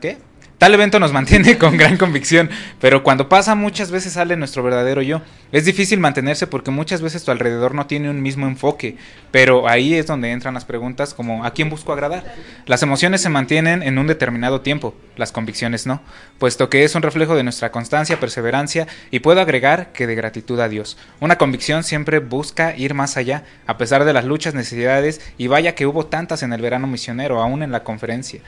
¿qué? 0.00 0.18
Tal 0.62 0.74
evento 0.74 1.00
nos 1.00 1.12
mantiene 1.12 1.58
con 1.58 1.76
gran 1.76 1.96
convicción, 1.96 2.48
pero 2.80 3.02
cuando 3.02 3.28
pasa 3.28 3.56
muchas 3.56 3.90
veces 3.90 4.12
sale 4.12 4.36
nuestro 4.36 4.62
verdadero 4.62 5.02
yo. 5.02 5.20
Es 5.50 5.64
difícil 5.64 5.98
mantenerse 5.98 6.46
porque 6.46 6.70
muchas 6.70 7.02
veces 7.02 7.24
tu 7.24 7.32
alrededor 7.32 7.74
no 7.74 7.88
tiene 7.88 8.08
un 8.08 8.22
mismo 8.22 8.46
enfoque, 8.46 8.96
pero 9.32 9.68
ahí 9.68 9.94
es 9.94 10.06
donde 10.06 10.30
entran 10.30 10.54
las 10.54 10.64
preguntas 10.64 11.14
como 11.14 11.44
¿a 11.44 11.52
quién 11.52 11.68
busco 11.68 11.92
agradar? 11.92 12.36
Las 12.66 12.80
emociones 12.84 13.20
se 13.20 13.28
mantienen 13.28 13.82
en 13.82 13.98
un 13.98 14.06
determinado 14.06 14.60
tiempo, 14.60 14.94
las 15.16 15.32
convicciones 15.32 15.84
no, 15.84 16.00
puesto 16.38 16.70
que 16.70 16.84
es 16.84 16.94
un 16.94 17.02
reflejo 17.02 17.34
de 17.34 17.42
nuestra 17.42 17.72
constancia, 17.72 18.20
perseverancia 18.20 18.86
y 19.10 19.18
puedo 19.18 19.40
agregar 19.40 19.90
que 19.90 20.06
de 20.06 20.14
gratitud 20.14 20.60
a 20.60 20.68
Dios. 20.68 20.96
Una 21.18 21.38
convicción 21.38 21.82
siempre 21.82 22.20
busca 22.20 22.76
ir 22.76 22.94
más 22.94 23.16
allá, 23.16 23.42
a 23.66 23.78
pesar 23.78 24.04
de 24.04 24.12
las 24.12 24.26
luchas, 24.26 24.54
necesidades 24.54 25.20
y 25.38 25.48
vaya 25.48 25.74
que 25.74 25.88
hubo 25.88 26.06
tantas 26.06 26.44
en 26.44 26.52
el 26.52 26.62
verano 26.62 26.86
misionero, 26.86 27.42
aún 27.42 27.64
en 27.64 27.72
la 27.72 27.82
conferencia. 27.82 28.42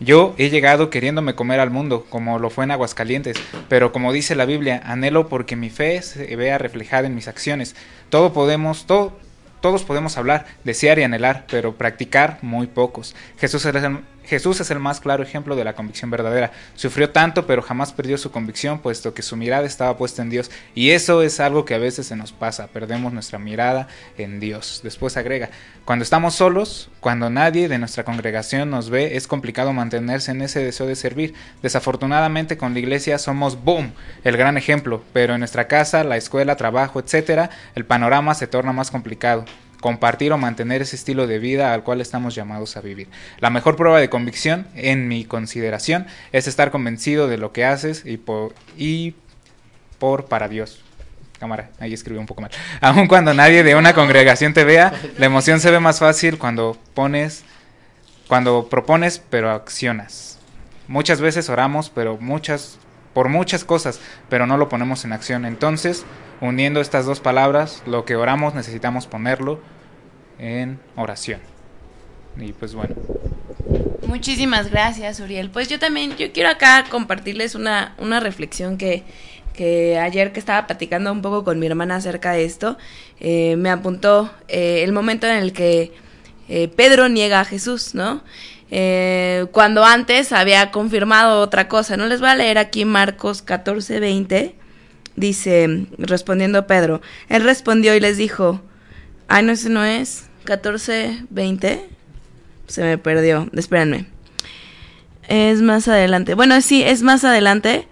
Yo 0.00 0.34
he 0.38 0.48
llegado 0.48 0.90
queriéndome 0.90 1.34
comer 1.34 1.58
al 1.58 1.70
mundo, 1.70 2.06
como 2.08 2.38
lo 2.38 2.50
fue 2.50 2.64
en 2.64 2.70
Aguascalientes, 2.70 3.36
pero 3.68 3.90
como 3.90 4.12
dice 4.12 4.36
la 4.36 4.44
Biblia, 4.44 4.80
anhelo 4.84 5.28
porque 5.28 5.56
mi 5.56 5.70
fe 5.70 6.00
se 6.02 6.36
vea 6.36 6.56
reflejada 6.56 7.08
en 7.08 7.16
mis 7.16 7.26
acciones. 7.26 7.74
Todo 8.08 8.32
podemos, 8.32 8.86
todo, 8.86 9.18
todos 9.60 9.82
podemos 9.82 10.16
hablar, 10.16 10.46
desear 10.62 11.00
y 11.00 11.02
anhelar, 11.02 11.46
pero 11.50 11.74
practicar 11.74 12.38
muy 12.42 12.68
pocos. 12.68 13.16
Jesús 13.38 13.64
es 13.64 13.74
el, 13.74 13.98
Jesús 14.28 14.60
es 14.60 14.70
el 14.70 14.78
más 14.78 15.00
claro 15.00 15.22
ejemplo 15.22 15.56
de 15.56 15.64
la 15.64 15.74
convicción 15.74 16.10
verdadera. 16.10 16.52
Sufrió 16.74 17.10
tanto, 17.10 17.46
pero 17.46 17.62
jamás 17.62 17.92
perdió 17.92 18.18
su 18.18 18.30
convicción, 18.30 18.78
puesto 18.80 19.14
que 19.14 19.22
su 19.22 19.36
mirada 19.36 19.66
estaba 19.66 19.96
puesta 19.96 20.20
en 20.20 20.28
Dios. 20.28 20.50
Y 20.74 20.90
eso 20.90 21.22
es 21.22 21.40
algo 21.40 21.64
que 21.64 21.74
a 21.74 21.78
veces 21.78 22.06
se 22.06 22.16
nos 22.16 22.32
pasa, 22.32 22.66
perdemos 22.66 23.12
nuestra 23.12 23.38
mirada 23.38 23.88
en 24.18 24.38
Dios. 24.38 24.80
Después 24.82 25.16
agrega, 25.16 25.48
cuando 25.86 26.02
estamos 26.02 26.34
solos, 26.34 26.90
cuando 27.00 27.30
nadie 27.30 27.68
de 27.68 27.78
nuestra 27.78 28.04
congregación 28.04 28.68
nos 28.68 28.90
ve, 28.90 29.16
es 29.16 29.26
complicado 29.26 29.72
mantenerse 29.72 30.32
en 30.32 30.42
ese 30.42 30.62
deseo 30.62 30.86
de 30.86 30.96
servir. 30.96 31.34
Desafortunadamente 31.62 32.58
con 32.58 32.74
la 32.74 32.80
iglesia 32.80 33.18
somos, 33.18 33.64
boom, 33.64 33.92
el 34.24 34.36
gran 34.36 34.58
ejemplo, 34.58 35.02
pero 35.14 35.34
en 35.34 35.40
nuestra 35.40 35.68
casa, 35.68 36.04
la 36.04 36.18
escuela, 36.18 36.56
trabajo, 36.56 37.00
etc., 37.00 37.50
el 37.74 37.86
panorama 37.86 38.34
se 38.34 38.46
torna 38.46 38.72
más 38.72 38.90
complicado 38.90 39.46
compartir 39.80 40.32
o 40.32 40.38
mantener 40.38 40.82
ese 40.82 40.96
estilo 40.96 41.26
de 41.26 41.38
vida 41.38 41.72
al 41.72 41.82
cual 41.82 42.00
estamos 42.00 42.34
llamados 42.34 42.76
a 42.76 42.80
vivir. 42.80 43.08
La 43.38 43.50
mejor 43.50 43.76
prueba 43.76 44.00
de 44.00 44.08
convicción, 44.08 44.66
en 44.74 45.08
mi 45.08 45.24
consideración, 45.24 46.06
es 46.32 46.48
estar 46.48 46.70
convencido 46.70 47.28
de 47.28 47.38
lo 47.38 47.52
que 47.52 47.64
haces 47.64 48.04
y 48.04 48.16
por, 48.16 48.54
y 48.76 49.14
por 49.98 50.26
para 50.26 50.48
Dios. 50.48 50.82
Cámara, 51.38 51.70
ahí 51.78 51.94
escribí 51.94 52.18
un 52.18 52.26
poco 52.26 52.42
mal. 52.42 52.50
Aun 52.80 53.06
cuando 53.06 53.32
nadie 53.32 53.62
de 53.62 53.76
una 53.76 53.94
congregación 53.94 54.54
te 54.54 54.64
vea, 54.64 54.92
la 55.18 55.26
emoción 55.26 55.60
se 55.60 55.70
ve 55.70 55.78
más 55.78 56.00
fácil 56.00 56.38
cuando 56.38 56.76
pones, 56.94 57.44
cuando 58.26 58.68
propones, 58.68 59.22
pero 59.30 59.50
accionas. 59.50 60.38
Muchas 60.88 61.20
veces 61.20 61.48
oramos, 61.48 61.90
pero 61.90 62.16
muchas, 62.18 62.78
por 63.18 63.30
muchas 63.30 63.64
cosas, 63.64 63.98
pero 64.28 64.46
no 64.46 64.56
lo 64.58 64.68
ponemos 64.68 65.04
en 65.04 65.12
acción. 65.12 65.44
Entonces, 65.44 66.06
uniendo 66.40 66.80
estas 66.80 67.04
dos 67.04 67.18
palabras, 67.18 67.82
lo 67.84 68.04
que 68.04 68.14
oramos 68.14 68.54
necesitamos 68.54 69.08
ponerlo 69.08 69.58
en 70.38 70.78
oración. 70.94 71.40
Y 72.36 72.52
pues 72.52 72.76
bueno. 72.76 72.94
Muchísimas 74.06 74.70
gracias, 74.70 75.18
Uriel. 75.18 75.50
Pues 75.50 75.68
yo 75.68 75.80
también, 75.80 76.16
yo 76.16 76.32
quiero 76.32 76.48
acá 76.48 76.84
compartirles 76.88 77.56
una, 77.56 77.96
una 77.98 78.20
reflexión 78.20 78.78
que, 78.78 79.02
que 79.52 79.98
ayer 79.98 80.32
que 80.32 80.38
estaba 80.38 80.68
platicando 80.68 81.10
un 81.10 81.20
poco 81.20 81.42
con 81.42 81.58
mi 81.58 81.66
hermana 81.66 81.96
acerca 81.96 82.30
de 82.30 82.44
esto, 82.44 82.78
eh, 83.18 83.56
me 83.56 83.70
apuntó 83.70 84.30
eh, 84.46 84.84
el 84.84 84.92
momento 84.92 85.26
en 85.26 85.38
el 85.38 85.52
que 85.52 85.92
eh, 86.48 86.68
Pedro 86.68 87.08
niega 87.08 87.40
a 87.40 87.44
Jesús, 87.44 87.96
¿no? 87.96 88.22
Cuando 89.52 89.84
antes 89.84 90.32
había 90.32 90.70
confirmado 90.70 91.40
otra 91.40 91.68
cosa. 91.68 91.96
No 91.96 92.06
les 92.06 92.20
voy 92.20 92.28
a 92.28 92.36
leer 92.36 92.58
aquí 92.58 92.84
Marcos 92.84 93.42
14, 93.42 94.00
20 94.00 94.58
dice, 95.18 95.86
respondiendo 95.98 96.66
Pedro, 96.66 97.00
él 97.28 97.42
respondió 97.42 97.94
y 97.94 98.00
les 98.00 98.16
dijo, 98.16 98.60
ay, 99.26 99.44
no, 99.44 99.52
ese 99.52 99.68
no 99.68 99.84
es, 99.84 100.28
14, 100.44 101.24
20, 101.30 101.88
se 102.66 102.82
me 102.82 102.98
perdió, 102.98 103.48
espérenme. 103.52 104.06
Es 105.28 105.60
más 105.60 105.88
adelante, 105.88 106.34
bueno, 106.34 106.60
sí, 106.60 106.82
es 106.82 107.02
más 107.02 107.24
adelante, 107.24 107.86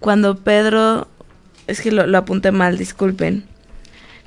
cuando 0.00 0.36
Pedro, 0.36 1.08
es 1.66 1.80
que 1.80 1.90
lo, 1.90 2.16
apunté 2.18 2.52
mal, 2.52 2.76
disculpen, 2.76 3.44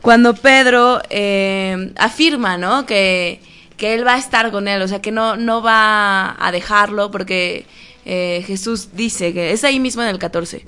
cuando 0.01 0.33
Pedro 0.33 1.01
eh, 1.09 1.93
afirma, 1.97 2.57
¿no? 2.57 2.85
Que, 2.85 3.41
que 3.79 3.95
él 3.95 4.05
va 4.05 4.13
a 4.13 4.17
estar 4.19 4.51
con 4.51 4.67
él, 4.67 4.81
o 4.83 4.87
sea, 4.87 5.01
que 5.01 5.11
no, 5.11 5.37
no 5.37 5.63
va 5.63 6.35
a 6.37 6.51
dejarlo 6.51 7.09
porque 7.09 7.65
eh, 8.05 8.43
Jesús 8.45 8.89
dice 8.93 9.33
que 9.33 9.51
es 9.51 9.63
ahí 9.63 9.79
mismo 9.79 10.03
en 10.03 10.09
el 10.09 10.19
14 10.19 10.65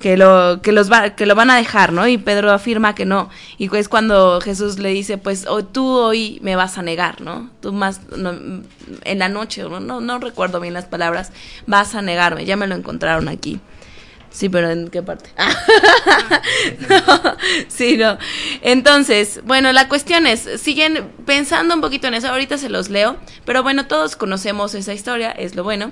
que 0.00 0.16
lo 0.16 0.60
que 0.62 0.72
los 0.72 0.90
va, 0.90 1.10
que 1.10 1.26
lo 1.26 1.34
van 1.34 1.50
a 1.50 1.56
dejar, 1.56 1.92
¿no? 1.92 2.06
Y 2.06 2.18
Pedro 2.18 2.52
afirma 2.52 2.94
que 2.94 3.04
no. 3.04 3.30
Y 3.58 3.74
es 3.76 3.88
cuando 3.88 4.40
Jesús 4.40 4.78
le 4.78 4.90
dice, 4.90 5.18
pues 5.18 5.46
oh, 5.48 5.64
tú 5.64 5.88
hoy 5.88 6.38
me 6.42 6.56
vas 6.56 6.78
a 6.78 6.82
negar, 6.82 7.20
¿no? 7.20 7.50
Tú 7.60 7.72
más 7.72 8.00
en 9.04 9.18
la 9.18 9.28
noche, 9.28 9.62
no, 9.62 10.00
no 10.00 10.18
recuerdo 10.18 10.60
bien 10.60 10.74
las 10.74 10.84
palabras, 10.84 11.32
vas 11.66 11.94
a 11.94 12.02
negarme. 12.02 12.44
Ya 12.44 12.56
me 12.56 12.68
lo 12.68 12.76
encontraron 12.76 13.28
aquí. 13.28 13.60
Sí, 14.38 14.48
pero 14.48 14.70
¿en 14.70 14.86
qué 14.86 15.02
parte? 15.02 15.30
sí, 17.66 17.96
no. 17.96 18.18
Entonces, 18.62 19.40
bueno, 19.44 19.72
la 19.72 19.88
cuestión 19.88 20.28
es, 20.28 20.48
siguen 20.60 21.10
pensando 21.26 21.74
un 21.74 21.80
poquito 21.80 22.06
en 22.06 22.14
eso, 22.14 22.28
ahorita 22.28 22.56
se 22.56 22.68
los 22.68 22.88
leo, 22.88 23.16
pero 23.44 23.64
bueno, 23.64 23.88
todos 23.88 24.14
conocemos 24.14 24.76
esa 24.76 24.94
historia, 24.94 25.32
es 25.32 25.56
lo 25.56 25.64
bueno. 25.64 25.90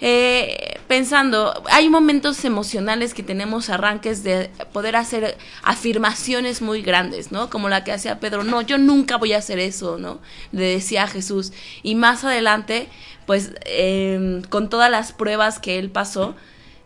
Eh, 0.00 0.80
pensando, 0.88 1.62
hay 1.70 1.88
momentos 1.88 2.44
emocionales 2.44 3.14
que 3.14 3.22
tenemos 3.22 3.70
arranques 3.70 4.24
de 4.24 4.50
poder 4.72 4.96
hacer 4.96 5.38
afirmaciones 5.62 6.62
muy 6.62 6.82
grandes, 6.82 7.30
¿no? 7.30 7.48
Como 7.48 7.68
la 7.68 7.84
que 7.84 7.92
hacía 7.92 8.18
Pedro, 8.18 8.42
no, 8.42 8.60
yo 8.60 8.76
nunca 8.76 9.18
voy 9.18 9.34
a 9.34 9.38
hacer 9.38 9.60
eso, 9.60 9.98
¿no? 9.98 10.20
Le 10.50 10.64
decía 10.64 11.04
a 11.04 11.06
Jesús. 11.06 11.52
Y 11.84 11.94
más 11.94 12.24
adelante, 12.24 12.88
pues, 13.24 13.52
eh, 13.66 14.42
con 14.48 14.68
todas 14.68 14.90
las 14.90 15.12
pruebas 15.12 15.60
que 15.60 15.78
él 15.78 15.90
pasó, 15.90 16.34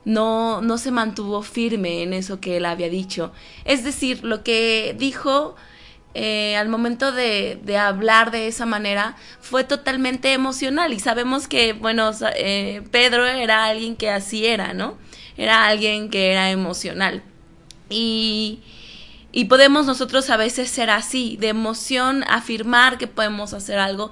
no, 0.05 0.61
no 0.63 0.79
se 0.79 0.91
mantuvo 0.91 1.43
firme 1.43 2.03
en 2.03 2.13
eso 2.13 2.41
que 2.41 2.57
él 2.57 2.65
había 2.65 2.89
dicho. 2.89 3.33
Es 3.65 3.85
decir, 3.85 4.25
lo 4.25 4.43
que 4.43 4.95
dijo 4.99 5.57
eh, 6.15 6.57
al 6.57 6.69
momento 6.69 7.13
de, 7.13 7.61
de, 7.63 7.77
hablar 7.77 8.31
de 8.31 8.49
esa 8.49 8.67
manera 8.67 9.17
fue 9.41 9.65
totalmente 9.65 10.33
emocional 10.33 10.93
y 10.93 11.01
sabemos 11.01 11.47
que, 11.47 11.75
bueno, 11.75 12.11
eh, 12.37 12.83
Pedro 12.91 13.27
era 13.27 13.67
alguien 13.67 13.95
que 13.95 14.11
así 14.11 14.47
era, 14.47 14.73
¿no? 14.73 14.97
Era 15.37 15.67
alguien 15.67 16.11
que 16.11 16.33
era 16.33 16.51
emocional. 16.51 17.23
Y, 17.91 18.61
y 19.31 19.45
podemos 19.45 19.87
nosotros 19.87 20.31
a 20.31 20.37
veces 20.37 20.71
ser 20.71 20.91
así, 20.91 21.37
de 21.39 21.49
emoción, 21.49 22.25
afirmar 22.27 22.99
que 22.99 23.07
podemos 23.07 23.53
hacer 23.53 23.79
algo 23.79 24.11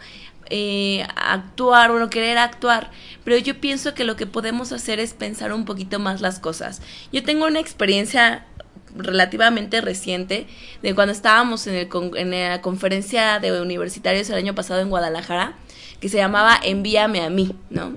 eh, 0.51 1.07
actuar 1.17 1.91
o 1.91 1.99
no 1.99 2.11
querer 2.11 2.39
actuar, 2.39 2.91
pero 3.25 3.37
yo 3.39 3.61
pienso 3.61 3.95
que 3.95 4.05
lo 4.05 4.17
que 4.17 4.27
podemos 4.27 4.73
hacer 4.73 5.01
es 5.01 5.15
pensar 5.15 5.53
un 5.53 5.65
poquito 5.65 5.99
más 5.99 6.21
las 6.21 6.39
cosas. 6.39 6.83
Yo 7.13 7.23
tengo 7.23 7.47
una 7.47 7.61
experiencia 7.61 8.47
relativamente 8.97 9.81
reciente 9.81 10.47
de 10.83 10.95
cuando 10.95 11.13
estábamos 11.13 11.67
en, 11.67 11.75
el, 11.75 11.89
en 12.17 12.31
la 12.31 12.61
conferencia 12.63 13.39
de 13.41 13.61
universitarios 13.61 14.31
el 14.31 14.37
año 14.37 14.55
pasado 14.55 14.81
en 14.81 14.89
Guadalajara 14.89 15.55
que 16.01 16.09
se 16.09 16.19
llamaba 16.19 16.59
Envíame 16.63 17.23
a 17.23 17.31
mí, 17.31 17.55
¿no? 17.71 17.97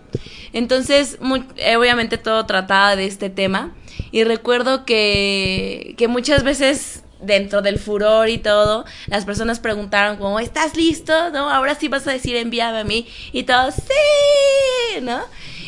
Entonces, 0.53 1.17
eh, 1.57 1.75
obviamente 1.75 2.17
todo 2.17 2.45
trataba 2.45 2.95
de 2.95 3.05
este 3.05 3.29
tema 3.29 3.73
y 4.11 4.23
recuerdo 4.23 4.85
que, 4.85 5.95
que 5.97 6.07
muchas 6.07 6.43
veces 6.43 7.03
dentro 7.21 7.61
del 7.61 7.79
furor 7.79 8.29
y 8.29 8.37
todo, 8.37 8.85
las 9.07 9.25
personas 9.25 9.59
preguntaron 9.59 10.17
como, 10.17 10.39
¿estás 10.39 10.75
listo? 10.75 11.31
¿No? 11.31 11.49
Ahora 11.49 11.75
sí 11.75 11.87
vas 11.87 12.07
a 12.07 12.11
decir 12.11 12.35
envíame 12.35 12.79
a 12.79 12.83
mí. 12.83 13.07
Y 13.31 13.43
todos, 13.43 13.75
sí, 13.75 15.01
¿no? 15.01 15.19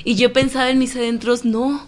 Y 0.04 0.16
yo 0.16 0.34
pensaba 0.34 0.70
en 0.70 0.80
mis 0.80 0.96
adentros, 0.96 1.46
no, 1.46 1.88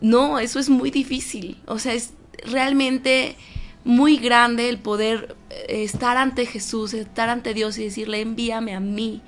no, 0.00 0.38
eso 0.38 0.58
es 0.58 0.68
muy 0.68 0.90
difícil. 0.90 1.58
O 1.66 1.78
sea, 1.78 1.94
es 1.94 2.12
realmente 2.44 3.36
muy 3.84 4.18
grande 4.18 4.68
el 4.68 4.78
poder 4.78 5.36
eh, 5.50 5.82
estar 5.84 6.16
ante 6.16 6.46
Jesús, 6.46 6.94
estar 6.94 7.28
ante 7.28 7.54
Dios 7.54 7.78
y 7.78 7.84
decirle, 7.84 8.20
envíame 8.20 8.74
a 8.74 8.80
mí. 8.80 9.22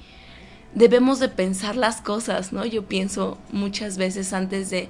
Debemos 0.74 1.20
de 1.20 1.28
pensar 1.28 1.76
las 1.76 2.00
cosas, 2.00 2.52
¿no? 2.52 2.64
Yo 2.64 2.86
pienso 2.86 3.38
muchas 3.50 3.98
veces 3.98 4.32
antes 4.32 4.70
de 4.70 4.88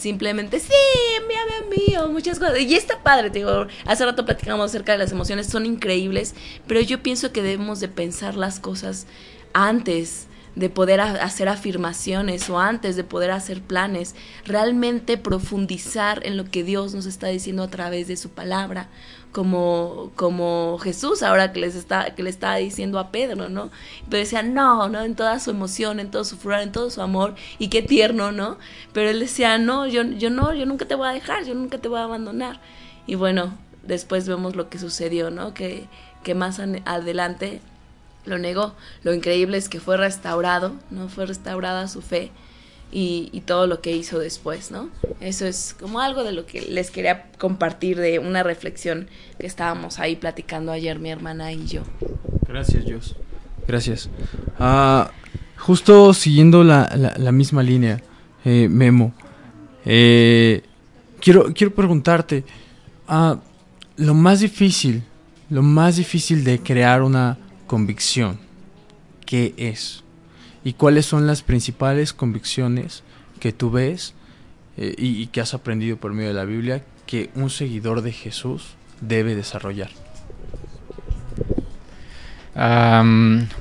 simplemente, 0.00 0.58
sí, 0.58 0.72
envíame 1.20 1.52
a 1.52 1.68
mí, 1.68 1.96
o 1.96 2.08
muchas 2.08 2.38
cosas. 2.38 2.60
Y 2.60 2.74
está 2.74 3.02
padre, 3.02 3.30
te 3.30 3.40
digo, 3.40 3.66
hace 3.84 4.04
rato 4.04 4.24
platicamos 4.24 4.66
acerca 4.66 4.92
de 4.92 4.98
las 4.98 5.12
emociones, 5.12 5.46
son 5.46 5.66
increíbles, 5.66 6.34
pero 6.66 6.80
yo 6.80 7.02
pienso 7.02 7.32
que 7.32 7.42
debemos 7.42 7.80
de 7.80 7.88
pensar 7.88 8.34
las 8.34 8.60
cosas 8.60 9.06
antes 9.52 10.26
de 10.56 10.68
poder 10.68 11.00
hacer 11.00 11.48
afirmaciones 11.48 12.50
o 12.50 12.58
antes 12.58 12.96
de 12.96 13.04
poder 13.04 13.30
hacer 13.30 13.62
planes, 13.62 14.14
realmente 14.44 15.16
profundizar 15.16 16.26
en 16.26 16.36
lo 16.36 16.44
que 16.44 16.64
Dios 16.64 16.94
nos 16.94 17.06
está 17.06 17.28
diciendo 17.28 17.62
a 17.62 17.68
través 17.68 18.08
de 18.08 18.16
su 18.16 18.30
palabra, 18.30 18.88
como, 19.32 20.10
como 20.16 20.78
Jesús 20.82 21.22
ahora 21.22 21.52
que 21.52 21.60
les 21.60 21.76
está, 21.76 22.14
que 22.16 22.22
le 22.22 22.30
estaba 22.30 22.56
diciendo 22.56 22.98
a 22.98 23.12
Pedro, 23.12 23.48
¿no? 23.48 23.70
Pero 24.08 24.20
decía, 24.20 24.42
no, 24.42 24.88
no, 24.88 25.02
en 25.02 25.14
toda 25.14 25.38
su 25.38 25.50
emoción, 25.50 26.00
en 26.00 26.10
todo 26.10 26.24
su 26.24 26.36
furor, 26.36 26.60
en 26.60 26.72
todo 26.72 26.90
su 26.90 27.00
amor, 27.00 27.36
y 27.58 27.68
qué 27.68 27.82
tierno, 27.82 28.32
¿no? 28.32 28.58
Pero 28.92 29.08
él 29.10 29.20
decía, 29.20 29.56
no, 29.58 29.86
yo, 29.86 30.02
yo 30.02 30.30
no, 30.30 30.52
yo 30.52 30.66
nunca 30.66 30.86
te 30.86 30.96
voy 30.96 31.08
a 31.08 31.12
dejar, 31.12 31.44
yo 31.44 31.54
nunca 31.54 31.78
te 31.78 31.88
voy 31.88 32.00
a 32.00 32.04
abandonar. 32.04 32.60
Y 33.06 33.14
bueno, 33.14 33.56
después 33.84 34.26
vemos 34.26 34.56
lo 34.56 34.68
que 34.68 34.78
sucedió, 34.78 35.30
¿no? 35.30 35.54
Que, 35.54 35.86
que 36.24 36.34
más 36.34 36.60
adelante 36.84 37.60
lo 38.24 38.38
negó. 38.38 38.74
Lo 39.02 39.14
increíble 39.14 39.56
es 39.56 39.68
que 39.68 39.80
fue 39.80 39.96
restaurado, 39.96 40.74
¿no? 40.90 41.08
Fue 41.08 41.26
restaurada 41.26 41.88
su 41.88 42.02
fe 42.02 42.30
y, 42.92 43.42
todo 43.46 43.66
lo 43.66 43.80
que 43.80 43.92
hizo 43.92 44.18
después, 44.18 44.70
¿no? 44.70 44.90
Eso 45.20 45.46
es 45.46 45.76
como 45.78 46.00
algo 46.00 46.24
de 46.24 46.32
lo 46.32 46.46
que 46.46 46.62
les 46.62 46.90
quería 46.90 47.30
compartir 47.38 47.98
de 47.98 48.18
una 48.18 48.42
reflexión 48.42 49.08
que 49.38 49.46
estábamos 49.46 49.98
ahí 49.98 50.16
platicando 50.16 50.72
ayer 50.72 50.98
mi 50.98 51.10
hermana 51.10 51.52
y 51.52 51.66
yo. 51.66 51.82
Gracias, 52.46 52.84
Dios. 52.84 53.16
Gracias. 53.66 54.10
Ah, 54.58 55.10
justo 55.56 56.12
siguiendo 56.14 56.64
la, 56.64 57.14
la, 57.16 57.32
misma 57.32 57.62
línea, 57.62 58.02
eh, 58.44 58.68
Memo, 58.68 59.14
eh, 59.84 60.62
quiero, 61.20 61.52
quiero 61.54 61.74
preguntarte, 61.74 62.44
ah, 63.06 63.38
lo 63.96 64.14
más 64.14 64.40
difícil, 64.40 65.04
lo 65.48 65.62
más 65.62 65.96
difícil 65.96 66.42
de 66.42 66.58
crear 66.58 67.02
una 67.02 67.38
convicción, 67.70 68.40
¿qué 69.26 69.54
es? 69.56 70.02
¿Y 70.64 70.72
cuáles 70.72 71.06
son 71.06 71.28
las 71.28 71.42
principales 71.42 72.12
convicciones 72.12 73.04
que 73.38 73.52
tú 73.52 73.70
ves 73.70 74.12
eh, 74.76 74.92
y, 74.98 75.28
que 75.28 75.40
has 75.40 75.54
aprendido 75.54 75.96
por 75.96 76.12
medio 76.12 76.30
de 76.30 76.34
la 76.34 76.44
Biblia 76.44 76.82
que 77.06 77.30
un 77.36 77.48
seguidor 77.48 78.02
de 78.02 78.10
Jesús 78.10 78.70
debe 79.00 79.36
desarrollar? 79.36 79.90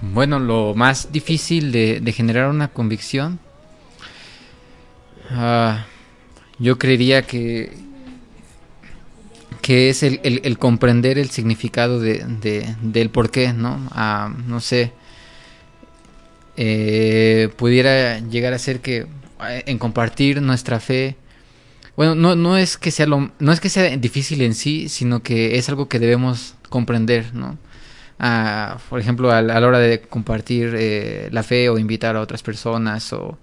bueno, 0.01 0.39
lo 0.39 0.73
más 0.73 1.11
difícil 1.11 1.71
de, 1.71 2.11
generar 2.11 2.49
una 2.49 2.69
convicción, 2.69 3.39
ah, 5.29 5.85
yo 6.57 6.79
creería 6.79 7.21
que 7.21 7.77
que 9.69 9.91
es 9.91 10.01
el, 10.01 10.57
comprender 10.57 11.19
el 11.19 11.29
significado 11.29 11.99
de, 11.99 12.25
del 12.81 13.11
por 13.11 13.29
qué, 13.29 13.53
¿no? 13.53 13.77
No 14.47 14.61
sé, 14.61 14.93
eh, 16.57 17.49
pudiera 17.55 18.17
llegar 18.17 18.53
a 18.53 18.57
ser 18.57 18.79
que 18.79 19.05
eh, 19.47 19.63
en 19.67 19.77
compartir 19.77 20.41
nuestra 20.41 20.79
fe, 20.79 21.17
bueno, 21.95 22.15
no, 22.15 22.35
no, 22.35 22.57
es 22.57 22.77
que 22.77 22.89
sea 22.89 23.05
lo, 23.05 23.31
no 23.37 23.51
es 23.51 23.59
que 23.59 23.69
sea 23.69 23.95
difícil 23.95 24.41
en 24.41 24.55
sí, 24.55 24.89
sino 24.89 25.21
que 25.21 25.59
es 25.59 25.69
algo 25.69 25.87
que 25.87 25.99
debemos 25.99 26.55
comprender, 26.69 27.35
¿no? 27.35 27.59
Ah, 28.17 28.79
por 28.89 28.99
ejemplo, 28.99 29.31
a, 29.31 29.43
la 29.43 29.59
hora 29.59 29.77
de 29.77 30.01
compartir 30.01 30.73
eh, 30.79 31.29
la 31.31 31.43
fe 31.43 31.69
o 31.69 31.77
invitar 31.77 32.15
a 32.15 32.21
otras 32.21 32.41
personas 32.41 33.13
o, 33.13 33.37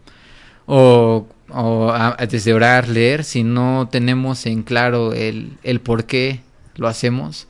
o 0.67 1.27
o 1.51 1.95
desde 2.29 2.53
orar, 2.53 2.89
leer, 2.89 3.25
si 3.25 3.45
no 3.45 3.89
tenemos 3.91 4.47
en 4.47 4.63
claro 4.63 5.13
el, 5.13 5.59
el 5.63 5.81
por 5.81 6.05
qué 6.05 6.41
lo 6.75 6.89
hacemos, 6.89 7.47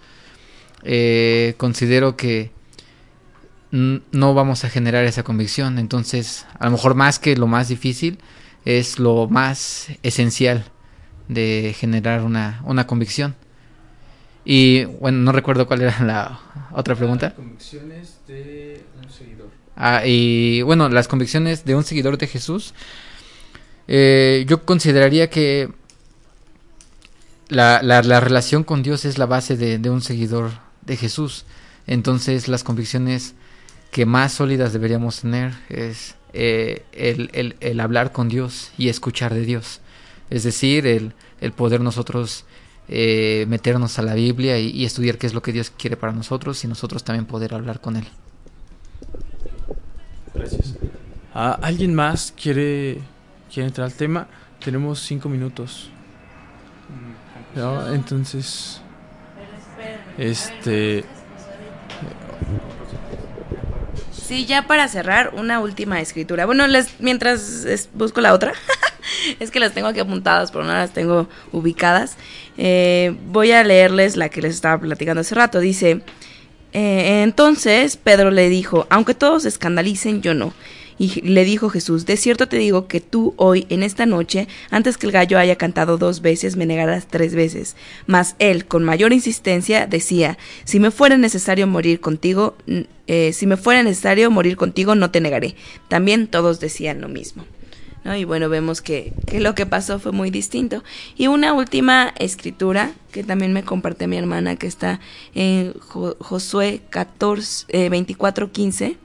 eh, 0.82 1.54
considero 1.56 2.16
que 2.16 2.50
no 3.70 4.34
vamos 4.34 4.64
a 4.64 4.70
generar 4.70 5.04
esa 5.04 5.22
convicción. 5.22 5.78
Entonces, 5.78 6.46
a 6.58 6.66
lo 6.66 6.72
mejor 6.72 6.94
más 6.94 7.18
que 7.18 7.36
lo 7.36 7.46
más 7.46 7.68
difícil, 7.68 8.18
es 8.64 8.98
lo 8.98 9.28
más 9.28 9.88
esencial 10.02 10.64
de 11.28 11.74
generar 11.76 12.22
una, 12.22 12.62
una 12.64 12.86
convicción. 12.86 13.34
Y 14.44 14.84
bueno, 14.84 15.18
no 15.18 15.32
recuerdo 15.32 15.66
cuál 15.66 15.82
era 15.82 16.02
la 16.04 16.40
otra 16.72 16.94
pregunta. 16.94 17.34
convicciones 17.34 18.20
de 18.28 18.84
un 19.02 19.10
seguidor. 19.10 19.50
Ah, 19.74 20.02
y 20.06 20.62
bueno, 20.62 20.88
las 20.88 21.08
convicciones 21.08 21.64
de 21.64 21.74
un 21.74 21.82
seguidor 21.82 22.16
de 22.18 22.28
Jesús 22.28 22.72
eh, 23.88 24.44
yo 24.48 24.64
consideraría 24.64 25.30
que 25.30 25.70
la, 27.48 27.82
la, 27.82 28.20
relación 28.20 28.64
con 28.64 28.82
Dios 28.82 29.04
es 29.04 29.18
la 29.18 29.26
base 29.26 29.56
de, 29.56 29.90
un 29.90 30.02
seguidor 30.02 30.50
de 30.82 30.96
Jesús. 30.96 31.44
Entonces 31.86 32.48
las 32.48 32.64
convicciones 32.64 33.34
que 33.90 34.06
más 34.06 34.32
sólidas 34.32 34.72
deberíamos 34.72 35.20
tener 35.20 35.54
es 35.68 36.16
eh, 36.32 36.82
el, 36.92 37.80
hablar 37.80 38.12
con 38.12 38.28
Dios 38.28 38.72
y 38.76 38.88
escuchar 38.88 39.32
de 39.32 39.42
Dios. 39.42 39.80
Es 40.30 40.42
decir, 40.42 40.86
el, 40.86 41.12
poder 41.52 41.80
nosotros 41.80 42.44
eh, 42.88 43.46
meternos 43.48 43.98
a 43.98 44.02
la 44.02 44.14
Biblia 44.14 44.58
y, 44.58 44.70
y, 44.70 44.84
estudiar 44.84 45.18
qué 45.18 45.26
es 45.28 45.34
lo 45.34 45.42
que 45.42 45.52
Dios 45.52 45.70
quiere 45.70 45.96
para 45.96 46.12
nosotros 46.12 46.64
y 46.64 46.68
nosotros 46.68 47.04
también 47.04 47.26
poder 47.26 47.54
hablar 47.54 47.80
con 47.80 47.96
Él. 47.96 48.06
Gracias. 50.34 50.74
Ah, 51.38 51.58
¿Alguien 51.60 51.94
más 51.94 52.32
quiere, 52.32 52.98
quiere 53.56 53.68
entrar 53.68 53.86
al 53.86 53.94
tema? 53.94 54.26
Tenemos 54.62 55.00
cinco 55.00 55.30
minutos. 55.30 55.88
¿No? 57.54 57.90
Entonces, 57.90 58.82
este... 60.18 61.06
Sí, 64.12 64.44
ya 64.44 64.66
para 64.66 64.88
cerrar, 64.88 65.32
una 65.34 65.60
última 65.60 66.02
escritura. 66.02 66.44
Bueno, 66.44 66.66
les, 66.66 67.00
mientras 67.00 67.64
es- 67.64 67.88
busco 67.94 68.20
la 68.20 68.34
otra, 68.34 68.52
es 69.40 69.50
que 69.50 69.58
las 69.58 69.72
tengo 69.72 69.88
aquí 69.88 70.00
apuntadas, 70.00 70.50
pero 70.52 70.64
no 70.64 70.74
las 70.74 70.90
tengo 70.90 71.26
ubicadas. 71.50 72.18
Eh, 72.58 73.16
voy 73.28 73.52
a 73.52 73.64
leerles 73.64 74.18
la 74.18 74.28
que 74.28 74.42
les 74.42 74.54
estaba 74.54 74.78
platicando 74.78 75.22
hace 75.22 75.34
rato. 75.34 75.60
Dice, 75.60 76.02
eh, 76.74 77.22
entonces 77.22 77.96
Pedro 77.96 78.30
le 78.30 78.50
dijo, 78.50 78.86
aunque 78.90 79.14
todos 79.14 79.44
se 79.44 79.48
escandalicen, 79.48 80.20
yo 80.20 80.34
no. 80.34 80.52
Y 80.98 81.20
le 81.20 81.44
dijo 81.44 81.68
Jesús, 81.68 82.06
de 82.06 82.16
cierto 82.16 82.48
te 82.48 82.56
digo 82.56 82.86
que 82.88 83.00
tú 83.00 83.34
hoy, 83.36 83.66
en 83.68 83.82
esta 83.82 84.06
noche, 84.06 84.48
antes 84.70 84.96
que 84.96 85.06
el 85.06 85.12
gallo 85.12 85.38
haya 85.38 85.56
cantado 85.56 85.98
dos 85.98 86.22
veces, 86.22 86.56
me 86.56 86.64
negarás 86.64 87.06
tres 87.06 87.34
veces. 87.34 87.76
Mas 88.06 88.34
él, 88.38 88.66
con 88.66 88.82
mayor 88.82 89.12
insistencia, 89.12 89.86
decía, 89.86 90.38
si 90.64 90.80
me 90.80 90.90
fuera 90.90 91.18
necesario 91.18 91.66
morir 91.66 92.00
contigo, 92.00 92.56
eh, 93.06 93.32
si 93.34 93.46
me 93.46 93.56
fuera 93.58 93.82
necesario 93.82 94.30
morir 94.30 94.56
contigo, 94.56 94.94
no 94.94 95.10
te 95.10 95.20
negaré. 95.20 95.54
También 95.88 96.28
todos 96.28 96.60
decían 96.60 97.00
lo 97.00 97.08
mismo. 97.08 97.44
Y 98.16 98.22
bueno, 98.24 98.48
vemos 98.48 98.82
que, 98.82 99.12
lo 99.32 99.56
que 99.56 99.66
pasó 99.66 99.98
fue 99.98 100.12
muy 100.12 100.30
distinto. 100.30 100.84
Y 101.16 101.26
una 101.26 101.52
última 101.54 102.14
escritura 102.20 102.92
que 103.10 103.24
también 103.24 103.52
me 103.52 103.64
comparte 103.64 104.06
mi 104.06 104.16
hermana, 104.16 104.54
que 104.54 104.68
está 104.68 105.00
en 105.34 105.74
Jo- 105.80 106.16
Josué 106.20 106.82
14, 106.90 107.66
eh, 107.68 107.88
24, 107.88 108.52
15 108.52 108.96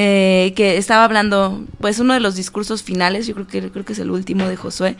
eh, 0.00 0.52
que 0.54 0.76
estaba 0.76 1.02
hablando, 1.02 1.64
pues 1.80 1.98
uno 1.98 2.14
de 2.14 2.20
los 2.20 2.36
discursos 2.36 2.84
finales, 2.84 3.26
yo 3.26 3.34
creo 3.34 3.48
que 3.48 3.68
creo 3.68 3.84
que 3.84 3.94
es 3.94 3.98
el 3.98 4.12
último 4.12 4.46
de 4.46 4.54
Josué, 4.54 4.96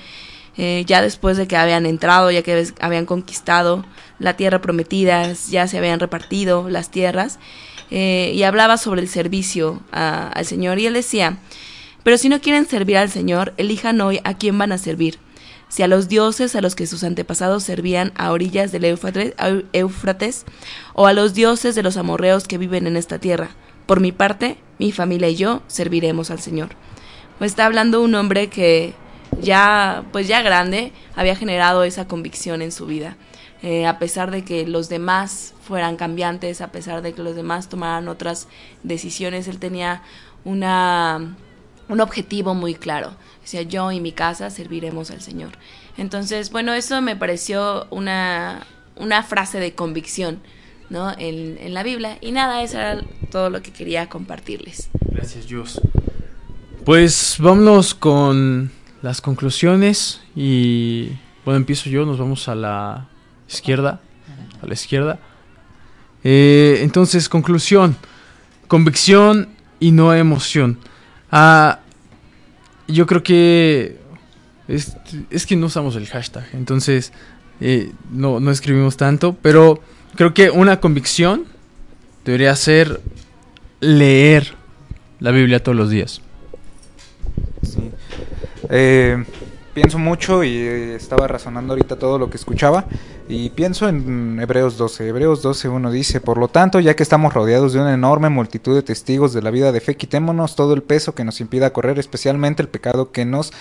eh, 0.57 0.83
ya 0.89 1.01
después 1.03 1.37
de 1.37 1.47
que 1.47 1.57
habían 1.57 1.87
entrado, 1.87 2.33
ya 2.33 2.43
que 2.43 2.67
habían 2.81 3.07
conquistado 3.07 3.85
la 4.19 4.37
tierra 4.37 4.61
prometida, 4.61 5.33
ya 5.51 5.69
se 5.69 5.79
habían 5.79 6.01
repartido 6.01 6.69
las 6.69 6.91
tierras, 6.91 7.39
eh, 7.93 8.33
y 8.35 8.43
hablaba 8.43 8.77
sobre 8.77 9.01
el 9.01 9.09
servicio 9.09 9.85
al 9.93 10.45
Señor, 10.45 10.81
y 10.81 10.87
él 10.87 10.95
decía, 10.95 11.39
pero 12.03 12.19
si 12.19 12.29
no 12.29 12.41
quieren 12.41 12.67
servir 12.67 12.97
al 12.97 13.09
Señor, 13.09 13.55
elijan 13.57 14.01
hoy 14.01 14.19
a 14.25 14.35
quién 14.35 14.59
van 14.59 14.73
a 14.73 14.79
servir. 14.79 15.21
Si 15.69 15.85
a 15.85 15.87
los 15.87 16.09
dioses 16.09 16.57
a 16.57 16.61
los 16.61 16.75
que 16.75 16.89
sus 16.89 17.05
antepasados 17.05 17.63
servían 17.63 18.11
a 18.17 18.33
orillas 18.33 18.73
del 18.73 18.85
Éufrates, 18.85 19.35
Éufrates, 19.73 20.45
o 20.95 21.07
a 21.07 21.13
los 21.13 21.35
dioses 21.35 21.77
de 21.77 21.85
los 21.85 21.97
amorreos 21.97 22.49
que 22.49 22.59
viven 22.59 22.89
en 22.89 22.97
esta 22.97 23.21
tierra. 23.21 23.51
Por 23.89 24.01
mi 24.01 24.13
parte, 24.13 24.59
mi 24.79 24.93
familia 24.93 25.31
y 25.31 25.37
yo 25.37 25.63
serviremos 25.67 26.31
al 26.31 26.41
Señor. 26.41 26.69
Pues 27.39 27.53
está 27.53 27.65
hablando 27.65 28.03
un 28.03 28.15
hombre 28.15 28.49
que 28.49 28.93
ya, 29.41 30.05
pues 30.13 30.29
ya 30.29 30.43
grande, 30.43 30.93
había 31.17 31.35
generado 31.35 31.85
esa 31.85 32.07
convicción 32.07 32.61
en 32.61 32.71
su 32.71 32.85
vida. 32.85 33.17
Eh, 33.63 33.87
a 33.87 33.99
pesar 33.99 34.31
de 34.31 34.45
que 34.45 34.67
los 34.67 34.91
demás 34.91 35.55
fueran 35.63 35.97
cambiantes, 35.97 36.61
a 36.61 36.71
pesar 36.71 37.01
de 37.01 37.15
que 37.15 37.23
los 37.23 37.35
demás 37.35 37.71
tomaran 37.71 38.09
otras 38.09 38.47
decisiones, 38.83 39.49
él 39.49 39.59
tenía 39.59 40.03
una, 40.45 41.35
un 41.89 42.01
objetivo 42.03 42.53
muy 42.53 42.75
claro. 42.75 43.15
Decía, 43.41 43.63
yo 43.63 43.91
y 43.91 44.01
mi 44.01 44.13
casa 44.13 44.51
serviremos 44.51 45.11
al 45.11 45.23
Señor. 45.23 45.53
Entonces, 45.97 46.51
bueno, 46.51 46.75
eso 46.75 47.01
me 47.01 47.17
pareció 47.17 47.87
una, 47.89 48.67
una 48.97 49.23
frase 49.23 49.59
de 49.61 49.75
convicción, 49.75 50.43
¿no? 50.91 51.11
En, 51.13 51.59
en 51.59 51.75
la 51.75 51.83
Biblia. 51.83 52.19
Y 52.21 52.33
nada, 52.33 52.63
eso 52.63 52.79
era 52.79 53.03
todo 53.31 53.51
lo 53.51 53.63
que 53.63 53.73
quería 53.73 54.09
compartirles. 54.09 54.91
Gracias, 55.11 55.49
Dios. 55.49 55.81
Pues 56.85 57.37
vámonos 57.39 57.95
con 57.95 58.71
las 59.03 59.21
conclusiones 59.21 60.23
y 60.35 61.11
bueno, 61.45 61.59
empiezo 61.59 61.91
yo, 61.91 62.05
nos 62.05 62.19
vamos 62.19 62.49
a 62.49 62.55
la 62.55 63.09
izquierda, 63.49 64.01
a 64.63 64.67
la 64.67 64.75
izquierda. 64.75 65.19
Eh, 66.25 66.81
entonces, 66.83 67.29
conclusión, 67.29 67.97
convicción 68.67 69.49
y 69.81 69.93
no 69.93 70.15
emoción. 70.15 70.79
Ah, 71.31 71.81
yo 72.87 73.07
creo 73.07 73.23
que 73.23 73.99
es, 74.67 74.97
es 75.31 75.47
que 75.47 75.57
no 75.57 75.67
usamos 75.67 75.97
el 75.97 76.07
hashtag, 76.07 76.47
entonces 76.55 77.13
eh, 77.61 77.93
no, 78.11 78.41
no 78.41 78.51
escribimos 78.51 78.97
tanto, 78.97 79.37
pero 79.41 79.83
creo 80.19 80.35
que 80.35 80.51
una 80.51 80.81
convicción 80.81 81.45
debería 82.25 82.57
ser 82.57 83.01
leer 83.79 84.53
la 85.21 85.31
Biblia 85.31 85.63
todos 85.63 85.79
los 85.79 85.91
días. 85.91 86.21
Eh, 88.69 89.25
pienso 89.75 90.01
mucho 90.01 90.43
y 90.43 90.57
eh, 90.57 90.97
estaba 90.97 91.29
razonando 91.29 91.73
ahorita 91.73 92.01
todo 92.01 92.19
lo 92.19 92.31
que 92.31 92.37
escuchaba 92.37 92.87
y 93.29 93.51
pienso 93.51 93.89
en 93.89 94.41
Hebreos 94.41 94.77
12. 94.77 95.07
Hebreos 95.07 95.41
12, 95.41 95.69
uno 95.69 95.93
dice, 95.93 96.21
por 96.21 96.37
lo 96.37 96.49
tanto, 96.49 96.81
ya 96.81 96.97
que 96.97 97.05
estamos 97.05 97.33
rodeados 97.33 97.73
de 97.73 97.81
una 97.81 97.95
enorme 97.95 98.29
multitud 98.29 98.75
de 98.75 98.83
testigos 98.83 99.33
de 99.33 99.43
la 99.43 99.53
vida 99.53 99.71
de 99.71 99.81
fe, 99.81 99.97
quitémonos 99.97 100.57
todo 100.57 100.75
el 100.75 100.83
peso 100.83 101.15
que 101.15 101.23
nos 101.23 101.41
impida 101.41 101.73
correr, 101.73 102.01
especialmente 102.01 102.61
el 102.61 102.69
pecado 102.69 103.13
que 103.13 103.25
nos 103.25 103.53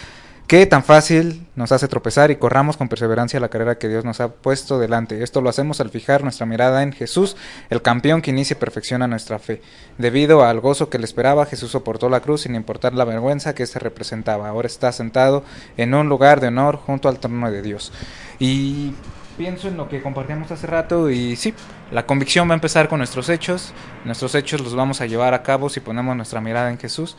que 0.48 0.66
tan 0.66 0.82
fácil 0.82 1.46
nos 1.58 1.74
hace 1.74 1.90
tropezar 1.90 2.32
y 2.32 2.38
corramos 2.38 2.78
con 2.78 2.88
perseverancia 2.88 3.38
la 3.42 3.50
carrera 3.50 3.78
que 3.78 3.90
Dios 3.90 4.06
nos 4.06 4.22
ha 4.22 4.30
puesto 4.30 4.80
delante. 4.80 5.22
Esto 5.22 5.42
lo 5.42 5.50
hacemos 5.50 5.82
al 5.82 5.90
fijar 5.90 6.24
nuestra 6.24 6.46
mirada 6.46 6.84
en 6.84 6.94
Jesús, 6.94 7.36
el 7.70 7.82
campeón 7.82 8.22
que 8.22 8.32
inicia 8.32 8.54
y 8.54 8.60
perfecciona 8.60 9.08
nuestra 9.08 9.40
fe. 9.40 9.62
Debido 9.98 10.46
al 10.46 10.62
gozo 10.62 10.90
que 10.90 11.00
le 11.00 11.06
esperaba, 11.06 11.46
Jesús 11.46 11.72
soportó 11.72 12.08
la 12.08 12.22
cruz 12.22 12.42
sin 12.42 12.56
importar 12.56 12.94
la 12.94 13.04
vergüenza 13.04 13.54
que 13.54 13.66
se 13.66 13.78
representaba. 13.78 14.48
Ahora 14.48 14.68
está 14.68 14.94
sentado 14.94 15.44
en 15.76 15.94
un 15.94 16.08
lugar 16.08 16.40
de 16.40 16.48
honor 16.48 16.78
junto 16.78 17.10
al 17.10 17.20
trono 17.20 17.52
de 17.52 17.62
Dios. 17.62 17.92
Y 18.40 18.94
pienso 19.38 19.68
en 19.68 19.76
lo 19.76 19.90
que 19.90 20.02
compartíamos 20.02 20.50
hace 20.50 20.66
rato 20.66 21.10
y 21.10 21.36
sí, 21.36 21.54
la 21.92 22.06
convicción 22.06 22.48
va 22.48 22.54
a 22.54 22.56
empezar 22.56 22.88
con 22.88 23.00
nuestros 23.00 23.28
hechos. 23.28 23.74
Nuestros 24.06 24.34
hechos 24.34 24.62
los 24.62 24.76
vamos 24.76 25.02
a 25.02 25.08
llevar 25.08 25.34
a 25.34 25.44
cabo 25.44 25.68
si 25.68 25.82
ponemos 25.82 26.16
nuestra 26.16 26.40
mirada 26.40 26.70
en 26.70 26.80
Jesús 26.80 27.18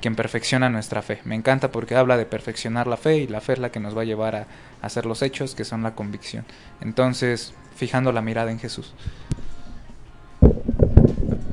quien 0.00 0.14
perfecciona 0.14 0.68
nuestra 0.68 1.02
fe. 1.02 1.18
Me 1.24 1.34
encanta 1.34 1.70
porque 1.70 1.94
habla 1.94 2.16
de 2.16 2.26
perfeccionar 2.26 2.86
la 2.86 2.96
fe 2.96 3.18
y 3.18 3.26
la 3.26 3.40
fe 3.40 3.54
es 3.54 3.58
la 3.58 3.70
que 3.70 3.80
nos 3.80 3.96
va 3.96 4.02
a 4.02 4.04
llevar 4.04 4.36
a, 4.36 4.46
hacer 4.80 5.06
los 5.06 5.22
hechos 5.22 5.54
que 5.54 5.64
son 5.64 5.82
la 5.82 5.94
convicción. 5.94 6.44
Entonces, 6.80 7.52
fijando 7.76 8.12
la 8.12 8.22
mirada 8.22 8.50
en 8.52 8.60
Jesús. 8.60 8.92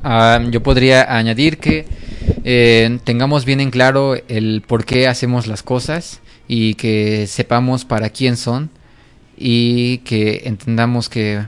Ah, 0.04 0.40
yo 0.50 0.62
podría 0.62 1.16
añadir 1.16 1.58
que 1.58 1.86
eh, 2.44 3.00
tengamos 3.02 3.44
bien 3.44 3.60
en 3.60 3.70
claro 3.70 4.14
el 4.28 4.62
por 4.64 4.84
qué 4.84 5.08
hacemos 5.08 5.48
las 5.48 5.64
cosas 5.64 6.20
y 6.46 6.74
que 6.74 7.26
sepamos 7.26 7.84
para 7.84 8.10
quién 8.10 8.36
son 8.36 8.70
y 9.36 9.98
que 9.98 10.42
entendamos 10.44 11.08
que, 11.08 11.42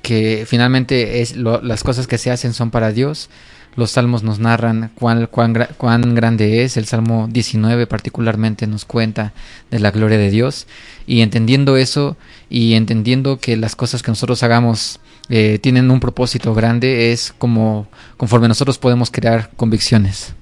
que 0.00 0.44
finalmente 0.46 1.20
es 1.20 1.36
lo- 1.36 1.60
las 1.60 1.84
cosas 1.84 2.06
que 2.06 2.16
se 2.16 2.30
hacen 2.30 2.54
son 2.54 2.70
para 2.70 2.92
Dios. 2.92 3.28
Los 3.74 3.90
salmos 3.92 4.22
nos 4.22 4.38
narran 4.38 4.90
cuán, 4.94 5.26
cuán, 5.26 5.54
gra- 5.54 5.74
cuán 5.76 6.14
grande 6.14 6.62
es. 6.62 6.76
El 6.76 6.84
Salmo 6.86 7.26
19 7.30 7.86
particularmente 7.86 8.66
nos 8.66 8.84
cuenta 8.84 9.32
de 9.70 9.78
la 9.80 9.90
gloria 9.90 10.18
de 10.18 10.30
Dios. 10.30 10.66
Y 11.06 11.22
entendiendo 11.22 11.76
eso 11.76 12.16
y 12.50 12.74
entendiendo 12.74 13.38
que 13.38 13.56
las 13.56 13.74
cosas 13.74 14.02
que 14.02 14.10
nosotros 14.10 14.42
hagamos 14.42 15.00
eh, 15.30 15.58
tienen 15.62 15.90
un 15.90 16.00
propósito 16.00 16.52
grande, 16.54 17.12
es 17.12 17.32
como 17.38 17.86
conforme 18.18 18.48
nosotros 18.48 18.76
podemos 18.78 19.10
crear 19.10 19.50
convicciones. 19.56 20.34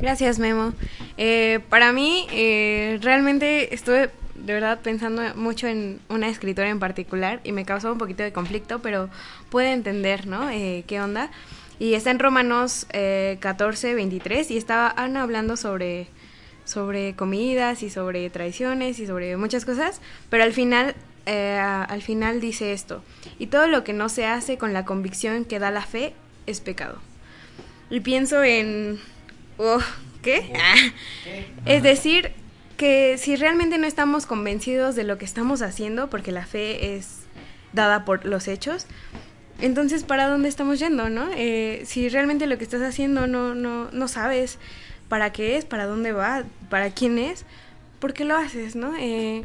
Gracias, 0.00 0.38
Memo. 0.38 0.72
Eh, 1.16 1.60
para 1.68 1.92
mí, 1.92 2.26
eh, 2.32 2.98
realmente 3.02 3.74
estuve 3.74 4.10
de 4.34 4.52
verdad 4.52 4.80
pensando 4.82 5.22
mucho 5.36 5.66
en 5.66 6.00
una 6.08 6.28
escritora 6.28 6.68
en 6.68 6.78
particular 6.78 7.40
y 7.44 7.52
me 7.52 7.64
causó 7.64 7.92
un 7.92 7.98
poquito 7.98 8.22
de 8.22 8.32
conflicto, 8.32 8.80
pero 8.80 9.08
puede 9.50 9.72
entender, 9.72 10.26
¿no? 10.26 10.50
Eh, 10.50 10.84
¿Qué 10.86 11.00
onda? 11.00 11.30
Y 11.78 11.94
está 11.94 12.10
en 12.10 12.18
Romanos 12.18 12.86
eh, 12.92 13.38
14, 13.40 13.94
23 13.94 14.50
y 14.50 14.56
estaban 14.56 15.16
hablando 15.16 15.56
sobre, 15.56 16.06
sobre 16.64 17.14
comidas 17.14 17.82
y 17.82 17.90
sobre 17.90 18.30
tradiciones 18.30 18.98
y 18.98 19.06
sobre 19.06 19.36
muchas 19.36 19.64
cosas, 19.64 20.00
pero 20.30 20.44
al 20.44 20.52
final, 20.52 20.94
eh, 21.26 21.58
al 21.58 22.02
final 22.02 22.40
dice 22.40 22.72
esto, 22.72 23.02
y 23.38 23.48
todo 23.48 23.66
lo 23.66 23.82
que 23.84 23.92
no 23.92 24.08
se 24.08 24.26
hace 24.26 24.56
con 24.56 24.72
la 24.72 24.84
convicción 24.84 25.44
que 25.44 25.58
da 25.58 25.70
la 25.70 25.82
fe 25.82 26.14
es 26.46 26.60
pecado. 26.60 26.98
Y 27.90 28.00
pienso 28.00 28.42
en... 28.42 29.00
oh, 29.58 29.80
¿Qué? 30.22 30.52
Es 31.66 31.82
decir, 31.82 32.32
que 32.76 33.18
si 33.18 33.36
realmente 33.36 33.78
no 33.78 33.86
estamos 33.86 34.26
convencidos 34.26 34.94
de 34.96 35.04
lo 35.04 35.18
que 35.18 35.24
estamos 35.24 35.62
haciendo, 35.62 36.08
porque 36.08 36.32
la 36.32 36.46
fe 36.46 36.96
es 36.96 37.20
dada 37.72 38.04
por 38.04 38.24
los 38.24 38.48
hechos, 38.48 38.86
entonces 39.60 40.04
¿para 40.04 40.28
dónde 40.28 40.48
estamos 40.48 40.78
yendo, 40.78 41.08
no? 41.08 41.28
Eh, 41.36 41.82
si 41.84 42.08
realmente 42.08 42.46
lo 42.46 42.58
que 42.58 42.64
estás 42.64 42.82
haciendo 42.82 43.26
no, 43.26 43.54
no, 43.54 43.90
no 43.90 44.08
sabes 44.08 44.58
para 45.08 45.32
qué 45.32 45.56
es, 45.56 45.64
para 45.64 45.86
dónde 45.86 46.12
va, 46.12 46.44
para 46.70 46.90
quién 46.90 47.18
es, 47.18 47.44
¿por 48.00 48.12
qué 48.14 48.24
lo 48.24 48.36
haces, 48.36 48.74
no? 48.74 48.94
Eh, 48.98 49.44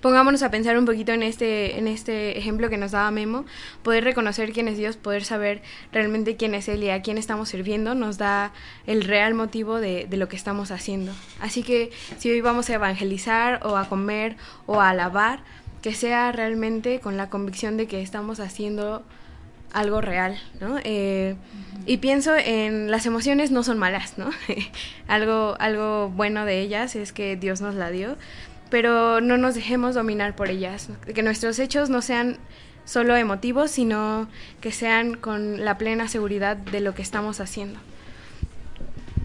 pongámonos 0.00 0.42
a 0.42 0.50
pensar 0.50 0.76
un 0.78 0.84
poquito 0.84 1.12
en 1.12 1.22
este, 1.22 1.78
en 1.78 1.88
este 1.88 2.38
ejemplo 2.38 2.68
que 2.68 2.76
nos 2.76 2.92
daba 2.92 3.10
Memo, 3.10 3.46
poder 3.82 4.04
reconocer 4.04 4.52
quién 4.52 4.68
es 4.68 4.76
Dios, 4.76 4.96
poder 4.96 5.24
saber 5.24 5.62
realmente 5.92 6.36
quién 6.36 6.54
es 6.54 6.68
Él 6.68 6.84
y 6.84 6.90
a 6.90 7.02
quién 7.02 7.16
estamos 7.16 7.48
sirviendo, 7.48 7.94
nos 7.94 8.18
da 8.18 8.52
el 8.86 9.02
real 9.02 9.34
motivo 9.34 9.80
de, 9.80 10.06
de 10.06 10.16
lo 10.16 10.28
que 10.28 10.36
estamos 10.36 10.70
haciendo. 10.70 11.12
Así 11.40 11.62
que 11.62 11.90
si 12.18 12.30
hoy 12.30 12.40
vamos 12.40 12.68
a 12.68 12.74
evangelizar 12.74 13.66
o 13.66 13.76
a 13.76 13.88
comer 13.88 14.36
o 14.66 14.80
a 14.80 14.90
alabar, 14.90 15.40
que 15.80 15.94
sea 15.94 16.32
realmente 16.32 17.00
con 17.00 17.16
la 17.16 17.28
convicción 17.30 17.76
de 17.76 17.86
que 17.86 18.00
estamos 18.00 18.40
haciendo 18.40 19.02
algo 19.74 20.00
real, 20.00 20.40
¿no? 20.60 20.78
Eh, 20.84 21.34
y 21.84 21.98
pienso 21.98 22.34
en 22.34 22.90
las 22.90 23.04
emociones 23.04 23.50
no 23.50 23.62
son 23.62 23.76
malas, 23.76 24.16
¿no? 24.16 24.30
algo, 25.08 25.56
algo 25.58 26.08
bueno 26.10 26.46
de 26.46 26.60
ellas 26.60 26.96
es 26.96 27.12
que 27.12 27.36
Dios 27.36 27.60
nos 27.60 27.74
la 27.74 27.90
dio, 27.90 28.16
pero 28.70 29.20
no 29.20 29.36
nos 29.36 29.54
dejemos 29.54 29.94
dominar 29.94 30.34
por 30.36 30.48
ellas, 30.48 30.88
que 31.12 31.22
nuestros 31.22 31.58
hechos 31.58 31.90
no 31.90 32.00
sean 32.00 32.38
solo 32.84 33.16
emotivos, 33.16 33.70
sino 33.72 34.28
que 34.60 34.72
sean 34.72 35.14
con 35.14 35.64
la 35.64 35.76
plena 35.76 36.08
seguridad 36.08 36.56
de 36.56 36.80
lo 36.80 36.94
que 36.94 37.02
estamos 37.02 37.40
haciendo. 37.40 37.78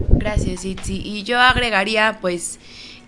Gracias, 0.08 0.64
Itzi. 0.64 1.00
Y 1.02 1.22
yo 1.22 1.40
agregaría, 1.40 2.18
pues, 2.20 2.58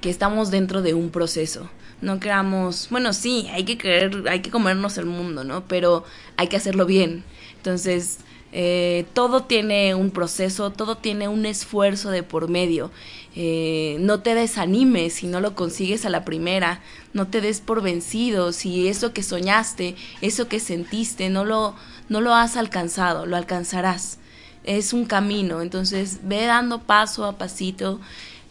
que 0.00 0.10
estamos 0.10 0.50
dentro 0.50 0.80
de 0.80 0.94
un 0.94 1.10
proceso 1.10 1.68
no 2.02 2.18
queramos, 2.18 2.88
bueno, 2.90 3.12
sí, 3.12 3.48
hay 3.52 3.64
que 3.64 3.78
querer, 3.78 4.28
hay 4.28 4.40
que 4.40 4.50
comernos 4.50 4.98
el 4.98 5.06
mundo, 5.06 5.44
¿no? 5.44 5.64
Pero 5.68 6.04
hay 6.36 6.48
que 6.48 6.56
hacerlo 6.56 6.84
bien. 6.84 7.24
Entonces, 7.62 8.18
eh, 8.50 9.06
todo 9.12 9.44
tiene 9.44 9.94
un 9.94 10.10
proceso, 10.10 10.72
todo 10.72 10.96
tiene 10.96 11.28
un 11.28 11.46
esfuerzo 11.46 12.10
de 12.10 12.24
por 12.24 12.48
medio. 12.48 12.90
Eh, 13.36 13.98
no 14.00 14.18
te 14.18 14.34
desanimes 14.34 15.14
si 15.14 15.28
no 15.28 15.38
lo 15.38 15.54
consigues 15.54 16.04
a 16.04 16.10
la 16.10 16.24
primera, 16.24 16.80
no 17.12 17.28
te 17.28 17.40
des 17.40 17.60
por 17.60 17.80
vencido 17.80 18.50
si 18.50 18.88
eso 18.88 19.12
que 19.12 19.22
soñaste, 19.22 19.94
eso 20.22 20.48
que 20.48 20.58
sentiste, 20.58 21.30
no 21.30 21.44
lo, 21.44 21.76
no 22.08 22.20
lo 22.20 22.34
has 22.34 22.56
alcanzado, 22.56 23.26
lo 23.26 23.36
alcanzarás. 23.36 24.18
Es 24.64 24.92
un 24.92 25.04
camino, 25.04 25.62
entonces 25.62 26.18
ve 26.24 26.44
dando 26.46 26.82
paso 26.82 27.24
a 27.26 27.38
pasito 27.38 28.00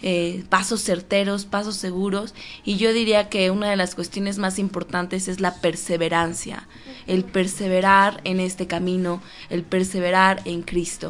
eh, 0.03 0.43
pasos 0.49 0.81
certeros, 0.81 1.45
pasos 1.45 1.75
seguros. 1.75 2.33
Y 2.63 2.77
yo 2.77 2.93
diría 2.93 3.29
que 3.29 3.51
una 3.51 3.69
de 3.69 3.75
las 3.75 3.95
cuestiones 3.95 4.37
más 4.37 4.59
importantes 4.59 5.27
es 5.27 5.39
la 5.39 5.55
perseverancia, 5.55 6.67
el 7.07 7.23
perseverar 7.23 8.21
en 8.23 8.39
este 8.39 8.67
camino, 8.67 9.21
el 9.49 9.63
perseverar 9.63 10.41
en 10.45 10.63
Cristo. 10.63 11.09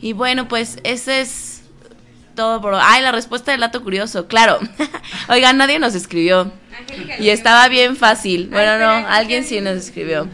Y 0.00 0.12
bueno, 0.12 0.48
pues 0.48 0.78
ese 0.84 1.20
es 1.20 1.62
todo 2.34 2.60
por... 2.60 2.74
Ay, 2.74 3.02
la 3.02 3.12
respuesta 3.12 3.52
del 3.52 3.60
dato 3.60 3.82
curioso, 3.82 4.26
claro. 4.26 4.58
Oigan, 5.28 5.56
nadie 5.56 5.78
nos 5.78 5.94
escribió. 5.94 6.52
Y 7.18 7.28
estaba 7.28 7.68
bien 7.68 7.96
fácil. 7.96 8.48
Bueno, 8.48 8.78
no, 8.78 9.06
alguien 9.08 9.44
sí 9.44 9.60
nos 9.60 9.76
escribió. 9.76 10.28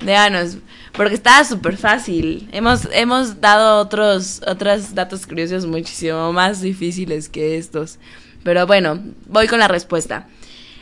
Déjanos 0.00 0.58
porque 0.96 1.14
estaba 1.14 1.44
súper 1.44 1.76
fácil. 1.76 2.48
Hemos, 2.52 2.88
hemos 2.92 3.40
dado 3.40 3.80
otros, 3.80 4.40
otros 4.46 4.94
datos 4.94 5.26
curiosos 5.26 5.66
muchísimo 5.66 6.32
más 6.32 6.60
difíciles 6.60 7.28
que 7.28 7.58
estos. 7.58 7.98
Pero 8.42 8.66
bueno, 8.66 9.00
voy 9.26 9.48
con 9.48 9.58
la 9.58 9.68
respuesta. 9.68 10.28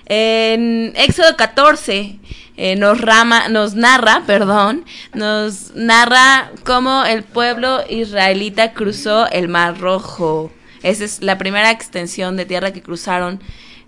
En 0.07 0.93
Éxodo 0.97 1.37
14 1.37 2.19
eh, 2.57 2.77
nos, 2.77 3.01
rama, 3.01 3.49
nos 3.49 3.75
narra, 3.75 4.23
perdón, 4.27 4.85
nos 5.15 5.75
narra 5.75 6.51
cómo 6.65 7.05
el 7.05 7.23
pueblo 7.23 7.81
israelita 7.89 8.75
cruzó 8.75 9.31
el 9.31 9.49
Mar 9.49 9.79
Rojo. 9.79 10.53
Esa 10.83 11.05
es 11.05 11.23
la 11.23 11.39
primera 11.39 11.71
extensión 11.71 12.37
de 12.37 12.45
tierra 12.45 12.73
que 12.73 12.83
cruzaron 12.83 13.41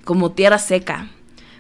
como 0.05 0.33
tierra 0.33 0.59
seca, 0.59 1.09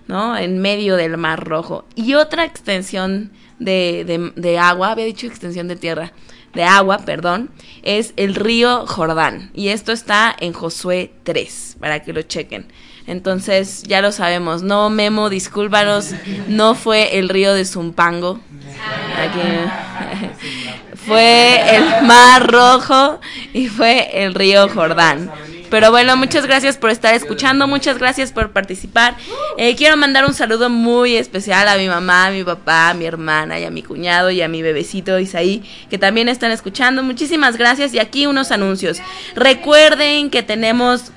¿no? 0.07 0.37
En 0.39 0.59
medio 0.61 0.97
del 0.97 1.19
Mar 1.19 1.45
Rojo. 1.45 1.85
Y 1.97 2.15
otra 2.15 2.45
extensión 2.45 3.33
de, 3.65 4.33
de, 4.35 4.59
agua, 4.59 4.93
había 4.93 5.05
dicho 5.05 5.27
extensión 5.27 5.69
de 5.69 5.77
tierra, 5.77 6.12
de 6.55 6.65
agua, 6.65 6.99
perdón, 6.99 7.51
es 7.83 8.12
el 8.17 8.35
río 8.35 8.87
Jordán. 8.87 9.51
Y 9.55 9.69
esto 9.69 9.93
está 9.93 10.35
en 10.39 10.53
Josué 10.53 11.12
3, 11.25 11.77
para 11.81 12.03
que 12.03 12.12
lo 12.12 12.23
chequen. 12.23 12.67
Entonces, 13.07 13.83
ya 13.83 14.01
lo 14.01 14.12
sabemos. 14.12 14.62
No, 14.62 14.89
Memo, 14.89 15.29
discúlpanos, 15.29 16.12
no 16.49 16.75
fue 16.75 17.19
el 17.19 17.29
río 17.29 17.53
de 17.53 17.65
Zumpango. 17.65 18.41
fue 21.07 21.77
el 21.77 22.07
Mar 22.07 22.51
Rojo 22.51 23.21
y 23.53 23.69
fue 23.69 24.25
el 24.25 24.35
río 24.35 24.69
Jordán. 24.69 25.31
Pero 25.75 25.91
bueno, 25.91 26.16
muchas 26.16 26.47
gracias 26.47 26.77
por 26.77 26.91
estar 26.91 27.16
escuchando, 27.16 27.66
muchas 27.66 27.99
gracias 27.99 28.31
por 28.31 28.53
participar. 28.53 29.16
Eh, 29.59 29.75
quiero 29.75 29.97
mandar 29.97 30.25
un 30.25 30.33
saludo 30.33 30.70
muy 30.70 31.16
especial 31.16 31.66
a 31.66 31.77
mi 31.77 31.89
mamá, 31.89 32.27
a 32.27 32.31
mi 32.31 32.45
papá, 32.45 32.91
a 32.91 32.95
mi 32.95 33.07
hermana 33.07 33.59
y 33.59 33.64
a 33.64 33.72
mi 33.72 33.83
cuñado 33.83 34.31
y 34.31 34.41
a 34.41 34.47
mi 34.47 34.62
bebecito 34.62 35.18
Isaí, 35.18 35.64
que 35.91 35.99
también 35.99 36.29
están 36.29 36.53
escuchando. 36.53 37.03
Muchísimas 37.03 37.57
gracias 37.57 37.93
y 37.93 37.99
aquí 37.99 38.29
unos 38.29 38.53
anuncios. 38.53 39.03
Recuerden 39.35 40.31
que 40.31 40.45
tenemos 40.45 41.11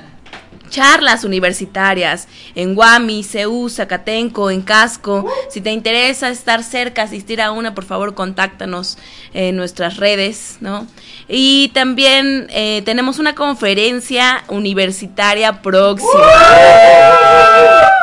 charlas 0.69 1.23
universitarias 1.23 2.27
en 2.55 2.75
Guami, 2.75 3.23
Ceú, 3.23 3.69
Zacatenco, 3.69 4.51
en 4.51 4.61
Casco. 4.61 5.25
Si 5.49 5.61
te 5.61 5.71
interesa 5.71 6.29
estar 6.29 6.63
cerca, 6.63 7.03
asistir 7.03 7.41
a 7.41 7.51
una, 7.51 7.73
por 7.75 7.85
favor, 7.85 8.13
contáctanos 8.13 8.97
en 9.33 9.55
nuestras 9.55 9.97
redes, 9.97 10.57
¿no? 10.61 10.87
Y 11.27 11.69
también 11.69 12.47
eh, 12.49 12.81
tenemos 12.85 13.19
una 13.19 13.35
conferencia 13.35 14.43
universitaria 14.47 15.61
próxima. 15.61 16.11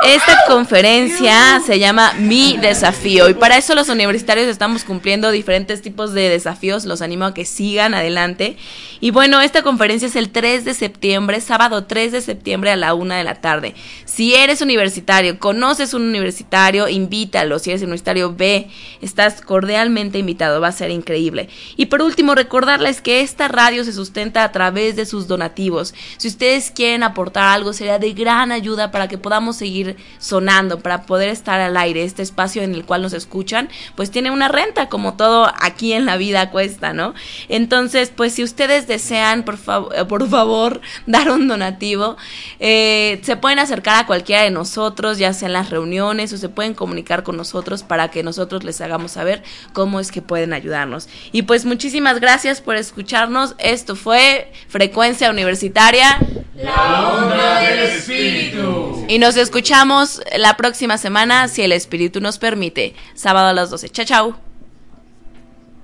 Esta 0.03 0.37
conferencia 0.47 1.63
se 1.65 1.79
llama 1.79 2.13
Mi 2.19 2.59
Desafío 2.59 3.31
y 3.31 3.35
para 3.35 3.57
eso 3.57 3.75
los 3.75 3.89
universitarios 3.89 4.49
estamos 4.49 4.85
cumpliendo 4.85 5.31
diferentes 5.31 5.81
tipos 5.81 6.13
de 6.13 6.29
desafíos. 6.29 6.85
Los 6.85 7.01
animo 7.01 7.25
a 7.25 7.33
que 7.33 7.47
sigan 7.47 7.95
adelante. 7.95 8.59
Y 9.01 9.11
bueno, 9.13 9.41
esta 9.41 9.63
conferencia 9.63 10.09
es 10.09 10.17
el 10.17 10.31
3 10.31 10.65
de 10.65 10.75
septiembre, 10.75 11.41
sábado 11.41 11.85
3 11.85 12.13
de 12.13 12.21
septiembre 12.21 12.71
a 12.71 12.77
la 12.77 12.95
1 12.95 13.15
de 13.15 13.25
la 13.25 13.37
tarde. 13.37 13.75
Si 14.05 14.35
eres 14.35 14.61
universitario, 14.61 15.39
conoces 15.39 15.95
un 15.95 16.03
universitario, 16.03 16.89
invítalo. 16.89 17.59
Si 17.59 17.71
eres 17.71 17.83
universitario, 17.83 18.35
ve. 18.35 18.69
Estás 19.01 19.41
cordialmente 19.41 20.19
invitado. 20.19 20.61
Va 20.61 20.69
a 20.69 20.73
ser 20.73 20.91
increíble. 20.91 21.49
Y 21.77 21.87
por 21.87 22.03
último, 22.03 22.35
recordarles 22.35 23.01
que 23.01 23.21
esta 23.21 23.49
radio 23.49 23.85
se 23.85 23.93
sustenta 23.93 24.45
a 24.45 24.53
través 24.53 24.97
de 24.97 25.07
sus 25.07 25.29
donativos. 25.29 25.95
Si 26.19 26.29
ustedes 26.29 26.71
quieren 26.71 27.03
aportar 27.03 27.55
algo, 27.55 27.73
sería 27.73 27.99
de 27.99 28.13
gran 28.13 28.53
ayuda 28.53 28.91
para 28.91 29.09
que 29.09 29.19
podamos 29.19 29.57
seguir 29.57 29.84
sonando, 30.19 30.81
para 30.81 31.03
poder 31.03 31.29
estar 31.29 31.61
al 31.61 31.77
aire. 31.77 32.03
Este 32.03 32.23
espacio 32.23 32.63
en 32.63 32.75
el 32.75 32.85
cual 32.85 33.03
nos 33.03 33.13
escuchan, 33.13 33.69
pues 33.95 34.11
tiene 34.11 34.31
una 34.31 34.49
renta, 34.49 34.89
como 34.89 35.15
todo 35.15 35.53
aquí 35.61 35.93
en 35.93 36.07
la 36.07 36.17
vida 36.17 36.51
cuesta, 36.51 36.93
¿no? 36.93 37.15
Entonces, 37.49 38.11
pues 38.15 38.33
si 38.35 38.43
ustedes 38.43 38.87
desean, 38.87 39.45
por, 39.45 39.59
eh, 39.95 40.05
por 40.05 40.29
favor, 40.29 40.81
dar 41.07 41.31
un 41.31 41.47
donativo, 41.47 42.17
eh, 42.59 43.21
se 43.23 43.37
pueden 43.37 43.59
acercar 43.59 44.03
a 44.03 44.07
cualquiera 44.07 44.43
de 44.43 44.51
nosotros, 44.51 45.19
ya 45.19 45.33
sea 45.33 45.47
en 45.47 45.53
las 45.53 45.71
reuniones, 45.71 46.33
o 46.33 46.39
se 46.39 46.49
pueden 46.49 46.75
comunicar 46.75 47.23
con 47.23 47.37
nosotros 47.37 47.83
para 47.83 48.09
que 48.09 48.23
nosotros 48.23 48.65
les 48.65 48.81
hagamos 48.81 49.13
saber 49.13 49.43
cómo 49.73 50.01
es 50.01 50.11
que 50.11 50.23
pueden 50.23 50.53
ayudarnos. 50.53 51.09
Y 51.33 51.43
pues 51.43 51.65
muchísimas 51.65 52.21
gracias 52.21 52.61
por 52.61 52.77
escuchar 52.77 52.95
escucharnos. 52.95 53.55
Esto 53.59 53.97
fue 53.97 54.53
Frecuencia 54.69 55.29
Universitaria. 55.29 56.19
La 56.57 57.11
onda 57.13 57.61
del 57.61 57.79
espíritu. 57.81 59.05
Y 59.09 59.19
nos 59.19 59.37
escuchamos 59.75 60.23
la 60.39 60.57
próxima 60.57 60.99
semana, 60.99 61.49
si 61.49 61.63
el 61.63 61.73
espíritu 61.73 62.21
nos 62.21 62.39
permite. 62.39 62.95
Sábado 63.15 63.49
a 63.49 63.53
las 63.53 63.71
12. 63.71 63.89
Chao, 63.89 64.05
chao. 64.05 64.37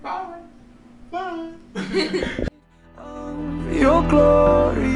Bye. 0.01 1.41
Bye. 4.71 4.91